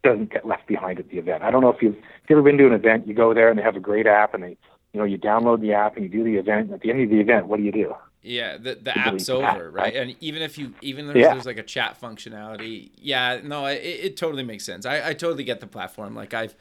doesn't 0.03 0.31
get 0.31 0.45
left 0.45 0.67
behind 0.67 0.99
at 0.99 1.09
the 1.09 1.17
event. 1.17 1.43
I 1.43 1.51
don't 1.51 1.61
know 1.61 1.69
if 1.69 1.81
you've, 1.81 1.95
if 1.95 2.29
you've 2.29 2.37
ever 2.37 2.43
been 2.43 2.57
to 2.57 2.67
an 2.67 2.73
event, 2.73 3.07
you 3.07 3.13
go 3.13 3.33
there 3.33 3.49
and 3.49 3.57
they 3.57 3.63
have 3.63 3.77
a 3.77 3.81
great 3.81 4.07
app, 4.07 4.33
and 4.33 4.43
they, 4.43 4.57
you 4.91 4.99
know, 4.99 5.05
you 5.05 5.17
download 5.17 5.61
the 5.61 5.73
app 5.73 5.95
and 5.95 6.03
you 6.03 6.09
do 6.09 6.23
the 6.23 6.37
event. 6.37 6.65
And 6.65 6.73
at 6.73 6.81
the 6.81 6.89
end 6.89 7.01
of 7.01 7.09
the 7.09 7.19
event, 7.19 7.47
what 7.47 7.57
do 7.57 7.63
you 7.63 7.71
do? 7.71 7.93
Yeah, 8.23 8.57
the 8.57 8.75
the 8.75 8.97
app's 8.97 9.29
over, 9.29 9.69
right? 9.71 9.95
And 9.95 10.15
even 10.19 10.41
if 10.41 10.57
you 10.57 10.73
even 10.81 11.07
there's, 11.07 11.17
Yeah. 11.17 11.33
there's 11.33 11.45
like 11.45 11.57
a 11.59 11.63
chat 11.63 11.99
functionality, 12.01 12.89
yeah, 12.97 13.39
no, 13.43 13.65
it, 13.67 13.77
it 13.83 14.17
totally 14.17 14.43
makes 14.43 14.65
sense. 14.65 14.85
I, 14.85 15.09
I 15.09 15.13
totally 15.13 15.43
get 15.43 15.59
the 15.61 15.67
platform. 15.67 16.15
Like 16.15 16.33
I've 16.33 16.55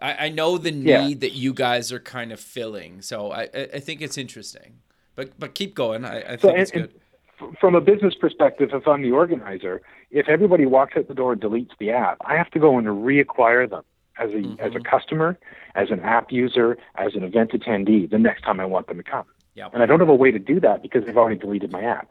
I, 0.00 0.26
I 0.26 0.28
know 0.30 0.58
the 0.58 0.72
need 0.72 0.88
Yeah. 0.88 1.14
that 1.20 1.32
you 1.32 1.52
guys 1.54 1.92
are 1.92 2.00
kind 2.00 2.32
of 2.32 2.40
filling, 2.40 3.00
so 3.02 3.30
I 3.30 3.42
I, 3.54 3.80
think 3.80 4.00
it's 4.02 4.18
interesting. 4.18 4.78
But 5.14 5.38
but 5.38 5.54
keep 5.54 5.74
going. 5.74 6.04
I, 6.04 6.20
I 6.20 6.28
think 6.36 6.40
So, 6.40 6.48
it's 6.50 6.70
and- 6.72 6.82
good. 6.82 7.00
F- 7.40 7.58
From 7.60 7.74
a 7.74 7.80
business 7.80 8.14
perspective, 8.14 8.70
if 8.72 8.86
I'm 8.86 9.02
the 9.02 9.10
organizer, 9.10 9.82
if 10.12 10.28
everybody 10.28 10.66
walks 10.66 10.96
out 10.96 11.08
the 11.08 11.14
door 11.14 11.32
and 11.32 11.40
deletes 11.40 11.70
the 11.80 11.90
app, 11.90 12.16
I 12.24 12.36
have 12.36 12.48
to 12.52 12.60
go 12.60 12.78
and 12.78 12.86
reacquire 12.86 13.68
them 13.68 13.82
as 14.18 14.30
a 14.30 14.36
as 14.36 14.72
a 14.72 14.78
mm-hmm. 14.78 14.82
customer, 14.82 15.38
as 15.74 15.90
an 15.90 16.00
app 16.00 16.30
user, 16.32 16.78
as 16.94 17.14
an 17.14 17.24
event 17.24 17.50
attendee 17.52 18.08
the 18.08 18.18
next 18.18 18.42
time 18.42 18.58
I 18.60 18.64
want 18.64 18.86
them 18.86 18.96
to 18.98 19.02
come. 19.02 19.24
Yep. 19.54 19.70
And 19.74 19.82
I 19.82 19.86
don't 19.86 20.00
have 20.00 20.08
a 20.08 20.14
way 20.14 20.30
to 20.30 20.38
do 20.38 20.60
that 20.60 20.82
because 20.82 21.04
they've 21.04 21.16
already 21.16 21.38
deleted 21.38 21.70
my 21.70 21.82
app, 21.82 22.08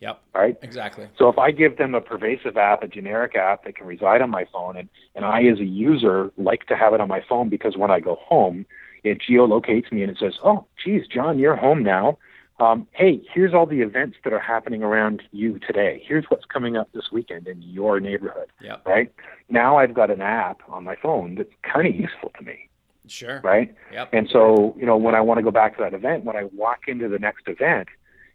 Yep. 0.00 0.20
right? 0.34 0.56
Exactly. 0.62 1.08
So 1.18 1.28
if 1.28 1.38
I 1.38 1.50
give 1.50 1.76
them 1.76 1.94
a 1.94 2.00
pervasive 2.00 2.56
app, 2.56 2.82
a 2.82 2.88
generic 2.88 3.36
app 3.36 3.64
that 3.64 3.76
can 3.76 3.86
reside 3.86 4.22
on 4.22 4.30
my 4.30 4.46
phone, 4.52 4.76
and, 4.76 4.88
and 5.14 5.24
I 5.24 5.44
as 5.44 5.58
a 5.60 5.64
user 5.64 6.30
like 6.36 6.66
to 6.66 6.76
have 6.76 6.94
it 6.94 7.00
on 7.00 7.08
my 7.08 7.22
phone 7.28 7.48
because 7.48 7.76
when 7.76 7.90
I 7.90 8.00
go 8.00 8.16
home, 8.16 8.66
it 9.02 9.18
geolocates 9.20 9.92
me 9.92 10.02
and 10.02 10.10
it 10.10 10.18
says, 10.18 10.34
oh, 10.42 10.66
geez, 10.82 11.06
John, 11.06 11.38
you're 11.38 11.56
home 11.56 11.82
now. 11.82 12.18
Um, 12.60 12.86
hey, 12.92 13.20
here's 13.32 13.52
all 13.52 13.66
the 13.66 13.80
events 13.80 14.16
that 14.22 14.32
are 14.32 14.38
happening 14.38 14.82
around 14.82 15.22
you 15.32 15.58
today. 15.58 16.02
Here's 16.06 16.24
what's 16.28 16.44
coming 16.44 16.76
up 16.76 16.88
this 16.94 17.10
weekend 17.12 17.48
in 17.48 17.60
your 17.60 17.98
neighborhood, 17.98 18.46
Yep. 18.60 18.86
right? 18.86 19.12
Now 19.50 19.76
I've 19.76 19.92
got 19.92 20.10
an 20.10 20.20
app 20.22 20.60
on 20.68 20.84
my 20.84 20.94
phone 20.96 21.34
that's 21.34 21.50
kind 21.62 21.86
of 21.88 21.94
useful 21.94 22.30
to 22.38 22.44
me, 22.44 22.68
Sure. 23.06 23.40
right? 23.44 23.74
Yep. 23.92 24.10
And 24.12 24.28
so, 24.32 24.74
you 24.78 24.86
know, 24.86 24.96
when 24.96 25.14
I 25.14 25.20
want 25.20 25.38
to 25.38 25.42
go 25.44 25.50
back 25.50 25.76
to 25.76 25.82
that 25.82 25.94
event, 25.94 26.24
when 26.24 26.36
I 26.36 26.44
walk 26.54 26.80
into 26.88 27.08
the 27.08 27.18
next 27.18 27.46
event, 27.48 27.88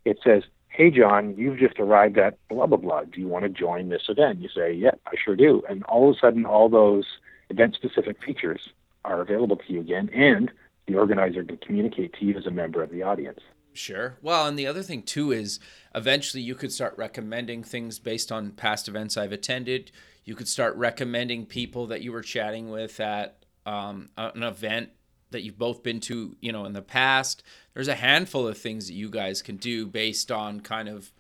it 0.06 0.18
says, 0.24 0.44
Hey, 0.70 0.92
John, 0.92 1.36
you've 1.36 1.58
just 1.58 1.80
arrived 1.80 2.18
at 2.18 2.38
blah, 2.48 2.68
blah, 2.68 2.78
blah. 2.78 3.04
Do 3.04 3.20
you 3.20 3.28
want 3.28 3.44
to 3.44 3.50
join 3.50 3.90
this 3.90 4.04
event? 4.08 4.40
You 4.40 4.50
say, 4.56 4.72
Yeah, 4.72 4.92
I 5.08 5.16
sure 5.24 5.36
do. 5.36 5.64
And 5.68 5.84
all 5.86 6.10
of 6.10 6.16
a 6.16 6.20
sudden, 6.20 6.46
all 6.46 6.70
those 6.70 7.06
event 7.50 7.76
specific 7.76 8.24
features 8.24 8.70
are 9.06 9.22
available 9.22 9.56
to 9.56 9.74
you 9.74 9.80
again, 9.80 10.10
and 10.14 10.52
the 10.88 10.96
organizer 10.96 11.44
can 11.44 11.58
communicate 11.58 12.14
to 12.14 12.26
you 12.26 12.38
as 12.38 12.46
a 12.46 12.52
member 12.52 12.84
of 12.84 12.92
the 12.92 13.04
audience. 13.04 13.40
Sure. 13.74 14.18
Well, 14.22 14.48
and 14.48 14.58
the 14.58 14.68
other 14.68 14.82
thing 14.82 15.04
too 15.04 15.32
is 15.32 15.60
eventually 15.96 16.44
you 16.44 16.56
could 16.56 16.72
start 16.72 16.96
recommending 16.98 17.64
things 17.64 18.00
based 18.00 18.32
on 18.32 18.52
past 18.52 18.88
events 18.88 19.16
I've 19.16 19.32
attended. 19.32 19.92
You 20.26 20.36
could 20.36 20.48
start 20.48 20.76
recommending 20.76 21.46
people 21.46 21.88
that 21.88 22.02
you 22.02 22.12
were 22.12 22.22
chatting 22.22 22.70
with 22.70 23.00
at 23.00 23.39
um, 23.70 24.10
an 24.18 24.44
event 24.44 24.90
that 25.32 25.44
you've 25.44 25.60
both 25.60 25.84
been 25.84 26.00
to, 26.00 26.36
you 26.42 26.52
know, 26.52 26.66
in 26.66 26.74
the 26.74 26.82
past. 26.82 27.44
There's 27.74 27.88
a 27.88 27.96
handful 27.96 28.48
of 28.48 28.58
things 28.58 28.88
that 28.88 28.94
you 28.94 29.10
guys 29.10 29.42
can 29.44 29.58
do 29.58 29.86
based 29.86 30.32
on 30.32 30.62
kind 30.62 30.90
of 30.90 31.12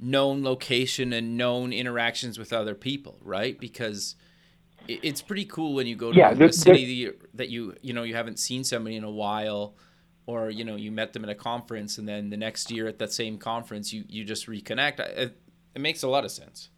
known 0.00 0.42
location 0.42 1.12
and 1.12 1.36
known 1.36 1.72
interactions 1.72 2.38
with 2.38 2.52
other 2.52 2.74
people, 2.74 3.18
right? 3.22 3.58
Because 3.60 4.16
it's 4.86 5.20
pretty 5.20 5.44
cool 5.44 5.74
when 5.74 5.86
you 5.86 5.96
go 5.96 6.10
to 6.12 6.18
Yeah, 6.18 6.30
a 6.30 6.34
there- 6.34 6.52
city 6.52 6.84
that 6.86 6.92
you, 6.92 7.14
that 7.34 7.48
you 7.50 7.74
you 7.82 7.92
know 7.92 8.04
you 8.04 8.14
haven't 8.14 8.38
seen 8.38 8.64
somebody 8.64 8.96
in 8.96 9.04
a 9.04 9.10
while 9.10 9.74
or 10.26 10.48
you 10.48 10.64
know 10.64 10.76
you 10.76 10.90
met 10.90 11.12
them 11.12 11.24
at 11.24 11.30
a 11.30 11.34
conference 11.34 11.98
and 11.98 12.08
then 12.08 12.30
the 12.30 12.38
next 12.38 12.70
year 12.70 12.88
at 12.88 12.98
that 12.98 13.12
same 13.12 13.36
conference 13.36 13.92
you 13.92 14.04
you 14.08 14.24
just 14.24 14.46
reconnect 14.46 14.98
it, 15.00 15.36
it 15.74 15.80
makes 15.80 16.02
a 16.04 16.08
lot 16.08 16.24
of 16.24 16.30
sense 16.30 16.70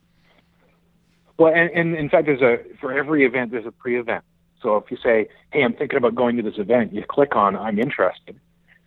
well 1.39 1.53
and, 1.55 1.71
and 1.71 1.95
in 1.95 2.09
fact 2.09 2.27
there's 2.27 2.43
a 2.43 2.57
for 2.81 2.93
every 2.93 3.25
event 3.25 3.51
there's 3.53 3.67
a 3.67 3.71
pre-event 3.73 4.25
so 4.63 4.77
if 4.77 4.91
you 4.91 4.97
say 5.03 5.29
hey 5.53 5.63
i'm 5.63 5.75
thinking 5.75 5.97
about 5.97 6.15
going 6.15 6.37
to 6.37 6.43
this 6.43 6.59
event 6.59 6.93
you 6.93 7.05
click 7.09 7.37
on 7.37 7.57
i'm 7.57 7.79
interested 7.79 8.39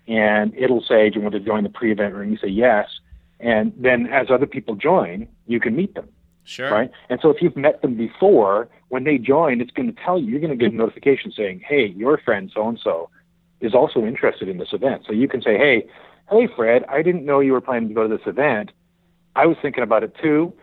and 0.07 0.53
it'll 0.55 0.83
say 0.83 1.09
do 1.09 1.17
you 1.17 1.21
want 1.21 1.33
to 1.33 1.39
join 1.39 1.63
the 1.63 1.69
pre-event 1.69 2.15
and 2.15 2.31
you 2.31 2.38
say 2.38 2.47
yes 2.47 2.88
and 3.39 3.73
then 3.77 4.07
as 4.07 4.27
other 4.29 4.45
people 4.47 4.75
join 4.75 5.27
you 5.47 5.59
can 5.59 5.75
meet 5.75 5.93
them 5.95 6.07
Sure. 6.45 6.69
Right. 6.69 6.91
And 7.09 7.19
so 7.21 7.29
if 7.29 7.41
you've 7.41 7.55
met 7.55 7.81
them 7.81 7.95
before, 7.95 8.67
when 8.89 9.05
they 9.05 9.17
join, 9.17 9.62
it's 9.62 9.71
going 9.71 9.93
to 9.93 10.01
tell 10.03 10.19
you, 10.19 10.31
you're 10.31 10.41
going 10.41 10.57
to 10.57 10.57
get 10.57 10.73
a 10.73 10.75
notification 10.75 11.31
saying, 11.36 11.62
hey, 11.65 11.88
your 11.95 12.17
friend 12.17 12.51
so 12.53 12.67
and 12.67 12.79
so 12.83 13.09
is 13.62 13.73
also 13.73 14.05
interested 14.05 14.49
in 14.49 14.57
this 14.57 14.73
event. 14.73 15.03
So 15.07 15.13
you 15.13 15.27
can 15.27 15.41
say, 15.41 15.57
hey, 15.57 15.88
hey, 16.29 16.47
Fred, 16.53 16.83
I 16.89 17.01
didn't 17.01 17.25
know 17.25 17.39
you 17.39 17.53
were 17.53 17.62
planning 17.62 17.89
to 17.89 17.95
go 17.95 18.07
to 18.07 18.17
this 18.17 18.27
event. 18.27 18.71
I 19.36 19.45
was 19.45 19.57
thinking 19.62 19.83
about 19.83 20.03
it 20.03 20.15
too. 20.21 20.53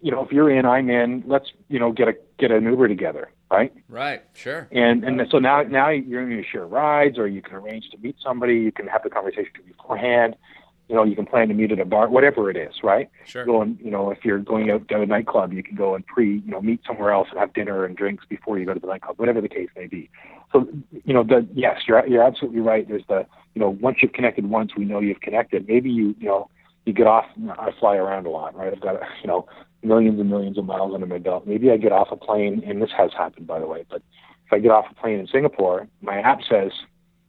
You 0.00 0.12
know, 0.12 0.24
if 0.24 0.30
you're 0.30 0.50
in, 0.50 0.64
I'm 0.64 0.88
in. 0.88 1.24
Let's, 1.26 1.50
you 1.68 1.80
know, 1.80 1.90
get 1.90 2.08
a 2.08 2.14
get 2.38 2.52
an 2.52 2.64
Uber 2.64 2.86
together, 2.86 3.30
right? 3.50 3.72
Right. 3.88 4.22
Sure. 4.34 4.68
And 4.72 5.04
and 5.04 5.20
so 5.30 5.38
now 5.38 5.62
now 5.62 5.88
you're 5.88 6.26
going 6.26 6.42
to 6.42 6.48
share 6.48 6.66
rides, 6.66 7.18
or 7.18 7.26
you 7.26 7.42
can 7.42 7.54
arrange 7.54 7.90
to 7.90 7.98
meet 7.98 8.16
somebody. 8.22 8.56
You 8.56 8.72
can 8.72 8.86
have 8.86 9.02
the 9.02 9.10
conversation 9.10 9.52
beforehand 9.66 10.36
you 10.88 10.94
know, 10.94 11.04
you 11.04 11.14
can 11.14 11.26
plan 11.26 11.48
to 11.48 11.54
meet 11.54 11.70
at 11.70 11.78
a 11.78 11.84
bar, 11.84 12.08
whatever 12.08 12.50
it 12.50 12.56
is, 12.56 12.82
right? 12.82 13.10
Sure. 13.26 13.44
Go 13.44 13.60
and, 13.60 13.78
you 13.78 13.90
know, 13.90 14.10
if 14.10 14.24
you're 14.24 14.38
going 14.38 14.70
out 14.70 14.88
to 14.88 15.02
a 15.02 15.06
nightclub, 15.06 15.52
you 15.52 15.62
can 15.62 15.76
go 15.76 15.94
and 15.94 16.06
pre, 16.06 16.38
you 16.38 16.50
know, 16.50 16.62
meet 16.62 16.80
somewhere 16.86 17.12
else 17.12 17.28
and 17.30 17.38
have 17.38 17.52
dinner 17.52 17.84
and 17.84 17.94
drinks 17.94 18.24
before 18.26 18.58
you 18.58 18.64
go 18.64 18.72
to 18.72 18.80
the 18.80 18.86
nightclub, 18.86 19.18
whatever 19.18 19.42
the 19.42 19.50
case 19.50 19.68
may 19.76 19.86
be. 19.86 20.08
So, 20.50 20.66
you 21.04 21.12
know, 21.12 21.22
the 21.22 21.46
yes, 21.52 21.82
you're 21.86 22.06
you're 22.06 22.22
absolutely 22.22 22.60
right. 22.60 22.88
There's 22.88 23.04
the, 23.06 23.26
you 23.54 23.60
know, 23.60 23.68
once 23.68 23.98
you've 24.00 24.14
connected 24.14 24.48
once, 24.48 24.76
we 24.76 24.86
know 24.86 25.00
you've 25.00 25.20
connected. 25.20 25.68
Maybe 25.68 25.90
you, 25.90 26.14
you 26.18 26.26
know, 26.26 26.48
you 26.86 26.94
get 26.94 27.06
off. 27.06 27.26
I 27.58 27.70
fly 27.78 27.96
around 27.96 28.26
a 28.26 28.30
lot, 28.30 28.56
right? 28.56 28.72
I've 28.72 28.80
got, 28.80 28.96
a, 28.96 29.06
you 29.20 29.28
know, 29.28 29.46
millions 29.82 30.20
and 30.20 30.28
millions 30.28 30.58
of 30.58 30.64
miles 30.64 30.94
under 30.94 31.06
my 31.06 31.18
belt. 31.18 31.46
Maybe 31.46 31.70
I 31.70 31.76
get 31.76 31.92
off 31.92 32.08
a 32.10 32.16
plane, 32.16 32.62
and 32.66 32.82
this 32.82 32.90
has 32.96 33.12
happened, 33.12 33.46
by 33.46 33.60
the 33.60 33.66
way. 33.66 33.84
But 33.88 34.02
if 34.46 34.52
I 34.52 34.58
get 34.58 34.70
off 34.70 34.86
a 34.90 34.94
plane 34.94 35.18
in 35.18 35.26
Singapore, 35.26 35.88
my 36.00 36.18
app 36.20 36.40
says, 36.48 36.72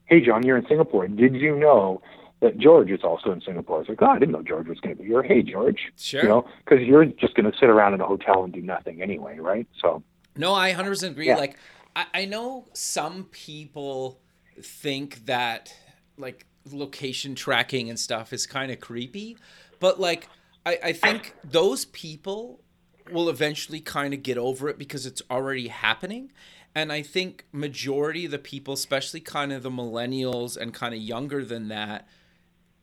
"Hey, 0.06 0.20
John, 0.20 0.44
you're 0.44 0.56
in 0.56 0.66
Singapore. 0.66 1.06
Did 1.08 1.34
you 1.34 1.56
know 1.56 2.02
that 2.40 2.58
George 2.58 2.90
is 2.90 3.00
also 3.04 3.32
in 3.32 3.40
Singapore. 3.40 3.80
It's 3.80 3.88
like, 3.88 4.02
oh, 4.02 4.06
I 4.06 4.18
didn't 4.18 4.32
know 4.32 4.42
George 4.42 4.66
was 4.66 4.80
going 4.80 4.96
to 4.96 5.02
be 5.02 5.08
here. 5.08 5.22
Hey, 5.22 5.42
George. 5.42 5.92
Sure. 5.96 6.22
You 6.22 6.28
know, 6.28 6.48
because 6.64 6.80
you're 6.86 7.04
just 7.04 7.34
going 7.34 7.50
to 7.50 7.56
sit 7.58 7.68
around 7.68 7.94
in 7.94 8.00
a 8.00 8.06
hotel 8.06 8.42
and 8.44 8.52
do 8.52 8.62
nothing 8.62 9.02
anyway, 9.02 9.38
right? 9.38 9.66
So. 9.80 10.02
No, 10.36 10.54
I 10.54 10.72
100% 10.72 11.10
agree. 11.10 11.26
Yeah. 11.26 11.36
Like, 11.36 11.58
I, 11.94 12.06
I 12.14 12.24
know 12.24 12.68
some 12.72 13.24
people 13.24 14.20
think 14.60 15.26
that, 15.26 15.74
like, 16.16 16.46
location 16.70 17.34
tracking 17.34 17.90
and 17.90 17.98
stuff 17.98 18.32
is 18.32 18.46
kind 18.46 18.72
of 18.72 18.80
creepy, 18.80 19.36
but, 19.78 20.00
like, 20.00 20.28
I, 20.66 20.78
I 20.84 20.92
think 20.92 21.34
those 21.42 21.86
people 21.86 22.60
will 23.10 23.28
eventually 23.28 23.80
kind 23.80 24.14
of 24.14 24.22
get 24.22 24.38
over 24.38 24.68
it 24.68 24.78
because 24.78 25.06
it's 25.06 25.22
already 25.30 25.66
happening 25.68 26.30
and 26.76 26.92
i 26.92 27.02
think 27.02 27.44
majority 27.50 28.26
of 28.26 28.30
the 28.30 28.38
people 28.38 28.72
especially 28.72 29.18
kind 29.18 29.52
of 29.52 29.64
the 29.64 29.70
millennials 29.70 30.56
and 30.56 30.72
kind 30.72 30.94
of 30.94 31.00
younger 31.00 31.44
than 31.44 31.66
that 31.68 32.06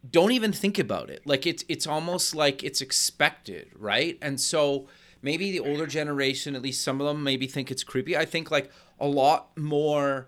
don't 0.09 0.31
even 0.31 0.53
think 0.53 0.79
about 0.79 1.09
it. 1.09 1.25
Like 1.25 1.45
it's 1.45 1.63
it's 1.67 1.87
almost 1.87 2.35
like 2.35 2.63
it's 2.63 2.81
expected, 2.81 3.71
right? 3.75 4.17
And 4.21 4.39
so 4.39 4.87
maybe 5.21 5.51
the 5.51 5.59
older 5.59 5.87
generation, 5.87 6.55
at 6.55 6.61
least 6.61 6.83
some 6.83 7.01
of 7.01 7.07
them 7.07 7.23
maybe 7.23 7.47
think 7.47 7.71
it's 7.71 7.83
creepy. 7.83 8.15
I 8.15 8.25
think 8.25 8.51
like 8.51 8.71
a 8.99 9.07
lot 9.07 9.57
more 9.57 10.27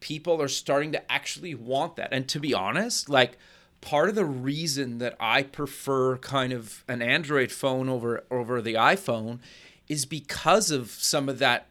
people 0.00 0.40
are 0.40 0.48
starting 0.48 0.92
to 0.92 1.12
actually 1.12 1.54
want 1.54 1.96
that. 1.96 2.12
And 2.12 2.28
to 2.28 2.40
be 2.40 2.54
honest, 2.54 3.08
like 3.08 3.38
part 3.82 4.08
of 4.08 4.14
the 4.14 4.24
reason 4.24 4.98
that 4.98 5.14
I 5.20 5.42
prefer 5.42 6.16
kind 6.16 6.52
of 6.54 6.84
an 6.88 7.02
Android 7.02 7.52
phone 7.52 7.90
over 7.90 8.24
over 8.30 8.62
the 8.62 8.74
iPhone 8.74 9.40
is 9.88 10.06
because 10.06 10.70
of 10.70 10.90
some 10.90 11.28
of 11.28 11.38
that 11.40 11.66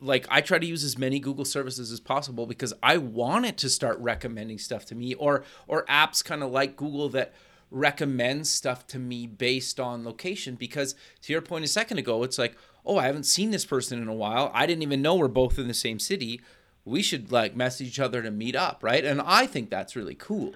like 0.00 0.26
I 0.30 0.40
try 0.40 0.58
to 0.58 0.66
use 0.66 0.82
as 0.82 0.98
many 0.98 1.20
Google 1.20 1.44
services 1.44 1.92
as 1.92 2.00
possible 2.00 2.46
because 2.46 2.72
I 2.82 2.96
want 2.96 3.44
it 3.44 3.58
to 3.58 3.68
start 3.68 3.98
recommending 4.00 4.58
stuff 4.58 4.86
to 4.86 4.94
me 4.94 5.14
or 5.14 5.44
or 5.68 5.84
apps 5.84 6.24
kind 6.24 6.42
of 6.42 6.50
like 6.50 6.76
Google 6.76 7.10
that 7.10 7.34
recommend 7.70 8.46
stuff 8.46 8.86
to 8.88 8.98
me 8.98 9.26
based 9.26 9.78
on 9.78 10.04
location 10.04 10.56
because 10.56 10.94
to 11.22 11.32
your 11.32 11.42
point 11.42 11.64
a 11.64 11.68
second 11.68 11.98
ago 11.98 12.22
it's 12.24 12.38
like 12.38 12.56
oh 12.86 12.96
I 12.96 13.06
haven't 13.06 13.26
seen 13.26 13.50
this 13.50 13.66
person 13.66 14.00
in 14.00 14.08
a 14.08 14.14
while. 14.14 14.50
I 14.54 14.64
didn't 14.64 14.82
even 14.82 15.02
know 15.02 15.16
we're 15.16 15.28
both 15.28 15.58
in 15.58 15.68
the 15.68 15.74
same 15.74 15.98
city. 15.98 16.40
We 16.86 17.02
should 17.02 17.30
like 17.30 17.54
message 17.54 17.88
each 17.88 18.00
other 18.00 18.22
to 18.22 18.30
meet 18.30 18.56
up 18.56 18.82
right? 18.82 19.04
And 19.04 19.20
I 19.20 19.46
think 19.46 19.68
that's 19.68 19.94
really 19.94 20.14
cool 20.14 20.54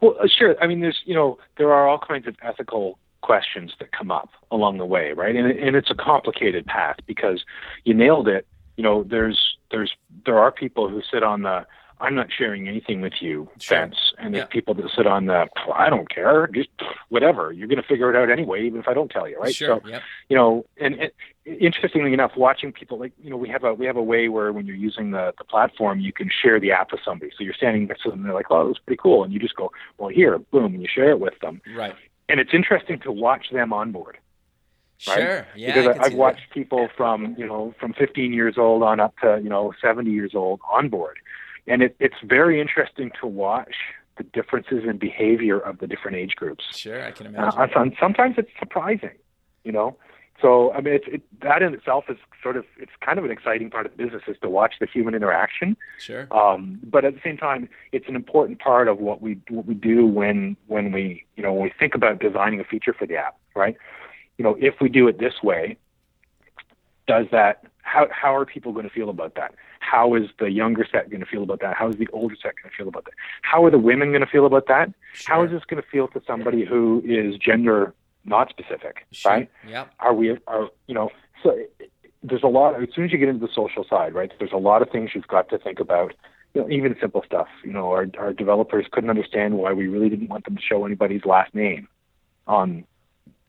well 0.00 0.16
uh, 0.22 0.26
sure 0.26 0.56
I 0.62 0.66
mean 0.66 0.80
there's 0.80 1.00
you 1.04 1.14
know 1.14 1.38
there 1.58 1.72
are 1.72 1.88
all 1.88 1.98
kinds 1.98 2.26
of 2.26 2.36
ethical 2.42 2.98
questions 3.22 3.72
that 3.78 3.92
come 3.92 4.10
up 4.10 4.30
along 4.50 4.78
the 4.78 4.86
way, 4.86 5.12
right? 5.12 5.36
And, 5.36 5.50
and 5.50 5.76
it's 5.76 5.90
a 5.90 5.94
complicated 5.94 6.66
path 6.66 6.96
because 7.06 7.44
you 7.84 7.94
nailed 7.94 8.28
it. 8.28 8.46
You 8.76 8.84
know, 8.84 9.02
there's 9.02 9.56
there's 9.70 9.92
there 10.24 10.38
are 10.38 10.50
people 10.50 10.88
who 10.88 11.02
sit 11.10 11.22
on 11.22 11.42
the 11.42 11.66
I'm 12.00 12.14
not 12.14 12.28
sharing 12.36 12.66
anything 12.68 13.00
with 13.00 13.20
you 13.20 13.48
Sure. 13.58 13.78
fence, 13.78 13.96
and 14.18 14.34
there's 14.34 14.44
Yeah. 14.44 14.46
people 14.46 14.74
that 14.74 14.90
sit 14.96 15.06
on 15.06 15.26
the 15.26 15.48
I 15.74 15.90
don't 15.90 16.08
care, 16.08 16.46
just 16.48 16.68
whatever. 17.10 17.52
You're 17.52 17.68
going 17.68 17.80
to 17.80 17.86
figure 17.86 18.10
it 18.10 18.16
out 18.16 18.30
anyway, 18.30 18.64
even 18.64 18.80
if 18.80 18.88
I 18.88 18.94
don't 18.94 19.10
tell 19.10 19.28
you, 19.28 19.38
right? 19.38 19.54
sure 19.54 19.80
So 19.82 19.88
yep 19.88 20.02
you 20.28 20.36
know, 20.36 20.64
and, 20.78 20.94
and 20.94 21.10
interestingly 21.44 22.12
enough, 22.12 22.32
watching 22.36 22.72
people 22.72 22.98
like 22.98 23.12
you 23.22 23.30
know 23.30 23.36
we 23.36 23.48
have 23.48 23.64
a 23.64 23.74
we 23.74 23.86
have 23.86 23.96
a 23.96 24.02
way 24.02 24.28
where 24.28 24.52
when 24.52 24.66
you're 24.66 24.76
using 24.76 25.10
the 25.10 25.32
the 25.38 25.44
platform, 25.44 26.00
you 26.00 26.12
can 26.12 26.30
share 26.30 26.58
the 26.58 26.72
app 26.72 26.92
with 26.92 27.00
somebody. 27.04 27.30
So 27.36 27.44
you're 27.44 27.54
standing 27.54 27.86
next 27.86 28.02
to 28.02 28.10
them, 28.10 28.20
and 28.20 28.26
they're 28.28 28.34
like, 28.34 28.50
"Oh, 28.50 28.66
that's 28.68 28.78
pretty 28.78 29.00
cool," 29.02 29.24
and 29.24 29.32
you 29.32 29.38
just 29.38 29.56
go, 29.56 29.70
"Well, 29.98 30.08
here, 30.08 30.38
boom," 30.38 30.74
and 30.74 30.82
you 30.82 30.88
share 30.88 31.10
it 31.10 31.20
with 31.20 31.38
them. 31.40 31.60
right 31.74 31.94
And 32.28 32.40
it's 32.40 32.54
interesting 32.54 32.98
to 33.00 33.12
watch 33.12 33.50
them 33.50 33.72
on 33.72 33.92
board 33.92 34.18
right? 35.06 35.22
sure 35.22 35.46
yeah 35.56 35.72
because 35.72 35.96
I 36.00 36.08
see 36.10 36.14
watched 36.14 36.50
people 36.52 36.88
from 36.96 37.34
you 37.38 37.46
know 37.46 37.74
from 37.80 37.92
15 37.94 38.32
years 38.32 38.56
old 38.58 38.82
on 38.82 39.00
up 39.00 39.14
to 39.22 39.40
you 39.42 39.48
know 39.48 39.72
70 39.80 40.10
years 40.10 40.32
old 40.34 40.60
on 40.70 40.88
board, 40.88 41.18
and 41.66 41.82
it, 41.82 41.96
it's 42.00 42.16
very 42.24 42.60
interesting 42.60 43.10
to 43.20 43.26
watch 43.26 43.74
the 44.16 44.24
differences 44.24 44.84
in 44.84 44.98
behavior 44.98 45.58
of 45.58 45.78
the 45.78 45.86
different 45.86 46.16
age 46.16 46.34
groups. 46.36 46.64
sure 46.76 47.04
I 47.04 47.10
can 47.12 47.26
Uh, 47.28 47.30
imagine 47.30 47.82
and 47.82 47.96
sometimes 47.98 48.34
it's 48.38 48.50
surprising, 48.58 49.16
you 49.64 49.72
know. 49.72 49.96
So 50.42 50.72
I 50.72 50.80
mean, 50.80 50.94
it's 50.94 51.04
it, 51.06 51.22
that 51.42 51.62
in 51.62 51.74
itself 51.74 52.04
is 52.08 52.16
sort 52.42 52.56
of 52.56 52.64
it's 52.78 52.92
kind 53.00 53.18
of 53.18 53.24
an 53.26 53.30
exciting 53.30 53.68
part 53.70 53.84
of 53.86 53.92
the 53.92 54.02
business 54.02 54.22
is 54.26 54.36
to 54.42 54.48
watch 54.48 54.74
the 54.80 54.86
human 54.86 55.14
interaction. 55.14 55.76
sure 55.98 56.26
Um, 56.34 56.80
but 56.82 57.04
at 57.04 57.14
the 57.14 57.20
same 57.22 57.36
time, 57.36 57.68
it's 57.92 58.08
an 58.08 58.16
important 58.16 58.58
part 58.58 58.88
of 58.88 58.98
what 58.98 59.20
we 59.20 59.38
what 59.48 59.66
we 59.66 59.74
do 59.74 60.06
when 60.06 60.56
when 60.66 60.92
we 60.92 61.24
you 61.36 61.42
know 61.42 61.52
when 61.52 61.64
we 61.64 61.72
think 61.78 61.94
about 61.94 62.20
designing 62.20 62.58
a 62.60 62.64
feature 62.64 62.94
for 62.94 63.06
the 63.06 63.16
app, 63.16 63.36
right? 63.54 63.76
You 64.38 64.44
know, 64.44 64.56
if 64.58 64.80
we 64.80 64.88
do 64.88 65.06
it 65.08 65.18
this 65.18 65.42
way, 65.42 65.76
does 67.06 67.26
that 67.32 67.64
how 67.82 68.08
how 68.10 68.34
are 68.34 68.46
people 68.46 68.72
going 68.72 68.88
to 68.88 68.94
feel 68.94 69.10
about 69.10 69.34
that? 69.34 69.54
How 69.80 70.14
is 70.14 70.28
the 70.38 70.50
younger 70.50 70.86
set 70.90 71.10
going 71.10 71.20
to 71.20 71.26
feel 71.26 71.42
about 71.42 71.60
that? 71.60 71.74
How 71.74 71.88
is 71.88 71.96
the 71.96 72.06
older 72.12 72.36
set 72.36 72.52
going 72.62 72.70
to 72.70 72.76
feel 72.76 72.88
about 72.88 73.04
that? 73.06 73.14
How 73.42 73.64
are 73.64 73.70
the 73.70 73.78
women 73.78 74.10
going 74.10 74.20
to 74.20 74.26
feel 74.26 74.46
about 74.46 74.68
that? 74.68 74.92
How 75.26 75.42
is 75.42 75.50
this 75.50 75.62
going 75.64 75.82
to 75.82 75.88
feel 75.88 76.06
to 76.08 76.22
somebody 76.26 76.64
who 76.64 77.02
is 77.04 77.36
gender 77.36 77.92
not 78.24 78.50
specific, 78.50 79.06
Sure. 79.10 79.32
right? 79.32 79.50
yep 79.66 79.90
are 79.98 80.14
we 80.14 80.36
are 80.46 80.68
you 80.86 80.94
know 80.94 81.10
so 81.42 81.58
there's 82.22 82.42
a 82.42 82.46
lot 82.48 82.80
as 82.80 82.88
soon 82.94 83.06
as 83.06 83.12
you 83.12 83.18
get 83.18 83.30
into 83.30 83.44
the 83.44 83.52
social 83.52 83.82
side 83.88 84.12
right 84.14 84.30
there's 84.38 84.52
a 84.52 84.58
lot 84.58 84.82
of 84.82 84.90
things 84.90 85.10
you've 85.14 85.26
got 85.26 85.48
to 85.48 85.58
think 85.58 85.80
about 85.80 86.12
you 86.52 86.60
know 86.60 86.68
even 86.70 86.94
simple 87.00 87.22
stuff 87.24 87.48
you 87.64 87.72
know 87.72 87.90
our 87.90 88.06
our 88.18 88.34
developers 88.34 88.84
couldn't 88.92 89.08
understand 89.08 89.54
why 89.54 89.72
we 89.72 89.86
really 89.88 90.10
didn't 90.10 90.28
want 90.28 90.44
them 90.44 90.54
to 90.54 90.62
show 90.62 90.84
anybody's 90.84 91.24
last 91.24 91.54
name 91.54 91.88
on 92.46 92.84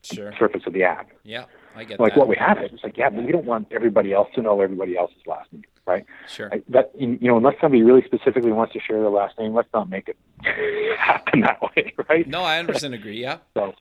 sure 0.04 0.32
the 0.32 0.38
surface 0.38 0.64
of 0.66 0.72
the 0.72 0.84
app 0.84 1.10
yeah 1.24 1.44
I 1.76 1.84
get 1.84 2.00
like 2.00 2.14
that 2.14 2.20
what 2.20 2.30
we 2.30 2.38
have 2.38 2.60
it 2.60 2.72
it's 2.74 2.82
like 2.84 2.96
yeah 2.98 3.10
but 3.10 3.26
we 3.26 3.34
don't 3.34 3.46
want 3.46 3.68
everybody 3.72 4.14
else 4.14 4.30
to 4.36 4.42
know 4.42 4.62
everybody 4.62 4.98
else's 4.98 5.28
last 5.28 5.52
name 5.52 5.64
right 5.86 6.06
sure 6.28 6.50
I, 6.54 6.62
that 6.70 6.92
you 6.98 7.18
know 7.22 7.38
unless 7.38 7.56
somebody 7.60 7.84
really 7.84 8.04
specifically 8.06 8.52
wants 8.52 8.74
to 8.74 8.80
share 8.80 9.00
their 9.00 9.10
last 9.10 9.38
name 9.40 9.54
let's 9.54 9.70
not 9.74 9.90
make 9.90 10.08
it 10.10 10.18
happen 10.98 11.42
that 11.42 11.62
way 11.62 11.94
right 12.10 12.28
no 12.28 12.44
I 12.44 12.60
understand 12.60 12.94
agree 12.94 13.20
yeah 13.20 13.38
so, 13.54 13.74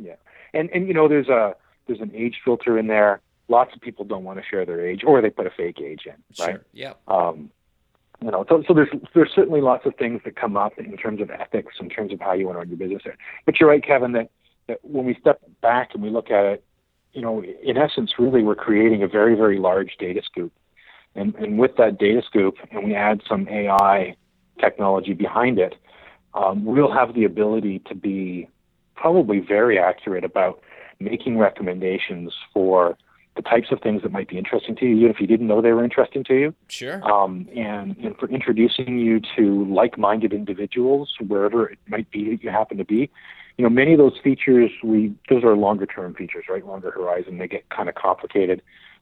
yeah, 0.00 0.16
and 0.54 0.70
and 0.70 0.88
you 0.88 0.94
know, 0.94 1.08
there's 1.08 1.28
a 1.28 1.54
there's 1.86 2.00
an 2.00 2.12
age 2.14 2.36
filter 2.44 2.78
in 2.78 2.86
there. 2.86 3.20
Lots 3.48 3.74
of 3.74 3.80
people 3.80 4.04
don't 4.04 4.24
want 4.24 4.38
to 4.38 4.44
share 4.44 4.66
their 4.66 4.84
age, 4.84 5.02
or 5.06 5.20
they 5.20 5.30
put 5.30 5.46
a 5.46 5.50
fake 5.50 5.80
age 5.80 6.02
in, 6.06 6.14
right? 6.44 6.54
sure 6.54 6.64
yep 6.72 7.00
Um, 7.08 7.50
you 8.20 8.30
know, 8.30 8.44
so 8.48 8.62
so 8.66 8.74
there's 8.74 8.88
there's 9.14 9.30
certainly 9.34 9.60
lots 9.60 9.86
of 9.86 9.94
things 9.96 10.20
that 10.24 10.36
come 10.36 10.56
up 10.56 10.78
in 10.78 10.96
terms 10.96 11.20
of 11.20 11.30
ethics, 11.30 11.74
in 11.80 11.88
terms 11.88 12.12
of 12.12 12.20
how 12.20 12.32
you 12.32 12.46
want 12.46 12.56
to 12.56 12.60
run 12.60 12.68
your 12.68 12.78
business. 12.78 13.02
There. 13.04 13.16
But 13.44 13.60
you're 13.60 13.68
right, 13.68 13.84
Kevin, 13.84 14.12
that 14.12 14.30
that 14.66 14.78
when 14.82 15.04
we 15.04 15.14
step 15.20 15.40
back 15.62 15.90
and 15.94 16.02
we 16.02 16.10
look 16.10 16.30
at 16.30 16.44
it, 16.44 16.64
you 17.12 17.22
know, 17.22 17.42
in 17.42 17.76
essence, 17.76 18.12
really, 18.18 18.42
we're 18.42 18.56
creating 18.56 19.02
a 19.02 19.08
very 19.08 19.36
very 19.36 19.58
large 19.58 19.96
data 19.98 20.22
scoop, 20.24 20.52
and 21.16 21.34
and 21.36 21.58
with 21.58 21.76
that 21.76 21.98
data 21.98 22.22
scoop, 22.26 22.56
and 22.70 22.84
we 22.84 22.94
add 22.94 23.22
some 23.28 23.48
AI 23.48 24.16
technology 24.60 25.12
behind 25.12 25.58
it, 25.58 25.74
um, 26.34 26.64
we'll 26.64 26.92
have 26.92 27.14
the 27.14 27.24
ability 27.24 27.80
to 27.86 27.94
be 27.94 28.48
probably 28.94 29.40
very 29.40 29.78
accurate 29.78 30.24
about 30.24 30.60
making 30.98 31.38
recommendations 31.38 32.32
for 32.52 32.96
the 33.36 33.42
types 33.42 33.68
of 33.70 33.80
things 33.82 34.02
that 34.02 34.10
might 34.10 34.28
be 34.28 34.38
interesting 34.38 34.74
to 34.76 34.86
you, 34.86 34.96
even 34.96 35.10
if 35.10 35.20
you 35.20 35.26
didn't 35.26 35.46
know 35.46 35.60
they 35.60 35.72
were 35.72 35.84
interesting 35.84 36.24
to 36.24 36.34
you. 36.34 36.54
Sure. 36.68 37.04
Um, 37.04 37.46
and, 37.54 37.94
and 37.98 38.16
for 38.16 38.28
introducing 38.30 38.98
you 38.98 39.20
to 39.36 39.66
like-minded 39.66 40.32
individuals 40.32 41.12
wherever 41.26 41.68
it 41.68 41.78
might 41.86 42.10
be 42.10 42.30
that 42.30 42.42
you 42.42 42.50
happen 42.50 42.78
to 42.78 42.84
be. 42.84 43.10
You 43.58 43.62
know, 43.62 43.68
many 43.68 43.92
of 43.92 43.98
those 43.98 44.18
features 44.22 44.70
we 44.82 45.14
those 45.28 45.44
are 45.44 45.56
longer-term 45.56 46.14
features, 46.14 46.44
right? 46.48 46.66
Longer 46.66 46.90
horizon. 46.90 47.38
They 47.38 47.48
get 47.48 47.68
kind 47.70 47.88
of 47.88 47.94
complicated, 47.94 48.60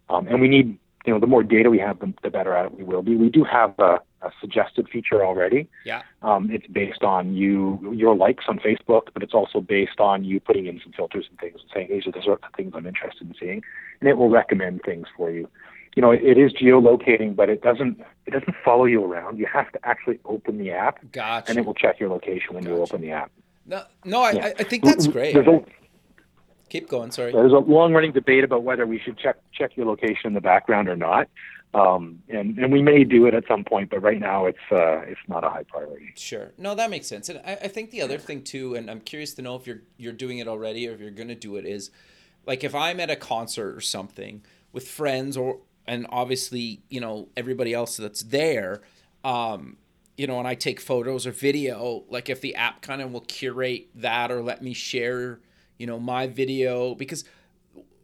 um, 0.08 0.28
and 0.28 0.40
we 0.40 0.48
need 0.48 0.78
you 1.04 1.12
know 1.12 1.20
the 1.20 1.26
more 1.26 1.42
data 1.42 1.70
we 1.70 1.78
have, 1.78 1.98
the, 2.00 2.12
the 2.22 2.30
better 2.30 2.54
at 2.54 2.66
it 2.66 2.74
we 2.78 2.84
will 2.84 3.02
be. 3.02 3.16
We 3.16 3.28
do 3.28 3.44
have 3.44 3.74
a, 3.78 4.00
a 4.22 4.30
suggested 4.40 4.88
feature 4.88 5.24
already. 5.24 5.68
Yeah. 5.84 6.02
Um, 6.22 6.50
it's 6.50 6.66
based 6.66 7.02
on 7.02 7.34
you 7.34 7.92
your 7.94 8.16
likes 8.16 8.44
on 8.48 8.58
Facebook, 8.58 9.08
but 9.12 9.22
it's 9.22 9.34
also 9.34 9.60
based 9.60 10.00
on 10.00 10.24
you 10.24 10.40
putting 10.40 10.66
in 10.66 10.80
some 10.82 10.92
filters 10.92 11.26
and 11.28 11.38
things 11.38 11.60
and 11.60 11.70
saying 11.74 11.88
these 11.90 12.06
are 12.06 12.12
the 12.12 12.22
sorts 12.22 12.44
of 12.46 12.54
things 12.54 12.72
I'm 12.74 12.86
interested 12.86 13.28
in 13.28 13.34
seeing, 13.38 13.62
and 14.00 14.08
it 14.08 14.16
will 14.16 14.30
recommend 14.30 14.82
things 14.82 15.06
for 15.16 15.30
you. 15.30 15.48
You 15.94 16.00
know, 16.02 16.10
it, 16.10 16.22
it 16.24 16.38
is 16.38 16.52
geolocating, 16.52 17.36
but 17.36 17.48
it 17.50 17.62
doesn't 17.62 18.00
it 18.26 18.30
doesn't 18.30 18.54
follow 18.64 18.86
you 18.86 19.04
around. 19.04 19.38
You 19.38 19.46
have 19.46 19.70
to 19.72 19.78
actually 19.86 20.18
open 20.24 20.58
the 20.58 20.70
app, 20.70 20.98
Gotcha. 21.12 21.50
and 21.50 21.58
it 21.58 21.66
will 21.66 21.74
check 21.74 22.00
your 22.00 22.08
location 22.08 22.54
when 22.54 22.64
you 22.64 22.76
open 22.80 23.00
the 23.02 23.10
app. 23.10 23.30
No, 23.66 23.82
no, 24.04 24.20
I, 24.22 24.32
Yeah. 24.32 24.46
I- 24.46 24.54
I 24.58 24.62
think 24.64 24.84
that's 24.84 25.06
great. 25.06 25.34
There's 25.34 25.46
a, 25.46 25.62
Keep 26.74 26.88
going. 26.88 27.12
Sorry. 27.12 27.30
there's 27.30 27.52
a 27.52 27.58
long-running 27.58 28.10
debate 28.10 28.42
about 28.42 28.64
whether 28.64 28.84
we 28.84 28.98
should 28.98 29.16
check 29.16 29.36
check 29.52 29.76
your 29.76 29.86
location 29.86 30.26
in 30.26 30.34
the 30.34 30.40
background 30.40 30.88
or 30.88 30.96
not, 30.96 31.28
um, 31.72 32.20
and 32.28 32.58
and 32.58 32.72
we 32.72 32.82
may 32.82 33.04
do 33.04 33.26
it 33.26 33.34
at 33.34 33.44
some 33.46 33.62
point, 33.62 33.90
but 33.90 34.00
right 34.00 34.18
now 34.18 34.46
it's 34.46 34.58
uh, 34.72 35.02
it's 35.02 35.20
not 35.28 35.44
a 35.44 35.50
high 35.50 35.62
priority. 35.62 36.10
Sure. 36.16 36.50
No, 36.58 36.74
that 36.74 36.90
makes 36.90 37.06
sense. 37.06 37.28
And 37.28 37.40
I, 37.46 37.52
I 37.52 37.68
think 37.68 37.92
the 37.92 38.02
other 38.02 38.18
thing 38.18 38.42
too, 38.42 38.74
and 38.74 38.90
I'm 38.90 38.98
curious 38.98 39.34
to 39.34 39.42
know 39.42 39.54
if 39.54 39.68
you're 39.68 39.82
you're 39.98 40.12
doing 40.12 40.38
it 40.38 40.48
already 40.48 40.88
or 40.88 40.94
if 40.94 41.00
you're 41.00 41.12
gonna 41.12 41.36
do 41.36 41.54
it, 41.54 41.64
is 41.64 41.92
like 42.44 42.64
if 42.64 42.74
I'm 42.74 42.98
at 42.98 43.08
a 43.08 43.14
concert 43.14 43.76
or 43.76 43.80
something 43.80 44.42
with 44.72 44.88
friends 44.88 45.36
or 45.36 45.58
and 45.86 46.08
obviously 46.10 46.80
you 46.88 47.00
know 47.00 47.28
everybody 47.36 47.72
else 47.72 47.96
that's 47.98 48.24
there, 48.24 48.82
um, 49.22 49.76
you 50.16 50.26
know, 50.26 50.40
and 50.40 50.48
I 50.48 50.56
take 50.56 50.80
photos 50.80 51.24
or 51.24 51.30
video, 51.30 52.02
like 52.08 52.28
if 52.28 52.40
the 52.40 52.56
app 52.56 52.82
kind 52.82 53.00
of 53.00 53.12
will 53.12 53.20
curate 53.20 53.90
that 53.94 54.32
or 54.32 54.42
let 54.42 54.60
me 54.60 54.74
share, 54.74 55.38
you 55.78 55.86
know, 55.86 55.98
my 55.98 56.26
video 56.26 56.94
because 56.94 57.24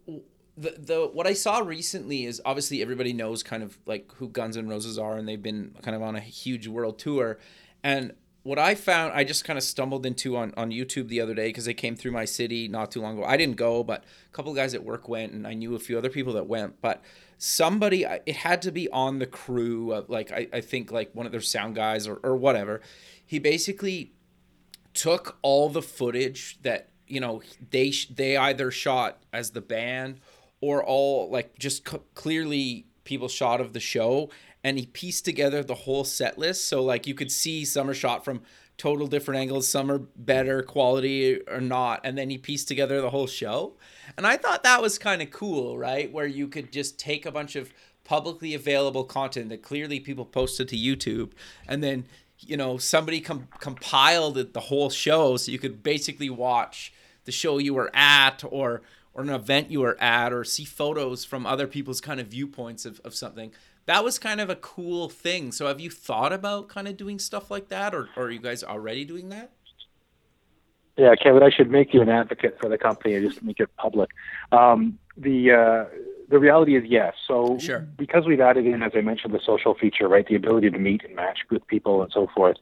the 0.06 0.74
the 0.78 1.10
what 1.12 1.26
I 1.26 1.32
saw 1.32 1.58
recently 1.58 2.24
is 2.24 2.40
obviously 2.44 2.82
everybody 2.82 3.12
knows 3.12 3.42
kind 3.42 3.62
of 3.62 3.78
like 3.86 4.12
who 4.16 4.28
Guns 4.28 4.56
N' 4.56 4.68
Roses 4.68 4.98
are, 4.98 5.16
and 5.16 5.26
they've 5.28 5.42
been 5.42 5.74
kind 5.82 5.94
of 5.94 6.02
on 6.02 6.16
a 6.16 6.20
huge 6.20 6.66
world 6.66 6.98
tour. 6.98 7.38
And 7.82 8.12
what 8.42 8.58
I 8.58 8.74
found, 8.74 9.12
I 9.12 9.24
just 9.24 9.44
kind 9.44 9.58
of 9.58 9.62
stumbled 9.62 10.06
into 10.06 10.36
on 10.36 10.52
on 10.56 10.70
YouTube 10.70 11.08
the 11.08 11.20
other 11.20 11.34
day 11.34 11.48
because 11.48 11.64
they 11.64 11.74
came 11.74 11.96
through 11.96 12.12
my 12.12 12.24
city 12.24 12.68
not 12.68 12.90
too 12.90 13.00
long 13.00 13.18
ago. 13.18 13.26
I 13.26 13.36
didn't 13.36 13.56
go, 13.56 13.82
but 13.82 14.04
a 14.04 14.34
couple 14.34 14.50
of 14.50 14.56
guys 14.56 14.74
at 14.74 14.84
work 14.84 15.08
went, 15.08 15.32
and 15.32 15.46
I 15.46 15.54
knew 15.54 15.74
a 15.74 15.78
few 15.78 15.96
other 15.96 16.10
people 16.10 16.32
that 16.34 16.46
went. 16.46 16.80
But 16.80 17.02
somebody, 17.38 18.04
it 18.04 18.36
had 18.36 18.62
to 18.62 18.72
be 18.72 18.88
on 18.90 19.18
the 19.18 19.26
crew, 19.26 19.92
of, 19.92 20.08
like 20.08 20.32
I, 20.32 20.48
I 20.52 20.60
think 20.60 20.90
like 20.90 21.14
one 21.14 21.26
of 21.26 21.32
their 21.32 21.40
sound 21.40 21.74
guys 21.74 22.06
or 22.06 22.16
or 22.22 22.36
whatever. 22.36 22.80
He 23.24 23.38
basically 23.38 24.12
took 24.92 25.38
all 25.42 25.68
the 25.68 25.82
footage 25.82 26.58
that 26.62 26.88
you 27.10 27.20
know 27.20 27.42
they 27.70 27.92
they 28.14 28.36
either 28.36 28.70
shot 28.70 29.22
as 29.32 29.50
the 29.50 29.60
band 29.60 30.20
or 30.60 30.84
all 30.84 31.30
like 31.30 31.58
just 31.58 31.88
c- 31.88 31.98
clearly 32.14 32.86
people 33.04 33.28
shot 33.28 33.60
of 33.60 33.72
the 33.72 33.80
show. 33.80 34.30
And 34.62 34.78
he 34.78 34.86
pieced 34.86 35.24
together 35.24 35.62
the 35.62 35.74
whole 35.74 36.04
set 36.04 36.38
list. 36.38 36.68
So 36.68 36.82
like 36.82 37.06
you 37.06 37.14
could 37.14 37.32
see 37.32 37.64
some 37.64 37.88
are 37.88 37.94
shot 37.94 38.24
from 38.24 38.42
total 38.76 39.06
different 39.06 39.38
angles 39.38 39.68
some 39.68 39.90
are 39.90 39.98
better 39.98 40.62
quality 40.62 41.40
or 41.48 41.60
not. 41.60 42.00
And 42.04 42.16
then 42.16 42.30
he 42.30 42.38
pieced 42.38 42.68
together 42.68 43.00
the 43.00 43.10
whole 43.10 43.26
show. 43.26 43.74
And 44.16 44.26
i 44.26 44.36
thought 44.36 44.62
that 44.62 44.82
was 44.82 44.98
kind 44.98 45.22
of 45.22 45.30
cool 45.30 45.78
right? 45.78 46.12
Where 46.12 46.26
you 46.26 46.46
could 46.48 46.72
just 46.72 46.98
take 46.98 47.26
a 47.26 47.32
bunch 47.32 47.56
of 47.56 47.72
publicly 48.04 48.54
available 48.54 49.04
content 49.04 49.50
that 49.50 49.62
clearly 49.62 50.00
people 50.00 50.24
posted 50.24 50.68
to 50.68 50.76
youtube. 50.76 51.32
And 51.66 51.82
then 51.82 52.04
you 52.38 52.56
know 52.56 52.78
somebody 52.78 53.20
com- 53.20 53.48
compiled 53.60 54.52
the 54.52 54.60
whole 54.60 54.90
show. 54.90 55.36
So 55.36 55.52
you 55.52 55.58
could 55.58 55.82
basically 55.82 56.30
watch 56.30 56.92
the 57.30 57.36
show 57.36 57.58
you 57.58 57.72
were 57.74 57.90
at 57.94 58.42
or 58.50 58.82
or 59.14 59.22
an 59.22 59.30
event 59.30 59.70
you 59.70 59.80
were 59.80 59.96
at 60.00 60.32
or 60.32 60.42
see 60.42 60.64
photos 60.64 61.24
from 61.24 61.46
other 61.46 61.68
people's 61.68 62.00
kind 62.00 62.18
of 62.18 62.26
viewpoints 62.26 62.84
of, 62.84 63.00
of 63.04 63.14
something 63.14 63.52
that 63.86 64.02
was 64.02 64.18
kind 64.18 64.40
of 64.40 64.50
a 64.50 64.56
cool 64.56 65.08
thing 65.08 65.52
so 65.52 65.68
have 65.68 65.78
you 65.78 65.90
thought 65.90 66.32
about 66.32 66.68
kind 66.68 66.88
of 66.88 66.96
doing 66.96 67.20
stuff 67.20 67.48
like 67.48 67.68
that 67.68 67.94
or, 67.94 68.08
or 68.16 68.24
are 68.24 68.30
you 68.32 68.40
guys 68.40 68.64
already 68.64 69.04
doing 69.04 69.28
that 69.28 69.52
Yeah, 70.96 71.14
Kevin, 71.14 71.42
I 71.42 71.50
should 71.50 71.70
make 71.70 71.94
you 71.94 72.02
an 72.02 72.08
advocate 72.08 72.58
for 72.60 72.68
the 72.68 72.76
company 72.76 73.14
and 73.14 73.22
just 73.30 73.42
make 73.42 73.60
it 73.60 73.70
public. 73.76 74.10
Um, 74.52 74.98
the 75.16 75.52
uh, 75.52 75.84
the 76.28 76.38
reality 76.38 76.76
is 76.76 76.84
yes. 76.86 77.14
So 77.26 77.58
Sure. 77.58 77.80
because 77.96 78.26
we've 78.26 78.40
added 78.40 78.66
in, 78.66 78.82
as 78.82 78.92
I 78.94 79.00
mentioned, 79.00 79.32
the 79.34 79.44
social 79.44 79.74
feature, 79.74 80.08
right, 80.08 80.26
the 80.26 80.36
ability 80.36 80.70
to 80.70 80.78
meet 80.78 81.04
and 81.04 81.14
match 81.16 81.40
with 81.50 81.66
people 81.66 82.02
and 82.02 82.10
so 82.12 82.28
forth, 82.34 82.58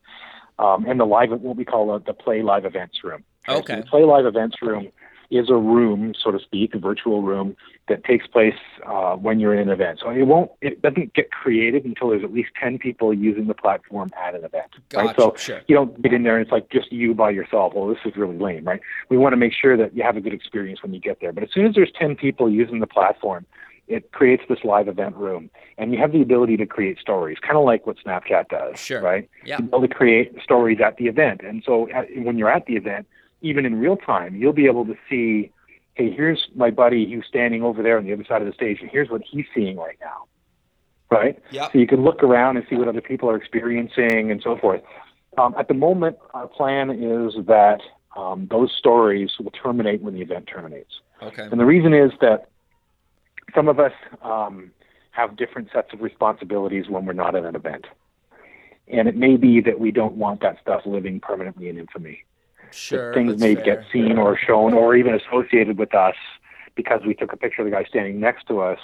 um, 0.59 0.85
and 0.87 0.99
the 1.01 1.05
live 1.05 1.31
what 1.31 1.57
we 1.57 1.65
call 1.65 1.91
uh, 1.91 1.99
the 1.99 2.13
play 2.15 2.43
live 2.43 2.65
events 2.65 3.03
room. 3.05 3.25
right? 3.47 3.55
So 3.57 3.59
Okay. 3.61 3.77
the 3.77 3.87
play 3.87 4.05
live 4.05 4.27
events 4.27 4.57
room 4.63 4.89
is 5.31 5.51
a 5.51 5.55
room, 5.57 6.15
so 6.23 6.31
to 6.31 6.39
speak, 6.39 6.75
a 6.75 6.79
virtual 6.79 7.21
room 7.21 7.55
that 7.89 8.03
takes 8.05 8.27
place 8.27 8.55
uh, 8.87 9.15
when 9.15 9.39
you're 9.39 9.53
in 9.55 9.61
an 9.61 9.69
event. 9.69 10.01
So 10.03 10.09
it 10.11 10.23
won't, 10.23 10.51
it 10.63 10.81
doesn't 10.81 11.13
get 11.13 11.31
created 11.31 11.85
until 11.85 12.09
there's 12.09 12.25
at 12.25 12.33
least 12.33 12.51
ten 12.59 12.79
people 12.79 13.13
using 13.13 13.47
the 13.47 13.53
platform 13.55 14.11
at 14.19 14.35
an 14.35 14.45
event. 14.45 14.71
Right? 14.95 15.15
Gotcha, 15.15 15.21
So 15.21 15.35
sure. 15.37 15.61
you 15.69 15.75
don't 15.75 16.01
get 16.01 16.15
in 16.15 16.23
there 16.23 16.37
and 16.39 16.43
it's 16.47 16.53
like 16.53 16.71
just 16.71 16.91
you 16.91 17.15
by 17.15 17.31
yourself. 17.31 17.75
Well, 17.75 17.89
this 17.89 17.99
is 18.07 18.17
really 18.17 18.39
lame, 18.39 18.65
right? 18.65 18.81
We 19.11 19.19
want 19.19 19.35
to 19.35 19.37
make 19.37 19.53
sure 19.53 19.77
that 19.77 19.95
you 19.95 20.03
have 20.03 20.17
a 20.17 20.21
good 20.23 20.33
experience 20.33 20.83
when 20.83 20.95
you 20.95 21.01
get 21.01 21.21
there. 21.21 21.33
But 21.33 21.43
as 21.45 21.51
soon 21.53 21.67
as 21.67 21.75
there's 21.75 21.93
10 21.99 22.17
people 22.17 22.51
using 22.51 22.81
the 22.81 22.87
platform, 22.87 23.45
it 23.89 24.13
creates 24.13 24.43
this 24.49 24.59
live 24.65 24.89
event 24.89 25.17
room. 25.17 25.51
And 25.79 25.93
you 25.93 25.99
have 25.99 26.13
the 26.13 26.21
ability 26.23 26.57
to 26.59 26.67
create 26.67 26.99
stories, 26.99 27.39
kind 27.41 27.57
of 27.57 27.65
like 27.65 27.87
what 27.87 27.97
Snapchat 28.05 28.49
does, 28.49 28.79
Sure. 28.79 29.01
right? 29.01 29.29
Yeah. 29.45 29.57
You're 29.59 29.69
able 29.69 29.81
to 29.89 29.89
create 29.95 30.33
stories 30.43 30.79
at 30.85 30.97
the 30.97 31.07
event. 31.07 31.41
And 31.43 31.63
so 31.65 31.89
at, 31.91 32.07
when 32.17 32.39
you're 32.39 32.51
at 32.51 32.67
the 32.67 32.77
event, 32.77 33.07
even 33.41 33.65
in 33.65 33.79
real 33.79 33.97
time, 33.97 34.35
you'll 34.37 34.53
be 34.53 34.67
able 34.67 34.85
to 34.87 34.97
see, 35.09 35.51
hey, 35.95 36.11
here's 36.11 36.49
my 36.55 36.71
buddy 36.71 37.11
who's 37.13 37.27
standing 37.27 37.63
over 37.63 37.83
there 37.83 37.97
on 37.99 38.05
the 38.05 38.13
other 38.13 38.25
side 38.25 38.43
of 38.43 38.47
the 38.47 38.53
stage, 38.55 38.79
and 38.81 38.91
here's 38.91 39.11
what 39.11 39.23
he's 39.23 39.47
seeing 39.55 39.77
right 39.77 39.97
now, 40.01 40.25
right? 41.11 41.39
Yep. 41.51 41.73
So 41.73 41.79
you 41.79 41.87
can 41.87 42.03
look 42.03 42.23
around 42.23 42.57
and 42.57 42.67
see 42.69 42.77
what 42.77 42.89
other 42.89 43.01
people 43.01 43.31
are 43.31 43.37
experiencing 43.37 44.31
and 44.31 44.43
so 44.43 44.57
forth. 44.57 44.83
Um, 45.39 45.55
at 45.59 45.69
the 45.69 45.75
moment, 45.75 46.19
our 46.35 46.49
plan 46.49 46.91
is 46.91 47.35
that 47.47 47.81
um, 48.17 48.49
those 48.51 48.73
stories 48.77 49.31
will 49.39 49.53
terminate 49.53 50.03
when 50.03 50.15
the 50.15 50.21
event 50.21 50.49
terminates. 50.53 51.01
okay 51.23 51.43
And 51.51 51.61
the 51.61 51.65
reason 51.65 51.95
is 51.95 52.11
that 52.21 52.49
some 53.55 53.69
of 53.69 53.79
us 53.81 53.93
um, 54.23 54.71
have 55.13 55.37
different 55.37 55.69
sets 55.73 55.93
of 55.93 56.01
responsibilities 56.01 56.89
when 56.89 57.07
we're 57.07 57.13
not 57.13 57.35
at 57.35 57.45
an 57.45 57.55
event. 57.57 57.87
And 58.87 59.07
it 59.09 59.17
may 59.17 59.37
be 59.37 59.61
that 59.61 59.79
we 59.79 59.91
don't 59.91 60.15
want 60.17 60.41
that 60.41 60.59
stuff 60.63 60.83
living 60.87 61.21
permanently 61.21 61.69
in 61.69 61.79
infamy. 61.79 62.25
sure 62.71 63.11
that 63.11 63.15
things 63.19 63.41
may 63.41 63.55
fair. 63.55 63.65
get 63.65 63.85
seen 63.93 64.17
or 64.19 64.39
shown 64.39 64.73
or 64.75 64.95
even 64.97 65.15
associated 65.15 65.79
with 65.79 65.95
us 65.95 66.15
because 66.75 67.01
we 67.07 67.15
took 67.15 67.33
a 67.33 67.37
picture 67.37 67.63
of 67.63 67.67
the 67.67 67.71
guy 67.73 67.85
standing 67.85 68.21
next 68.21 68.47
to 68.47 68.61
us 68.61 68.79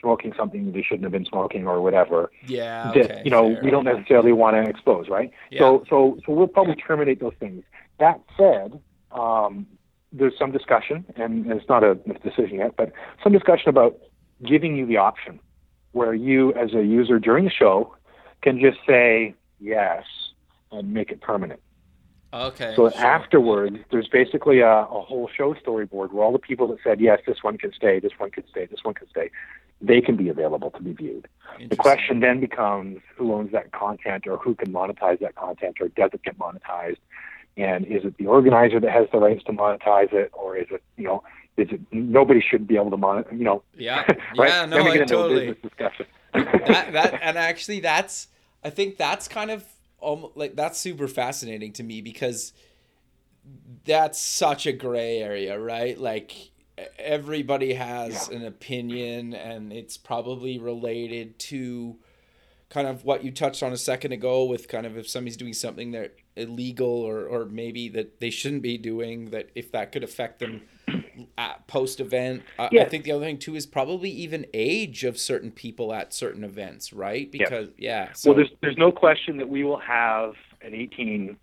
smoking 0.00 0.32
something 0.36 0.70
they 0.72 0.82
shouldn't 0.82 1.02
have 1.04 1.12
been 1.12 1.24
smoking 1.24 1.66
or 1.66 1.80
whatever 1.80 2.30
yeah 2.46 2.92
that 2.94 3.10
okay, 3.10 3.22
you 3.24 3.30
know 3.30 3.54
fair. 3.54 3.64
we 3.64 3.70
don't 3.70 3.84
necessarily 3.84 4.32
want 4.32 4.54
to 4.54 4.62
expose 4.70 5.08
right 5.08 5.30
Yeah. 5.50 5.60
so 5.60 5.84
so 5.88 6.18
so 6.26 6.32
we'll 6.32 6.46
probably 6.46 6.74
terminate 6.74 7.20
those 7.20 7.32
things 7.40 7.64
that 7.98 8.20
said 8.36 8.78
um, 9.12 9.66
there's 10.14 10.36
some 10.38 10.52
discussion 10.52 11.04
and 11.16 11.50
it's 11.50 11.68
not 11.68 11.82
a 11.82 11.94
decision 12.22 12.58
yet 12.58 12.74
but 12.76 12.92
some 13.22 13.32
discussion 13.32 13.68
about 13.68 13.98
giving 14.44 14.76
you 14.76 14.86
the 14.86 14.96
option 14.96 15.38
where 15.92 16.14
you 16.14 16.52
as 16.54 16.72
a 16.72 16.84
user 16.84 17.18
during 17.18 17.44
the 17.44 17.50
show 17.50 17.94
can 18.42 18.58
just 18.60 18.78
say 18.86 19.34
yes 19.60 20.04
and 20.72 20.92
make 20.92 21.10
it 21.10 21.20
permanent 21.20 21.60
okay 22.32 22.72
so 22.76 22.90
sure. 22.90 23.00
afterwards, 23.00 23.78
there's 23.90 24.08
basically 24.08 24.60
a, 24.60 24.68
a 24.68 25.02
whole 25.02 25.28
show 25.36 25.54
storyboard 25.54 26.12
where 26.12 26.24
all 26.24 26.32
the 26.32 26.38
people 26.38 26.66
that 26.68 26.78
said, 26.82 27.00
yes, 27.00 27.20
this 27.28 27.42
one 27.42 27.58
can 27.58 27.72
stay, 27.72 28.00
this 28.00 28.10
one 28.18 28.32
can 28.32 28.42
stay, 28.48 28.66
this 28.66 28.80
one 28.82 28.94
can 28.94 29.08
stay, 29.08 29.30
they 29.80 30.00
can 30.00 30.16
be 30.16 30.28
available 30.28 30.70
to 30.72 30.82
be 30.82 30.92
viewed. 30.92 31.28
The 31.68 31.76
question 31.76 32.20
then 32.20 32.40
becomes 32.40 32.98
who 33.16 33.32
owns 33.32 33.52
that 33.52 33.72
content 33.72 34.26
or 34.26 34.38
who 34.38 34.54
can 34.54 34.72
monetize 34.72 35.20
that 35.20 35.36
content 35.36 35.76
or 35.80 35.88
does 35.88 36.10
it 36.12 36.22
get 36.22 36.38
monetized? 36.38 36.98
And 37.56 37.86
is 37.86 38.04
it 38.04 38.16
the 38.18 38.26
organizer 38.26 38.80
that 38.80 38.90
has 38.90 39.06
the 39.12 39.18
rights 39.18 39.44
to 39.44 39.52
monetize 39.52 40.12
it 40.12 40.30
or 40.32 40.56
is 40.56 40.66
it, 40.70 40.82
you 40.96 41.04
know, 41.04 41.22
is 41.56 41.68
it 41.70 41.80
nobody 41.92 42.40
should 42.40 42.66
be 42.66 42.76
able 42.76 42.90
to 42.90 42.96
monetize, 42.96 43.32
you 43.38 43.44
know, 43.44 43.62
yeah 43.76 44.04
right? 44.36 44.48
yeah 44.48 44.64
no 44.66 44.86
I 44.86 44.98
totally 44.98 45.56
discussion. 45.62 46.06
that 46.32 46.92
that 46.92 47.18
and 47.22 47.38
actually 47.38 47.80
that's 47.80 48.28
I 48.62 48.70
think 48.70 48.96
that's 48.96 49.28
kind 49.28 49.50
of 49.50 49.64
um, 50.02 50.30
like 50.34 50.56
that's 50.56 50.78
super 50.78 51.08
fascinating 51.08 51.72
to 51.74 51.82
me 51.82 52.00
because 52.00 52.52
that's 53.84 54.20
such 54.20 54.66
a 54.66 54.72
gray 54.72 55.18
area, 55.18 55.58
right? 55.58 55.98
Like 55.98 56.32
everybody 56.98 57.74
has 57.74 58.28
Yeah. 58.30 58.36
an 58.36 58.44
opinion 58.44 59.34
and 59.34 59.72
it's 59.72 59.96
probably 59.96 60.58
related 60.58 61.38
to 61.38 61.96
kind 62.70 62.88
of 62.88 63.04
what 63.04 63.24
you 63.24 63.30
touched 63.30 63.62
on 63.62 63.72
a 63.72 63.76
second 63.76 64.12
ago 64.12 64.44
with 64.44 64.68
kind 64.68 64.86
of 64.86 64.98
if 64.98 65.08
somebody's 65.08 65.36
doing 65.36 65.52
something 65.52 65.92
that 65.92 66.14
illegal 66.36 66.88
or 66.88 67.26
or 67.26 67.44
maybe 67.44 67.88
that 67.88 68.20
they 68.20 68.30
shouldn't 68.30 68.62
be 68.62 68.76
doing 68.76 69.30
that 69.30 69.50
if 69.54 69.70
that 69.72 69.92
could 69.92 70.02
affect 70.04 70.40
them 70.40 70.62
post 71.66 72.00
event. 72.00 72.42
Uh, 72.58 72.68
Yeah. 72.72 72.82
I 72.82 72.88
think 72.88 73.04
the 73.04 73.12
other 73.12 73.24
thing 73.24 73.38
too 73.38 73.54
is 73.54 73.66
probably 73.66 74.10
even 74.10 74.46
age 74.52 75.04
of 75.04 75.18
certain 75.18 75.50
people 75.50 75.92
at 75.92 76.12
certain 76.12 76.44
events, 76.44 76.92
right? 76.92 77.30
Because 77.30 77.68
yeah, 77.78 78.12
so 78.12 78.30
well, 78.30 78.36
there's 78.36 78.50
there's 78.60 78.76
no 78.78 78.92
question 78.92 79.36
that 79.38 79.48
we 79.48 79.64
will 79.64 79.78
have 79.78 80.34
an 80.62 80.74
18, 80.74 81.36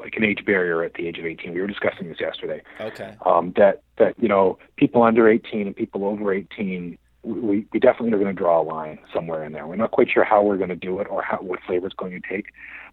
like 0.00 0.16
an 0.16 0.24
age 0.24 0.44
barrier 0.44 0.82
at 0.82 0.94
the 0.94 1.06
age 1.06 1.18
of 1.18 1.26
18. 1.26 1.54
We 1.54 1.60
were 1.60 1.66
discussing 1.66 2.08
this 2.08 2.20
yesterday. 2.20 2.62
okay, 2.80 3.14
Um, 3.24 3.52
that 3.56 3.82
that 3.98 4.14
you 4.18 4.28
know 4.28 4.58
people 4.76 5.02
under 5.02 5.28
18 5.28 5.66
and 5.66 5.76
people 5.76 6.04
over 6.04 6.32
18, 6.32 6.98
we 7.22 7.66
we 7.72 7.80
definitely 7.80 8.12
are 8.12 8.18
going 8.18 8.34
to 8.34 8.38
draw 8.38 8.60
a 8.60 8.64
line 8.64 8.98
somewhere 9.12 9.44
in 9.44 9.52
there. 9.52 9.66
We're 9.66 9.76
not 9.76 9.90
quite 9.92 10.10
sure 10.10 10.24
how 10.24 10.42
we're 10.42 10.56
going 10.58 10.70
to 10.70 10.76
do 10.76 11.00
it 11.00 11.06
or 11.08 11.22
how 11.22 11.38
what 11.38 11.60
flavor 11.66 11.86
it's 11.86 11.96
going 11.96 12.20
to 12.20 12.28
take, 12.28 12.46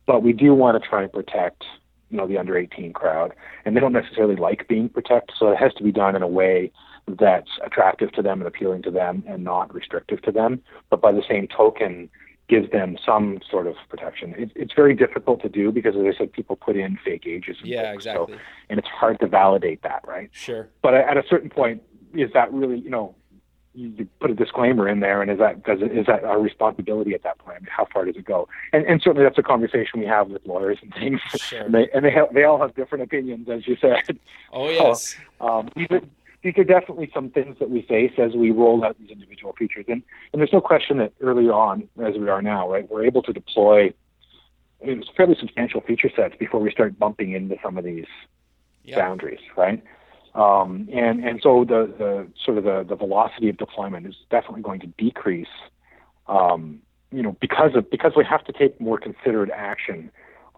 but 0.06 0.24
we 0.24 0.34
do 0.34 0.54
want 0.54 0.82
to 0.82 0.89
try 0.89 1.04
and 1.04 1.12
protect 1.12 1.64
you 2.10 2.18
know 2.18 2.28
the 2.28 2.38
under 2.38 2.58
18 2.58 2.93
crowd, 2.93 3.34
and 3.66 3.76
they 3.76 3.80
don't 3.80 3.93
necessarily 3.93 4.36
like 4.36 4.68
being 4.68 4.89
protected, 4.89 5.36
so 5.38 5.52
it 5.52 5.58
has 5.58 5.74
to 5.76 5.84
be 5.84 5.91
done 5.91 6.16
in 6.16 6.22
a 6.22 6.28
way 6.28 6.72
that's 7.08 7.49
attractive 7.64 8.12
to 8.14 8.22
them 8.22 8.41
and 8.41 8.47
appealing 8.47 8.82
to 8.84 8.91
them 8.91 9.24
and 9.28 9.43
not 9.43 9.74
restrictive 9.74 10.22
to 10.22 10.32
them, 10.32 10.62
but 10.89 11.02
by 11.02 11.12
the 11.12 11.24
same 11.28 11.47
token 11.47 12.10
gives 12.47 12.70
them 12.72 12.97
some 13.04 13.39
sort 13.49 13.66
of 13.66 13.76
protection. 13.89 14.36
It, 14.38 14.52
it's 14.56 14.74
very 14.74 14.93
difficult 14.93 15.41
to 15.41 15.49
do 15.49 15.72
because, 15.72 15.95
as 15.95 16.02
I 16.06 16.18
said, 16.18 16.34
people 16.34 16.58
put 16.58 16.76
in 16.76 16.99
fake 17.04 17.24
ages. 17.26 17.58
And 17.62 17.70
yeah, 17.70 17.91
things, 17.91 18.04
so- 18.04 18.24
exactly, 18.24 18.38
and 18.70 18.78
it's 18.78 18.89
hard 18.89 19.20
to 19.22 19.28
validate 19.28 19.82
that, 19.84 20.04
right? 20.06 20.30
sure, 20.34 20.70
But 20.82 20.93
at 20.93 21.16
a 21.18 21.24
certain 21.30 21.49
point, 21.49 21.82
is 22.14 22.30
that 22.34 22.52
really, 22.52 22.78
you 22.78 22.89
know, 22.89 23.16
you, 23.74 24.07
put 24.19 24.30
a 24.32 24.36
disclaimer 24.36 24.88
in 24.88 24.99
there, 24.99 25.22
and 25.22 25.32
is 25.32 25.39
that 25.39 25.63
does 25.63 25.82
it, 25.82 25.97
is 25.97 26.05
that 26.07 26.24
our 26.24 26.39
responsibility 26.39 27.13
at 27.13 27.24
that 27.24 27.38
point? 27.39 27.57
I 27.57 27.59
mean, 27.61 27.69
how 27.76 27.88
far 27.91 28.05
does 28.05 28.15
it 28.15 28.26
go? 28.26 28.47
And, 28.74 28.86
and 28.86 29.01
certainly 29.01 29.24
that's 29.24 29.38
a 29.38 29.43
conversation 29.43 29.99
we 29.99 30.05
have 30.05 30.30
with 30.30 30.45
lawyers 30.45 30.78
and 30.82 30.93
things. 30.93 31.22
Sure. 31.38 31.61
And 31.61 31.74
they 31.74 31.89
and 31.93 32.03
they 32.03 32.11
have, 32.11 32.34
they 32.34 32.43
all 32.43 32.59
have 32.59 32.76
different 32.76 33.03
opinions, 33.03 33.47
as 33.49 33.67
you 33.67 33.78
said. 33.80 34.19
oh 34.51 34.69
yes, 34.69 35.15
Um, 35.39 35.69
these 35.76 35.88
are 35.91 36.01
these 36.43 36.57
are 36.57 36.63
definitely 36.63 37.09
some 37.13 37.30
things 37.30 37.57
that 37.59 37.69
we 37.69 37.84
face 37.84 38.13
as 38.17 38.34
we 38.34 38.51
roll 38.51 38.84
out 38.84 38.97
these 38.99 39.09
individual 39.09 39.53
features. 39.53 39.86
And 39.88 40.03
and 40.34 40.41
there's 40.41 40.53
no 40.53 40.61
question 40.61 40.97
that 40.97 41.13
early 41.22 41.49
on, 41.49 41.88
as 42.03 42.15
we 42.15 42.30
are 42.30 42.41
now, 42.41 42.69
right, 42.69 42.89
we're 42.89 43.05
able 43.05 43.22
to 43.24 43.34
deploy 43.34 43.93
I 44.82 44.88
mean, 44.88 45.03
fairly 45.15 45.36
substantial 45.39 45.82
feature 45.82 46.09
sets 46.15 46.36
before 46.38 46.59
we 46.59 46.72
start 46.72 46.97
bumping 46.97 47.34
into 47.34 47.55
some 47.63 47.78
of 47.78 47.84
these 47.84 48.07
yeah, 48.84 48.97
boundaries, 48.97 49.39
right? 49.55 49.84
Um, 50.34 50.88
and 50.94 51.24
and 51.24 51.42
so 51.44 51.66
the, 51.66 51.94
the 51.98 52.28
sort 52.44 52.58
of 52.58 52.64
the, 52.64 52.86
the 52.88 52.96
velocity 52.96 53.50
of 53.50 53.58
deployment 53.58 54.08
is 54.08 54.16
definitely 54.30 54.62
going 54.62 54.80
to 54.80 54.88
decrease, 54.88 55.48
um, 56.28 56.82
you 57.12 57.22
know, 57.22 57.36
because 57.42 57.76
of 57.76 57.90
because 57.90 58.14
we 58.16 58.24
have 58.24 58.44
to 58.46 58.54
take 58.54 58.80
more 58.80 58.98
considered 58.98 59.52
action 59.52 60.10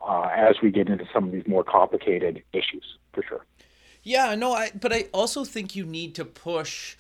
uh, 0.08 0.30
as 0.36 0.58
we 0.62 0.70
get 0.70 0.90
into 0.90 1.06
some 1.12 1.26
of 1.26 1.32
these 1.32 1.48
more 1.48 1.64
complicated 1.64 2.44
issues, 2.54 2.98
for 3.14 3.24
sure. 3.24 3.46
yeah. 4.04 4.36
No, 4.36 4.54
I 4.54 4.72
but 4.80 4.94
I 4.94 5.06
also 5.12 5.44
think 5.44 5.76
you 5.76 5.86
need 5.86 6.14
to 6.16 6.26
push 6.26 6.96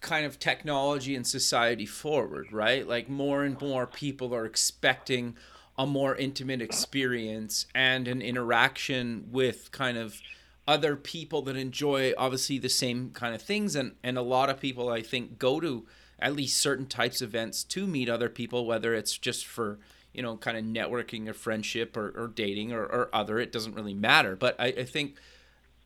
kind 0.00 0.24
of 0.24 0.38
technology 0.38 1.16
and 1.16 1.26
society 1.26 1.86
forward, 1.86 2.52
right? 2.52 2.86
Like 2.86 3.08
more 3.08 3.42
and 3.42 3.60
more 3.60 3.86
people 3.86 4.32
are 4.32 4.44
expecting 4.44 5.36
a 5.78 5.86
more 5.86 6.14
intimate 6.14 6.62
experience 6.62 7.66
and 7.74 8.08
an 8.08 8.22
interaction 8.22 9.26
with 9.30 9.70
kind 9.72 9.98
of 9.98 10.20
other 10.66 10.96
people 10.96 11.42
that 11.42 11.56
enjoy 11.56 12.12
obviously 12.18 12.58
the 12.58 12.68
same 12.68 13.10
kind 13.10 13.34
of 13.34 13.42
things. 13.42 13.76
And 13.76 13.94
and 14.02 14.18
a 14.18 14.22
lot 14.22 14.50
of 14.50 14.60
people 14.60 14.88
I 14.88 15.02
think 15.02 15.38
go 15.38 15.60
to 15.60 15.86
at 16.18 16.34
least 16.34 16.60
certain 16.60 16.86
types 16.86 17.20
of 17.20 17.28
events 17.30 17.62
to 17.62 17.86
meet 17.86 18.08
other 18.08 18.30
people 18.30 18.64
whether 18.64 18.94
it's 18.94 19.18
just 19.18 19.46
for 19.46 19.78
you 20.12 20.22
know 20.22 20.36
kind 20.36 20.56
of 20.56 20.64
networking 20.64 21.28
or 21.28 21.34
friendship 21.34 21.96
or, 21.96 22.08
or 22.16 22.28
dating 22.28 22.72
or, 22.72 22.82
or 22.82 23.10
other. 23.12 23.38
It 23.38 23.52
doesn't 23.52 23.74
really 23.74 23.94
matter. 23.94 24.34
But 24.36 24.56
I, 24.58 24.66
I 24.66 24.84
think 24.84 25.16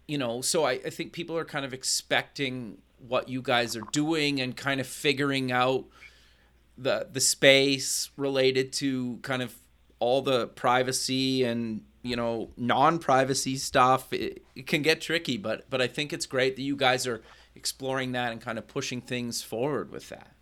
you 0.09 0.18
know 0.18 0.41
so 0.41 0.64
I, 0.64 0.72
I 0.72 0.91
think 0.91 1.12
people 1.12 1.37
are 1.37 1.45
kind 1.45 1.64
of 1.64 1.74
expecting 1.74 2.78
what 3.07 3.28
you 3.28 3.43
guys 3.43 3.76
are 3.76 3.85
doing 3.93 4.41
and 4.41 4.57
kind 4.57 4.81
of 4.81 4.87
figuring 4.87 5.53
out 5.53 5.85
the 6.76 7.09
the 7.12 7.20
space 7.20 8.11
related 8.16 8.72
to 8.72 9.18
kind 9.22 9.43
of 9.43 9.55
all 9.99 10.22
the 10.22 10.47
privacy 10.49 11.45
and 11.45 11.83
you 12.03 12.16
know 12.16 12.51
non-privacy 12.57 13.57
stuff 13.57 14.12
it, 14.12 14.42
it 14.55 14.66
can 14.66 14.82
get 14.82 15.01
tricky 15.01 15.36
but 15.36 15.68
but 15.70 15.80
i 15.82 15.86
think 15.86 16.12
it's 16.12 16.26
great 16.26 16.57
that 16.57 16.62
you 16.62 16.76
guys 16.76 17.07
are 17.07 17.22
exploring 17.55 18.12
that 18.12 18.32
and 18.32 18.40
kind 18.40 18.59
of 18.59 18.66
pushing 18.66 19.01
things 19.01 19.42
forward 19.42 19.90
with 19.90 20.09
that 20.09 20.32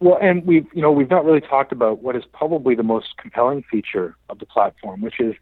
Well, 0.00 0.18
and 0.20 0.44
we've 0.46 0.66
you 0.74 0.82
know 0.82 0.92
we've 0.92 1.10
not 1.10 1.24
really 1.24 1.40
talked 1.40 1.72
about 1.72 2.02
what 2.02 2.16
is 2.16 2.24
probably 2.32 2.74
the 2.74 2.82
most 2.82 3.16
compelling 3.18 3.62
feature 3.70 4.16
of 4.28 4.38
the 4.38 4.46
platform, 4.46 5.00
which 5.00 5.20
is 5.20 5.34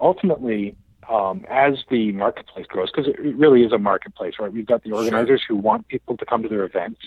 ultimately 0.00 0.76
um, 1.08 1.44
as 1.48 1.74
the 1.90 2.12
marketplace 2.12 2.66
grows, 2.66 2.90
because 2.90 3.06
it 3.08 3.18
really 3.20 3.62
is 3.62 3.72
a 3.72 3.78
marketplace, 3.78 4.34
right? 4.40 4.52
We've 4.52 4.66
got 4.66 4.82
the 4.82 4.92
organizers 4.92 5.42
who 5.46 5.56
want 5.56 5.88
people 5.88 6.16
to 6.16 6.26
come 6.26 6.42
to 6.42 6.48
their 6.48 6.64
events, 6.64 7.00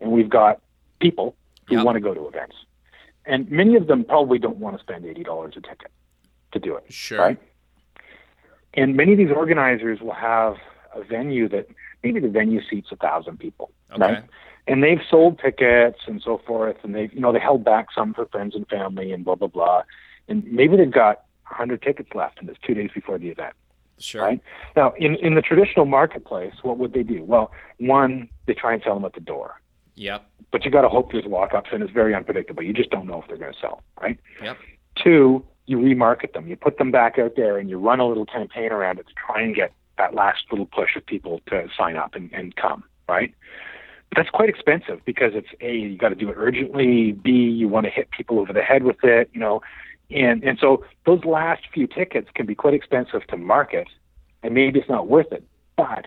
and 0.00 0.12
we've 0.12 0.30
got 0.30 0.60
people 1.00 1.36
who 1.68 1.76
Yep. 1.76 1.80
want 1.80 1.96
to 1.96 2.00
go 2.00 2.14
to 2.14 2.28
events, 2.28 2.56
and 3.26 3.50
many 3.50 3.76
of 3.76 3.86
them 3.86 4.04
probably 4.04 4.38
don't 4.38 4.58
want 4.58 4.76
to 4.76 4.82
spend 4.82 5.06
eighty 5.06 5.22
dollars 5.24 5.54
a 5.56 5.60
ticket 5.60 5.90
to 6.52 6.58
do 6.58 6.76
it. 6.76 6.84
sure 6.88 7.18
Right. 7.18 7.38
And 8.74 8.96
many 8.96 9.12
of 9.12 9.18
these 9.18 9.30
organizers 9.34 10.00
will 10.00 10.14
have 10.14 10.54
a 10.94 11.02
venue 11.02 11.48
that 11.48 11.66
maybe 12.04 12.20
the 12.20 12.28
venue 12.28 12.60
seats 12.68 12.88
a 12.92 12.96
thousand 12.96 13.38
people, 13.38 13.72
okay 13.92 14.00
right? 14.00 14.24
And 14.66 14.84
they've 14.84 15.00
sold 15.08 15.40
tickets 15.40 16.00
and 16.06 16.22
so 16.22 16.40
forth, 16.46 16.76
and 16.82 16.94
they've 16.94 17.12
you 17.12 17.20
know, 17.20 17.32
they 17.32 17.40
held 17.40 17.64
back 17.64 17.88
some 17.94 18.14
for 18.14 18.26
friends 18.26 18.54
and 18.54 18.68
family 18.68 19.12
and 19.12 19.24
blah 19.24 19.34
blah 19.34 19.48
blah, 19.48 19.82
and 20.28 20.44
maybe 20.44 20.76
they've 20.76 20.92
got 20.92 21.24
a 21.50 21.54
hundred 21.54 21.82
tickets 21.82 22.10
left, 22.14 22.38
and 22.40 22.48
it's 22.48 22.58
two 22.64 22.74
days 22.74 22.90
before 22.94 23.18
the 23.18 23.28
event, 23.28 23.54
sure 23.98 24.22
right? 24.22 24.40
Now, 24.76 24.92
in 24.98 25.16
in 25.16 25.34
the 25.34 25.42
traditional 25.42 25.86
marketplace, 25.86 26.54
what 26.62 26.78
would 26.78 26.92
they 26.92 27.02
do? 27.02 27.24
Well, 27.24 27.50
one, 27.78 28.28
they 28.46 28.54
try 28.54 28.74
and 28.74 28.82
sell 28.84 28.94
them 28.94 29.04
at 29.04 29.14
the 29.14 29.20
door, 29.20 29.60
yep 29.94 30.26
but 30.52 30.64
you 30.64 30.70
got 30.70 30.82
to 30.82 30.88
hope 30.88 31.12
there's 31.12 31.26
walk-ups, 31.26 31.70
and 31.72 31.82
it's 31.82 31.92
very 31.92 32.14
unpredictable. 32.14 32.62
You 32.62 32.72
just 32.72 32.90
don't 32.90 33.06
know 33.06 33.20
if 33.22 33.28
they're 33.28 33.36
going 33.36 33.52
to 33.52 33.58
sell, 33.58 33.82
right? 34.00 34.18
yep 34.42 34.56
Two, 35.02 35.44
you 35.66 35.78
remarket 35.78 36.32
them. 36.32 36.48
You 36.48 36.56
put 36.56 36.78
them 36.78 36.90
back 36.90 37.18
out 37.18 37.36
there 37.36 37.58
and 37.58 37.70
you 37.70 37.78
run 37.78 38.00
a 38.00 38.06
little 38.06 38.26
campaign 38.26 38.72
around 38.72 38.98
it 38.98 39.06
to 39.08 39.14
try 39.14 39.42
and 39.42 39.54
get 39.54 39.72
that 39.98 40.14
last 40.14 40.44
little 40.50 40.66
push 40.66 40.96
of 40.96 41.04
people 41.04 41.40
to 41.46 41.68
sign 41.76 41.96
up 41.96 42.14
and, 42.14 42.32
and 42.32 42.56
come, 42.56 42.82
right? 43.08 43.34
But 44.08 44.16
that's 44.16 44.30
quite 44.30 44.48
expensive 44.48 45.00
because 45.04 45.32
it's 45.34 45.48
A, 45.60 45.72
you 45.72 45.96
got 45.96 46.08
to 46.08 46.14
do 46.14 46.30
it 46.30 46.34
urgently, 46.36 47.12
B, 47.12 47.30
you 47.30 47.68
want 47.68 47.84
to 47.84 47.90
hit 47.90 48.10
people 48.10 48.40
over 48.40 48.52
the 48.52 48.62
head 48.62 48.82
with 48.82 49.04
it, 49.04 49.30
you 49.32 49.40
know. 49.40 49.62
And 50.10 50.42
and 50.42 50.58
so 50.58 50.84
those 51.06 51.24
last 51.24 51.62
few 51.72 51.86
tickets 51.86 52.28
can 52.34 52.44
be 52.44 52.56
quite 52.56 52.74
expensive 52.74 53.24
to 53.28 53.36
market 53.36 53.86
and 54.42 54.54
maybe 54.54 54.80
it's 54.80 54.88
not 54.88 55.08
worth 55.08 55.30
it. 55.32 55.44
But 55.76 56.06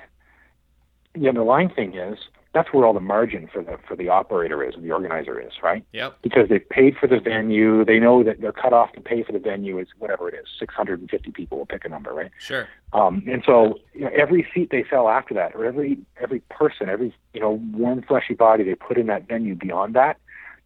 the 1.15 1.29
underlying 1.29 1.69
thing 1.69 1.95
is 1.95 2.17
that's 2.53 2.71
where 2.71 2.85
all 2.85 2.93
the 2.93 2.99
margin 2.99 3.49
for 3.51 3.63
the 3.63 3.77
for 3.87 3.95
the 3.95 4.09
operator 4.09 4.63
is, 4.63 4.75
or 4.75 4.81
the 4.81 4.91
organizer 4.91 5.39
is, 5.39 5.51
right? 5.61 5.83
yep 5.91 6.17
because 6.21 6.49
they've 6.49 6.67
paid 6.69 6.95
for 6.97 7.07
the 7.07 7.19
venue. 7.19 7.83
They 7.83 7.99
know 7.99 8.23
that 8.23 8.41
their 8.41 8.51
cutoff 8.51 8.93
to 8.93 9.01
pay 9.01 9.23
for 9.23 9.31
the 9.31 9.39
venue 9.39 9.79
is 9.79 9.87
whatever 9.97 10.29
it 10.29 10.35
is, 10.35 10.45
650 10.59 11.31
people. 11.31 11.57
We'll 11.57 11.65
pick 11.65 11.85
a 11.85 11.89
number, 11.89 12.13
right? 12.13 12.31
sure 12.39 12.69
Um, 12.93 13.23
and 13.27 13.43
so 13.45 13.79
you 13.93 14.01
know, 14.01 14.11
every 14.15 14.47
seat 14.53 14.69
they 14.71 14.85
sell 14.89 15.09
after 15.09 15.33
that, 15.33 15.55
or 15.55 15.65
every 15.65 15.97
every 16.21 16.39
person, 16.49 16.89
every 16.89 17.15
you 17.33 17.41
know 17.41 17.61
warm 17.73 18.03
fleshy 18.03 18.35
body 18.35 18.63
they 18.63 18.75
put 18.75 18.97
in 18.97 19.07
that 19.07 19.27
venue 19.27 19.55
beyond 19.55 19.95
that, 19.95 20.17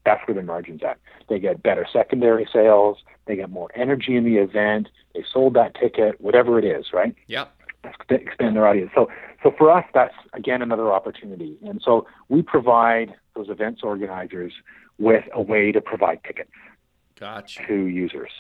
that's 0.05 0.25
where 0.27 0.35
the 0.35 0.43
margin's 0.43 0.83
at. 0.83 0.97
They 1.29 1.39
get 1.39 1.63
better 1.63 1.85
secondary 1.91 2.47
sales. 2.51 2.97
They 3.25 3.35
get 3.35 3.49
more 3.49 3.69
energy 3.75 4.15
in 4.15 4.23
the 4.23 4.37
event. 4.37 4.87
They 5.13 5.23
sold 5.31 5.53
that 5.55 5.75
ticket, 5.75 6.19
whatever 6.21 6.59
it 6.59 6.65
is, 6.65 6.93
right? 6.93 7.15
yep 7.27 7.53
expand 8.09 8.55
their 8.55 8.67
audience. 8.67 8.91
So, 8.95 9.09
so 9.43 9.53
for 9.57 9.71
us, 9.71 9.85
that's 9.93 10.15
again 10.33 10.61
another 10.61 10.91
opportunity. 10.91 11.57
And 11.65 11.81
so 11.83 12.07
we 12.29 12.41
provide 12.41 13.13
those 13.35 13.49
events 13.49 13.81
organizers 13.83 14.53
with 14.97 15.23
a 15.33 15.41
way 15.41 15.71
to 15.71 15.81
provide 15.81 16.23
tickets 16.23 16.51
gotcha 17.19 17.65
to 17.67 17.73
users, 17.85 18.31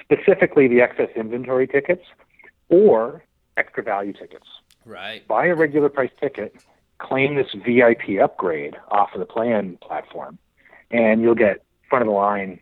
specifically 0.00 0.68
the 0.68 0.80
excess 0.80 1.08
inventory 1.16 1.66
tickets 1.66 2.04
or 2.68 3.24
extra 3.56 3.82
value 3.82 4.12
tickets. 4.12 4.46
right 4.84 5.26
Buy 5.26 5.46
a 5.46 5.54
regular 5.54 5.88
price 5.88 6.10
ticket, 6.20 6.54
claim 6.98 7.34
this 7.34 7.48
VIP 7.54 8.20
upgrade 8.22 8.76
off 8.90 9.10
of 9.14 9.20
the 9.20 9.26
plan 9.26 9.78
platform, 9.82 10.38
and 10.90 11.22
you'll 11.22 11.34
get 11.34 11.64
front 11.88 12.02
of 12.02 12.06
the 12.06 12.14
line 12.14 12.60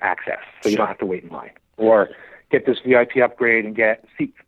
access, 0.00 0.38
so 0.62 0.68
you 0.68 0.76
don't 0.76 0.86
have 0.86 0.98
to 0.98 1.06
wait 1.06 1.24
in 1.24 1.30
line. 1.30 1.50
Or 1.76 2.10
get 2.50 2.66
this 2.66 2.78
VIP 2.84 3.18
upgrade 3.22 3.64
and 3.64 3.74
get 3.76 4.04
seats 4.16 4.36
at 4.40 4.46
the 4.46 4.47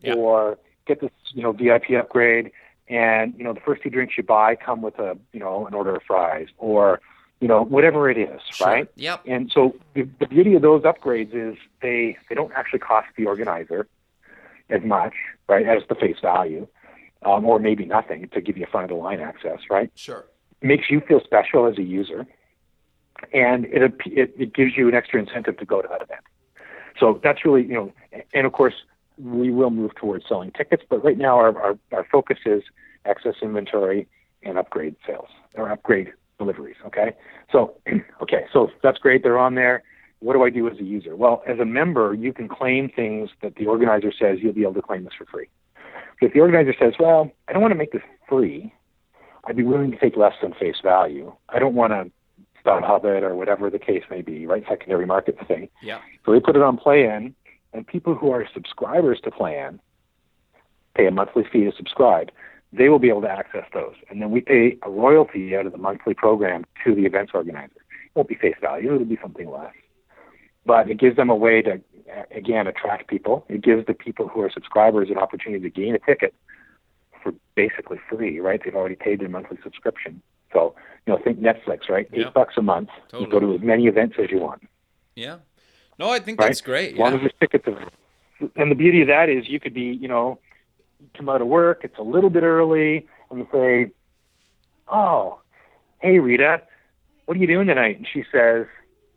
Yeah. 0.00 0.14
Or 0.14 0.58
get 0.86 1.00
this, 1.00 1.10
you 1.32 1.42
know, 1.42 1.52
VIP 1.52 1.90
upgrade 1.98 2.52
and 2.88 3.34
you 3.36 3.44
know 3.44 3.52
the 3.52 3.60
first 3.60 3.82
two 3.82 3.90
drinks 3.90 4.16
you 4.16 4.22
buy 4.22 4.56
come 4.56 4.80
with 4.80 4.98
a 4.98 5.16
you 5.32 5.40
know 5.40 5.66
an 5.66 5.74
order 5.74 5.94
of 5.96 6.02
fries 6.02 6.48
or 6.56 7.00
you 7.40 7.46
know 7.48 7.62
whatever 7.62 8.10
it 8.10 8.16
is, 8.16 8.40
Sure. 8.50 8.66
right? 8.66 8.88
yep 8.96 9.20
And 9.26 9.50
so 9.52 9.74
the, 9.94 10.08
the 10.18 10.26
beauty 10.26 10.54
of 10.54 10.62
those 10.62 10.82
upgrades 10.82 11.34
is 11.34 11.58
they 11.82 12.16
they 12.28 12.34
don't 12.34 12.52
actually 12.54 12.78
cost 12.80 13.08
the 13.16 13.26
organizer 13.26 13.86
as 14.70 14.82
much, 14.82 15.14
right, 15.48 15.66
as 15.66 15.82
the 15.88 15.94
face 15.94 16.16
value, 16.20 16.66
um, 17.24 17.44
or 17.46 17.58
maybe 17.58 17.84
nothing 17.86 18.28
to 18.28 18.40
give 18.40 18.56
you 18.58 18.66
front 18.70 18.84
of 18.84 18.90
the 18.90 19.02
line 19.02 19.20
access, 19.20 19.60
right? 19.70 19.90
sure 19.94 20.24
It 20.62 20.66
makes 20.66 20.90
you 20.90 21.00
feel 21.00 21.20
special 21.20 21.66
as 21.66 21.76
a 21.78 21.82
user, 21.82 22.26
and 23.32 23.66
it, 23.66 23.94
it 24.06 24.34
it 24.38 24.54
gives 24.54 24.76
you 24.76 24.88
an 24.88 24.94
extra 24.94 25.20
incentive 25.20 25.58
to 25.58 25.64
go 25.66 25.82
to 25.82 25.88
that 25.88 26.02
event. 26.02 26.20
So 26.98 27.20
that's 27.22 27.44
really 27.44 27.62
you 27.64 27.74
know, 27.74 27.92
and 28.32 28.46
of 28.46 28.52
course 28.52 28.74
we 29.18 29.50
will 29.50 29.70
move 29.70 29.94
towards 29.96 30.24
selling 30.28 30.52
tickets. 30.52 30.82
But 30.88 31.04
right 31.04 31.18
now, 31.18 31.36
our, 31.36 31.56
our, 31.60 31.78
our 31.92 32.06
focus 32.10 32.38
is 32.46 32.62
excess 33.04 33.34
inventory 33.42 34.06
and 34.42 34.58
upgrade 34.58 34.96
sales 35.06 35.28
or 35.54 35.70
upgrade 35.70 36.12
deliveries. 36.38 36.76
Okay. 36.86 37.12
So, 37.50 37.74
okay. 38.22 38.46
So 38.52 38.70
that's 38.82 38.98
great. 38.98 39.22
They're 39.22 39.38
on 39.38 39.54
there. 39.54 39.82
What 40.20 40.32
do 40.32 40.42
I 40.42 40.50
do 40.50 40.68
as 40.68 40.78
a 40.78 40.84
user? 40.84 41.14
Well, 41.14 41.42
as 41.46 41.58
a 41.60 41.64
member, 41.64 42.12
you 42.14 42.32
can 42.32 42.48
claim 42.48 42.88
things 42.88 43.30
that 43.42 43.54
the 43.54 43.66
organizer 43.66 44.12
says 44.12 44.38
you'll 44.40 44.52
be 44.52 44.62
able 44.62 44.74
to 44.74 44.82
claim 44.82 45.04
this 45.04 45.12
for 45.16 45.26
free. 45.26 45.48
But 46.20 46.28
if 46.28 46.32
the 46.32 46.40
organizer 46.40 46.74
says, 46.78 46.94
well, 46.98 47.30
I 47.46 47.52
don't 47.52 47.62
want 47.62 47.70
to 47.70 47.78
make 47.78 47.92
this 47.92 48.02
free, 48.28 48.72
I'd 49.44 49.56
be 49.56 49.62
willing 49.62 49.92
to 49.92 49.98
take 49.98 50.16
less 50.16 50.34
than 50.42 50.54
face 50.54 50.76
value. 50.82 51.32
I 51.48 51.60
don't 51.60 51.74
want 51.74 51.92
to 51.92 52.10
StubHub 52.64 53.04
it 53.04 53.22
or 53.22 53.36
whatever 53.36 53.70
the 53.70 53.78
case 53.78 54.02
may 54.10 54.22
be, 54.22 54.46
right? 54.46 54.64
Secondary 54.68 55.06
market 55.06 55.36
thing. 55.46 55.68
Yeah. 55.82 56.00
So 56.26 56.32
they 56.32 56.40
put 56.40 56.56
it 56.56 56.62
on 56.62 56.76
PLAYEN, 56.76 57.34
and 57.72 57.86
people 57.86 58.14
who 58.14 58.30
are 58.30 58.46
subscribers 58.52 59.20
to 59.24 59.30
PLAYEN 59.30 59.80
pay 60.94 61.06
a 61.06 61.10
monthly 61.10 61.44
fee 61.44 61.64
to 61.64 61.72
subscribe. 61.76 62.30
They 62.72 62.88
will 62.88 62.98
be 62.98 63.08
able 63.08 63.22
to 63.22 63.30
access 63.30 63.64
those, 63.72 63.94
and 64.10 64.20
then 64.20 64.30
we 64.30 64.42
pay 64.42 64.76
a 64.82 64.90
royalty 64.90 65.56
out 65.56 65.64
of 65.64 65.72
the 65.72 65.78
monthly 65.78 66.12
program 66.12 66.66
to 66.84 66.94
the 66.94 67.06
events 67.06 67.32
organizer. 67.34 67.76
It 67.76 68.10
won't 68.14 68.28
be 68.28 68.34
face 68.34 68.56
value; 68.60 68.94
it'll 68.94 69.06
be 69.06 69.18
something 69.22 69.50
less, 69.50 69.72
but 70.66 70.90
it 70.90 70.98
gives 70.98 71.16
them 71.16 71.30
a 71.30 71.34
way 71.34 71.62
to, 71.62 71.80
again, 72.30 72.66
attract 72.66 73.08
people. 73.08 73.46
It 73.48 73.62
gives 73.62 73.86
the 73.86 73.94
people 73.94 74.28
who 74.28 74.42
are 74.42 74.50
subscribers 74.50 75.08
an 75.08 75.16
opportunity 75.16 75.62
to 75.62 75.70
gain 75.70 75.94
a 75.94 75.98
ticket 75.98 76.34
for 77.22 77.32
basically 77.54 77.98
free, 78.10 78.38
right? 78.38 78.60
They've 78.62 78.74
already 78.74 78.96
paid 78.96 79.20
their 79.20 79.30
monthly 79.30 79.58
subscription. 79.62 80.20
So, 80.52 80.74
you 81.06 81.12
know, 81.12 81.18
think 81.22 81.40
Netflix, 81.40 81.88
right? 81.88 82.06
Eight 82.12 82.20
Yeah. 82.20 82.30
bucks 82.30 82.54
a 82.56 82.62
month. 82.62 82.90
Totally. 83.08 83.24
You 83.24 83.30
go 83.30 83.40
to 83.40 83.54
as 83.54 83.60
many 83.60 83.86
events 83.86 84.16
as 84.18 84.30
you 84.30 84.38
want, 84.38 84.62
Yeah. 85.14 85.38
No, 85.98 86.10
I 86.10 86.18
think 86.20 86.40
right? 86.40 86.46
that's 86.46 86.60
great. 86.60 86.92
As 86.92 86.98
long 86.98 87.10
Yeah. 87.10 87.16
as 87.16 87.20
there's 87.22 87.32
tickets 87.40 87.64
available. 87.66 87.92
And 88.56 88.70
the 88.70 88.76
beauty 88.76 89.02
of 89.02 89.08
that 89.08 89.28
is 89.28 89.48
you 89.48 89.58
could 89.58 89.74
be, 89.74 89.82
you 90.00 90.06
know, 90.08 90.38
you 91.00 91.08
come 91.16 91.28
out 91.28 91.40
of 91.42 91.48
work, 91.48 91.80
it's 91.84 91.98
a 91.98 92.02
little 92.02 92.30
bit 92.30 92.42
early, 92.44 93.06
and 93.30 93.40
you 93.40 93.48
say, 93.52 93.90
Oh, 94.88 95.40
hey 96.00 96.18
Rita, 96.18 96.62
what 97.26 97.36
are 97.36 97.40
you 97.40 97.46
doing 97.46 97.66
tonight? 97.66 97.96
And 97.98 98.06
she 98.10 98.24
says, 98.32 98.66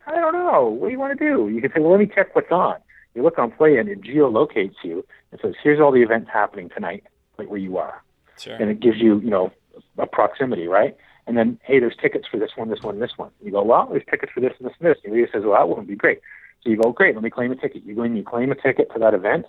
I 0.07 0.15
don't 0.15 0.33
know. 0.33 0.65
What 0.67 0.87
do 0.87 0.91
you 0.91 0.99
want 0.99 1.17
to 1.17 1.23
do? 1.29 1.49
You 1.49 1.61
can 1.61 1.71
say, 1.71 1.79
Well, 1.79 1.91
let 1.91 1.99
me 1.99 2.07
check 2.13 2.35
what's 2.35 2.51
on. 2.51 2.77
You 3.13 3.23
look 3.23 3.37
on 3.37 3.51
Play 3.51 3.77
and 3.77 3.87
it 3.89 4.01
geolocates 4.01 4.75
you 4.83 5.05
and 5.31 5.39
says, 5.41 5.53
Here's 5.63 5.79
all 5.79 5.91
the 5.91 6.01
events 6.01 6.29
happening 6.31 6.69
tonight, 6.69 7.03
like 7.37 7.49
where 7.49 7.59
you 7.59 7.77
are 7.77 8.01
Sure. 8.39 8.55
and 8.55 8.69
it 8.71 8.79
gives 8.79 8.97
you, 8.97 9.19
you 9.19 9.29
know, 9.29 9.51
a 9.97 10.07
proximity, 10.07 10.67
right? 10.67 10.97
And 11.27 11.37
then, 11.37 11.59
hey, 11.63 11.79
there's 11.79 11.95
tickets 11.95 12.27
for 12.29 12.37
this 12.37 12.51
one, 12.55 12.69
this 12.69 12.81
one, 12.81 12.99
this 12.99 13.11
one. 13.17 13.29
You 13.43 13.51
go, 13.51 13.61
well, 13.63 13.87
there's 13.91 14.03
tickets 14.09 14.31
for 14.33 14.39
this 14.39 14.53
and 14.59 14.67
this 14.67 14.75
and 14.79 14.89
this. 14.89 14.97
And 15.05 15.13
Rita 15.13 15.31
says, 15.31 15.43
well, 15.45 15.53
that 15.53 15.69
wouldn't 15.69 15.87
be 15.87 15.95
great. 15.95 16.19
So 16.63 16.69
you 16.69 16.77
go, 16.77 16.91
great, 16.91 17.15
let 17.15 17.23
me 17.23 17.29
claim 17.29 17.51
a 17.51 17.55
ticket. 17.55 17.83
You 17.85 17.95
go 17.95 18.03
in, 18.03 18.15
you 18.15 18.23
claim 18.23 18.51
a 18.51 18.55
ticket 18.55 18.91
to 18.93 18.99
that 18.99 19.13
event 19.13 19.45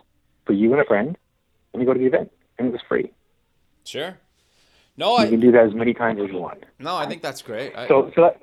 for 0.46 0.52
you 0.54 0.72
and 0.72 0.80
a 0.80 0.84
friend, 0.84 1.16
and 1.72 1.82
you 1.82 1.86
go 1.86 1.92
to 1.92 1.98
the 2.00 2.06
event, 2.06 2.32
and 2.58 2.68
it 2.68 2.72
was 2.72 2.80
free. 2.88 3.12
Sure. 3.84 4.18
No, 4.96 5.18
You 5.18 5.26
I 5.26 5.28
can 5.28 5.40
do 5.40 5.52
that 5.52 5.66
as 5.66 5.74
many 5.74 5.94
times 5.94 6.20
as 6.22 6.28
you 6.30 6.38
want. 6.38 6.64
no, 6.78 6.96
I 6.96 7.06
think 7.06 7.22
that's 7.22 7.42
great. 7.42 7.74
I, 7.76 7.88
So, 7.88 8.10
so 8.14 8.22
that, 8.22 8.40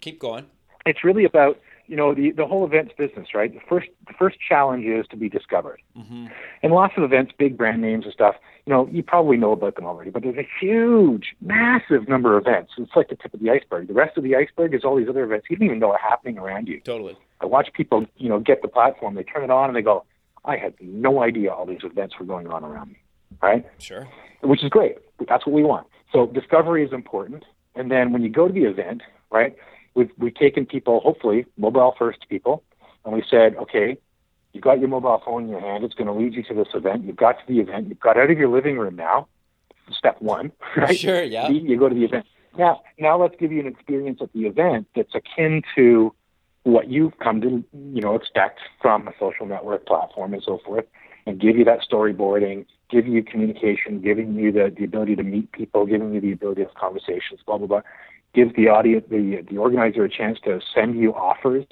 keep 0.00 0.18
going. 0.18 0.46
it's 0.86 1.04
really 1.04 1.24
about, 1.24 1.58
you 1.86 1.96
know, 1.96 2.14
the 2.14 2.30
the 2.30 2.46
whole 2.46 2.64
events 2.64 2.92
business, 2.96 3.28
right? 3.34 3.52
The 3.52 3.60
first 3.68 3.88
the 4.06 4.14
first 4.14 4.38
challenge 4.46 4.84
is 4.86 5.06
to 5.08 5.16
be 5.16 5.28
discovered. 5.28 5.80
hmm 5.94 6.26
And 6.62 6.72
lots 6.72 6.94
of 6.96 7.02
events, 7.02 7.32
big 7.38 7.56
brand 7.58 7.80
names 7.82 8.04
and 8.04 8.12
stuff, 8.14 8.36
you 8.66 8.72
know, 8.72 8.88
you 8.90 9.02
probably 9.02 9.36
know 9.36 9.52
about 9.52 9.74
them 9.76 9.84
already, 9.86 10.10
but 10.10 10.22
there's 10.22 10.38
a 10.38 10.48
huge, 10.60 11.34
massive 11.40 12.08
number 12.08 12.36
of 12.36 12.46
events. 12.46 12.72
It's 12.78 12.94
like 12.96 13.08
the 13.08 13.16
tip 13.16 13.34
of 13.34 13.40
the 13.40 13.50
iceberg. 13.50 13.88
The 13.88 13.94
rest 13.94 14.16
of 14.16 14.24
the 14.24 14.36
iceberg 14.36 14.74
is 14.74 14.84
all 14.84 14.96
these 14.96 15.08
other 15.08 15.24
events 15.24 15.46
you 15.50 15.56
don't 15.56 15.66
even 15.66 15.78
know 15.78 15.92
are 15.92 15.98
happening 15.98 16.38
around 16.38 16.68
you. 16.68 16.80
Totally. 16.80 17.16
I 17.40 17.46
watch 17.46 17.72
people, 17.72 18.06
you 18.16 18.28
know, 18.28 18.38
get 18.38 18.62
the 18.62 18.68
platform, 18.68 19.14
they 19.14 19.22
turn 19.22 19.44
it 19.44 19.50
on 19.50 19.68
and 19.70 19.76
they 19.76 19.82
go, 19.82 20.04
I 20.44 20.56
had 20.56 20.74
no 20.80 21.22
idea 21.22 21.52
all 21.52 21.66
these 21.66 21.84
events 21.84 22.18
were 22.18 22.26
going 22.26 22.46
on 22.46 22.64
around 22.64 22.88
me. 22.90 22.96
Right? 23.42 23.64
Sure. 23.78 24.08
Which 24.42 24.62
is 24.62 24.68
great. 24.70 24.96
That's 25.28 25.46
what 25.46 25.54
we 25.54 25.62
want. 25.62 25.86
So 26.12 26.26
discovery 26.26 26.84
is 26.84 26.92
important. 26.92 27.44
And 27.74 27.90
then 27.90 28.12
when 28.12 28.22
you 28.22 28.28
go 28.28 28.48
to 28.48 28.52
the 28.52 28.64
event, 28.64 29.02
right, 29.30 29.54
we've, 29.94 30.10
we've 30.18 30.34
taken 30.34 30.66
people, 30.66 31.00
hopefully 31.00 31.46
mobile 31.56 31.94
first 31.98 32.28
people, 32.28 32.62
and 33.04 33.14
we 33.14 33.22
said, 33.30 33.56
okay, 33.56 33.96
you've 34.52 34.64
got 34.64 34.80
your 34.80 34.88
mobile 34.88 35.22
phone 35.24 35.44
in 35.44 35.48
your 35.50 35.60
hand. 35.60 35.84
It's 35.84 35.94
going 35.94 36.08
to 36.08 36.12
lead 36.12 36.34
you 36.34 36.42
to 36.44 36.54
this 36.54 36.68
event. 36.74 37.04
You've 37.04 37.16
got 37.16 37.32
to 37.38 37.44
the 37.46 37.60
event. 37.60 37.88
You've 37.88 38.00
got 38.00 38.18
out 38.18 38.30
of 38.30 38.38
your 38.38 38.48
living 38.48 38.76
room 38.78 38.96
now. 38.96 39.28
Step 39.92 40.20
one, 40.20 40.52
right? 40.76 40.96
Sure. 40.98 41.22
Yeah. 41.22 41.48
You- 41.48 41.60
You 41.68 41.78
go 41.78 41.88
to 41.88 41.94
the 41.94 42.04
event. 42.04 42.26
Now, 42.58 42.82
now 42.98 43.20
let's 43.20 43.34
give 43.38 43.52
you 43.52 43.60
an 43.60 43.66
experience 43.68 44.18
at 44.20 44.32
the 44.32 44.46
event 44.46 44.88
that's 44.96 45.14
akin 45.14 45.62
to 45.76 46.12
what 46.64 46.90
you've 46.90 47.18
come 47.18 47.40
to, 47.40 47.64
you 47.72 48.00
know, 48.02 48.14
expect 48.14 48.60
from 48.80 49.08
a 49.08 49.12
social 49.18 49.46
network 49.46 49.86
platform 49.86 50.34
and 50.34 50.42
so 50.42 50.58
forth, 50.64 50.84
and 51.26 51.40
give 51.40 51.56
you 51.56 51.64
that 51.64 51.80
storyboarding, 51.90 52.66
give 52.90 53.06
you 53.06 53.22
communication, 53.22 54.00
giving 54.00 54.34
you 54.34 54.52
the, 54.52 54.72
the 54.76 54.84
ability 54.84 55.16
to 55.16 55.22
meet 55.22 55.50
people, 55.52 55.86
giving 55.86 56.12
you 56.12 56.20
the 56.20 56.32
ability 56.32 56.62
to 56.62 56.68
have 56.68 56.76
conversations, 56.76 57.40
blah 57.46 57.58
blah 57.58 57.66
blah. 57.66 57.80
Give 58.34 58.54
the 58.54 58.68
audience, 58.68 59.04
the 59.10 59.44
the 59.48 59.58
organizer, 59.58 60.04
a 60.04 60.10
chance 60.10 60.38
to 60.44 60.60
send 60.74 60.98
you 60.98 61.14
offers 61.14 61.66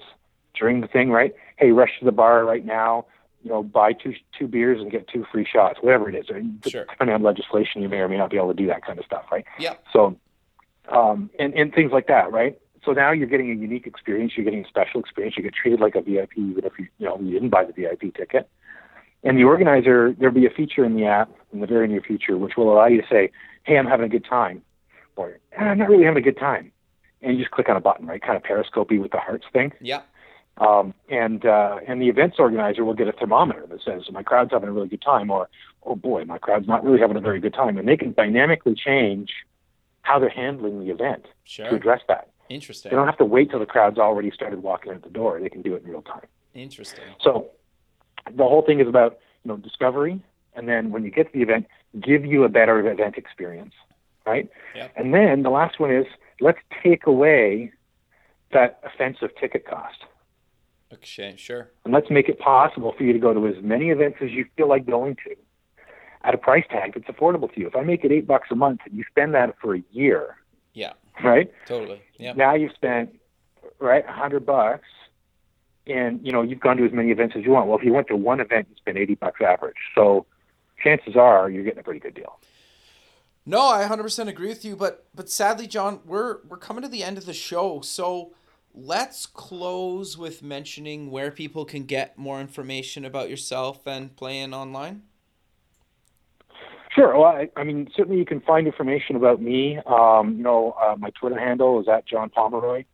during 0.59 0.81
the 0.81 0.89
thing, 0.89 1.11
right? 1.11 1.35
Hey, 1.57 1.71
rush 1.71 1.91
to 2.01 2.05
the 2.05 2.13
bar 2.13 2.45
right 2.45 2.65
now. 2.65 3.07
You 3.43 3.51
know, 3.51 3.63
buy 3.63 3.93
two 3.93 4.15
two 4.37 4.49
beers 4.49 4.81
and 4.81 4.91
get 4.91 5.07
two 5.09 5.25
free 5.31 5.47
shots, 5.51 5.79
whatever 5.81 6.09
it 6.09 6.15
is. 6.15 6.27
And 6.29 6.63
Sure. 6.67 6.85
Depending 6.91 7.15
on 7.15 7.23
legislation, 7.23 7.83
you 7.83 7.89
may 7.89 7.99
or 7.99 8.09
may 8.09 8.17
not 8.17 8.31
be 8.31 8.37
able 8.37 8.49
to 8.49 8.55
do 8.55 8.67
that 8.67 8.85
kind 8.85 8.99
of 8.99 9.05
stuff, 9.05 9.27
right? 9.31 9.45
yeah 9.61 9.75
So, 9.93 10.19
um, 10.89 11.31
and, 11.39 11.55
and 11.55 11.73
things 11.73 11.93
like 11.93 12.09
that, 12.09 12.33
right? 12.33 12.59
So 12.89 12.95
now 12.95 13.13
you're 13.13 13.27
getting 13.27 13.51
a 13.51 13.55
unique 13.55 13.87
experience. 13.87 14.33
You're 14.35 14.45
getting 14.45 14.65
a 14.65 14.69
special 14.69 14.99
experience. 14.99 15.37
You 15.37 15.43
get 15.43 15.53
treated 15.53 15.79
like 15.79 15.95
a 15.95 16.01
VIP, 16.01 16.39
even 16.39 16.65
if 16.65 16.73
you, 16.79 16.89
you 16.97 17.05
know, 17.05 17.21
you 17.21 17.33
didn't 17.33 17.51
buy 17.51 17.67
the 17.67 17.73
VIP 17.75 18.15
ticket. 18.15 18.49
And 19.23 19.37
the 19.37 19.45
organizer, 19.45 20.15
there'll 20.19 20.35
be 20.35 20.47
a 20.47 20.51
feature 20.51 20.87
in 20.87 20.97
the 20.97 21.05
app 21.05 21.31
in 21.53 21.61
the 21.61 21.67
very 21.67 21.87
near 21.87 22.01
future, 22.01 22.39
which 22.39 22.57
will 22.57 22.73
allow 22.73 22.87
you 22.87 23.03
to 23.03 23.07
say, 23.07 23.31
"Hey, 23.65 23.77
I'm 23.77 23.85
having 23.85 24.07
a 24.07 24.09
good 24.09 24.25
time," 24.25 24.63
or 25.17 25.39
"Eh, 25.53 25.63
"I'm 25.63 25.77
not 25.77 25.91
really 25.91 26.05
having 26.05 26.17
a 26.17 26.25
good 26.25 26.39
time," 26.39 26.73
and 27.21 27.35
you 27.37 27.41
just 27.41 27.51
click 27.51 27.69
on 27.69 27.77
a 27.77 27.81
button, 27.81 28.07
right? 28.07 28.23
Kind 28.23 28.39
of 28.39 28.43
periscopy 28.43 28.99
with 28.99 29.11
the 29.11 29.19
hearts 29.19 29.45
thing. 29.53 29.71
Yeah. 29.83 30.01
Um, 30.57 30.95
and 31.11 31.45
uh, 31.45 31.81
and 31.87 32.01
the 32.01 32.09
events 32.09 32.37
organizer 32.39 32.87
will 32.87 32.95
get 32.95 33.07
a 33.07 33.13
thermometer 33.13 33.67
that 33.67 33.83
says 33.83 34.11
my 34.11 34.23
crowd's 34.23 34.53
having 34.53 34.71
a 34.71 34.73
really 34.73 34.89
good 34.89 35.03
time, 35.03 35.31
or 35.31 35.51
oh 35.83 35.95
boy, 35.95 36.25
my 36.25 36.39
crowd's 36.39 36.67
not 36.67 36.83
really 36.85 37.01
having 37.01 37.19
a 37.19 37.21
very 37.21 37.41
good 37.41 37.53
time, 37.53 37.77
and 37.77 37.87
they 37.87 37.99
can 37.99 38.15
dynamically 38.15 38.75
change 38.75 39.31
how 40.01 40.19
they're 40.19 40.31
handling 40.31 40.81
the 40.81 40.91
event 40.91 41.27
to 41.69 41.75
address 41.77 42.01
that. 42.09 42.31
Interesting. 42.51 42.91
They 42.91 42.97
don't 42.97 43.07
have 43.07 43.19
to 43.19 43.25
wait 43.25 43.51
till 43.51 43.59
the 43.59 43.67
crowd's 43.67 43.99
already 43.99 44.31
started 44.31 44.63
walking 44.63 44.93
out 44.93 45.03
the 45.03 45.11
door. 45.11 45.41
They 45.41 45.49
can 45.49 45.63
do 45.63 45.75
it 45.75 45.83
in 45.85 45.91
real 45.91 46.03
time. 46.03 46.27
Interesting. 46.55 47.05
So 47.23 47.51
the 48.31 48.45
whole 48.45 48.63
thing 48.63 48.81
is 48.81 48.89
about 48.89 49.19
you 49.45 49.49
know 49.51 49.57
discovery, 49.57 50.21
and 50.55 50.69
then 50.69 50.91
when 50.91 51.05
you 51.05 51.11
get 51.11 51.27
to 51.27 51.33
the 51.33 51.43
event, 51.43 51.67
give 52.01 52.25
you 52.25 52.45
a 52.45 52.49
better 52.49 52.79
event 52.91 53.17
experience, 53.17 53.75
right? 54.27 54.49
Yep. 54.75 54.93
And 54.97 55.15
then 55.15 55.43
the 55.43 55.51
last 55.51 55.79
one 55.79 55.93
is 55.95 56.07
let's 56.41 56.59
take 56.83 57.07
away 57.07 57.73
that 58.53 58.81
offensive 58.85 59.31
ticket 59.41 59.67
cost. 59.67 60.05
Okay. 60.91 61.35
Sure. 61.37 61.71
and 61.85 61.93
let's 61.93 62.09
make 62.11 62.31
it 62.31 62.39
possible 62.39 62.95
for 62.97 63.05
you 63.05 63.13
to 63.13 63.19
go 63.19 63.35
to 63.35 63.47
as 63.47 63.63
many 63.63 63.91
events 63.91 64.19
as 64.23 64.31
you 64.31 64.47
feel 64.57 64.69
like 64.69 64.87
going 64.87 65.17
to 65.17 65.37
at 66.25 66.35
a 66.35 66.39
price 66.39 66.65
tag 66.71 66.95
that's 66.95 67.07
affordable 67.15 67.53
to 67.53 67.61
you. 67.61 67.67
If 67.67 67.77
I 67.77 67.83
make 67.83 68.05
it 68.05 68.11
eight 68.11 68.27
bucks 68.27 68.49
a 68.51 68.55
month 68.55 68.81
and 68.87 68.97
you 68.97 69.05
spend 69.11 69.35
that 69.35 69.55
for 69.61 69.77
a 69.77 69.83
year, 69.93 70.37
Yeah. 70.73 70.95
Right? 71.23 71.53
Totally. 71.67 72.01
Yeah. 72.19 72.33
Now 72.35 72.55
you've 72.55 72.73
spent 72.73 73.19
right 73.79 74.05
a 74.07 74.13
hundred 74.13 74.47
bucks, 74.47 74.87
and 75.87 76.25
you 76.25 76.33
know 76.33 76.43
you've 76.43 76.61
gone 76.61 76.77
to 76.77 76.85
as 76.85 76.93
many 76.93 77.11
events 77.11 77.35
as 77.37 77.45
you 77.45 77.51
want. 77.51 77.69
Well, 77.69 77.79
if 77.79 77.85
you 77.85 77.93
went 77.93 78.09
to 78.09 78.17
one 78.17 78.41
event, 78.41 78.69
you 78.71 78.77
spent 78.77 78.99
eighty 78.99 79.15
bucks 79.15 79.41
average. 79.41 79.77
So 79.95 80.27
chances 80.83 81.17
are 81.17 81.51
you're 81.51 81.65
getting 81.65 81.81
a 81.81 81.83
pretty 81.83 82.01
good 82.01 82.15
deal. 82.15 82.39
No, 83.45 83.67
I 83.67 83.89
100% 83.89 84.29
agree 84.29 84.49
with 84.49 84.63
you, 84.63 84.77
but 84.77 85.07
but 85.15 85.31
sadly, 85.31 85.67
John, 85.67 86.01
we're 86.05 86.39
we're 86.47 86.59
coming 86.59 86.83
to 86.83 86.89
the 86.89 87.03
end 87.03 87.17
of 87.17 87.25
the 87.25 87.33
show, 87.33 87.81
so 87.81 88.35
let's 88.75 89.25
close 89.25 90.19
with 90.19 90.43
mentioning 90.43 91.11
where 91.11 91.31
people 91.31 91.65
can 91.65 91.85
get 91.85 92.19
more 92.19 92.41
information 92.41 93.05
about 93.05 93.31
yourself 93.31 93.87
and 93.87 94.15
PLAYEN 94.15 94.53
online. 94.53 95.03
Sure. 96.99 97.17
Well, 97.17 97.27
I, 97.27 97.49
I 97.55 97.63
mean, 97.63 97.89
certainly 97.95 98.19
you 98.19 98.25
can 98.25 98.41
find 98.41 98.67
information 98.67 99.15
about 99.15 99.41
me. 99.41 99.79
Um, 99.87 100.37
you 100.37 100.43
know, 100.43 100.75
uh, 100.83 100.97
my 100.97 101.11
Twitter 101.11 101.39
handle 101.39 101.81
is 101.81 101.87
at 101.87 102.05
John 102.09 102.29
Pomeroy, 102.29 102.85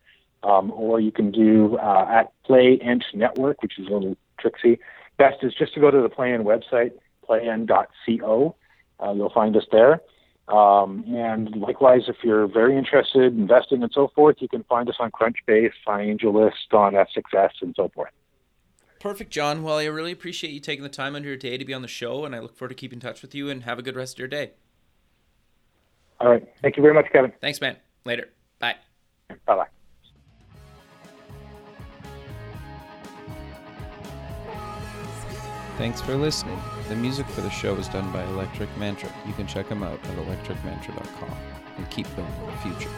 um, 0.43 0.71
or 0.73 1.01
you 1.01 1.11
can 1.11 1.31
do 1.31 1.79
uh, 1.79 2.07
at 2.11 2.31
Play 2.45 2.79
Ent 2.83 3.03
Network, 3.15 3.63
which 3.63 3.79
is 3.79 3.87
a 3.87 3.91
little 3.91 4.15
tricksy. 4.39 4.79
Best 5.17 5.43
is 5.43 5.55
just 5.55 5.73
to 5.73 5.81
go 5.81 5.91
to 5.91 6.03
the 6.03 6.11
PLAYEN 6.11 6.45
website, 6.45 6.93
playen.co. 7.27 8.55
Uh, 9.03 9.13
you'll 9.13 9.33
find 9.33 9.57
us 9.57 9.65
there. 9.73 10.03
Um, 10.49 11.05
and 11.09 11.57
likewise, 11.57 12.03
if 12.07 12.17
you're 12.23 12.47
very 12.47 12.77
interested 12.77 13.33
in 13.33 13.41
investing 13.41 13.83
and 13.83 13.91
so 13.91 14.09
forth, 14.15 14.37
you 14.41 14.49
can 14.49 14.65
find 14.65 14.87
us 14.91 14.97
on 15.01 15.13
Crunchbase, 15.13 15.73
on 15.87 16.01
AngelList, 16.01 16.75
on 16.75 16.93
F6S, 16.93 17.53
and 17.63 17.75
so 17.75 17.91
forth. 17.95 18.13
Perfect, 19.05 19.31
John. 19.31 19.63
Well, 19.63 19.77
I 19.77 19.85
really 19.85 20.13
appreciate 20.13 20.55
you 20.55 20.61
taking 20.61 20.83
the 20.83 20.89
time 20.89 21.15
under 21.15 21.29
your 21.29 21.37
day 21.37 21.59
to 21.59 21.65
be 21.67 21.75
on 21.75 21.83
the 21.83 21.89
show, 21.89 22.25
and 22.25 22.35
I 22.35 22.39
look 22.39 22.57
forward 22.57 22.71
to 22.71 22.75
keeping 22.75 22.97
in 22.97 23.01
touch 23.03 23.21
with 23.21 23.35
you. 23.35 23.51
And 23.51 23.65
have 23.65 23.79
a 23.79 23.83
good 23.83 23.97
rest 23.97 24.15
of 24.15 24.19
your 24.19 24.29
day. 24.29 24.53
All 26.23 26.31
right. 26.31 26.43
Thank 26.63 26.79
you 26.79 26.83
very 26.83 26.95
much, 26.95 27.13
Kevin. 27.13 27.31
Thanks, 27.43 27.61
man. 27.61 27.77
Later. 28.07 28.31
Bye. 28.61 28.77
Bye 29.29 29.57
bye. 29.57 29.67
Thanks 35.77 36.01
for 36.01 36.17
listening. 36.17 36.59
The 36.89 36.97
music 36.97 37.27
for 37.27 37.43
the 37.43 37.51
show 37.51 37.75
was 37.75 37.89
done 37.89 38.11
by 38.11 38.25
Electric 38.25 38.75
Mantra. 38.79 39.13
You 39.27 39.35
can 39.35 39.47
check 39.47 39.69
them 39.69 39.83
out 39.83 40.03
at 40.03 40.17
electricmantra.com 40.17 41.37
and 41.77 41.91
keep 41.91 42.07
building 42.17 42.47
the 42.47 42.53
future. 42.71 42.91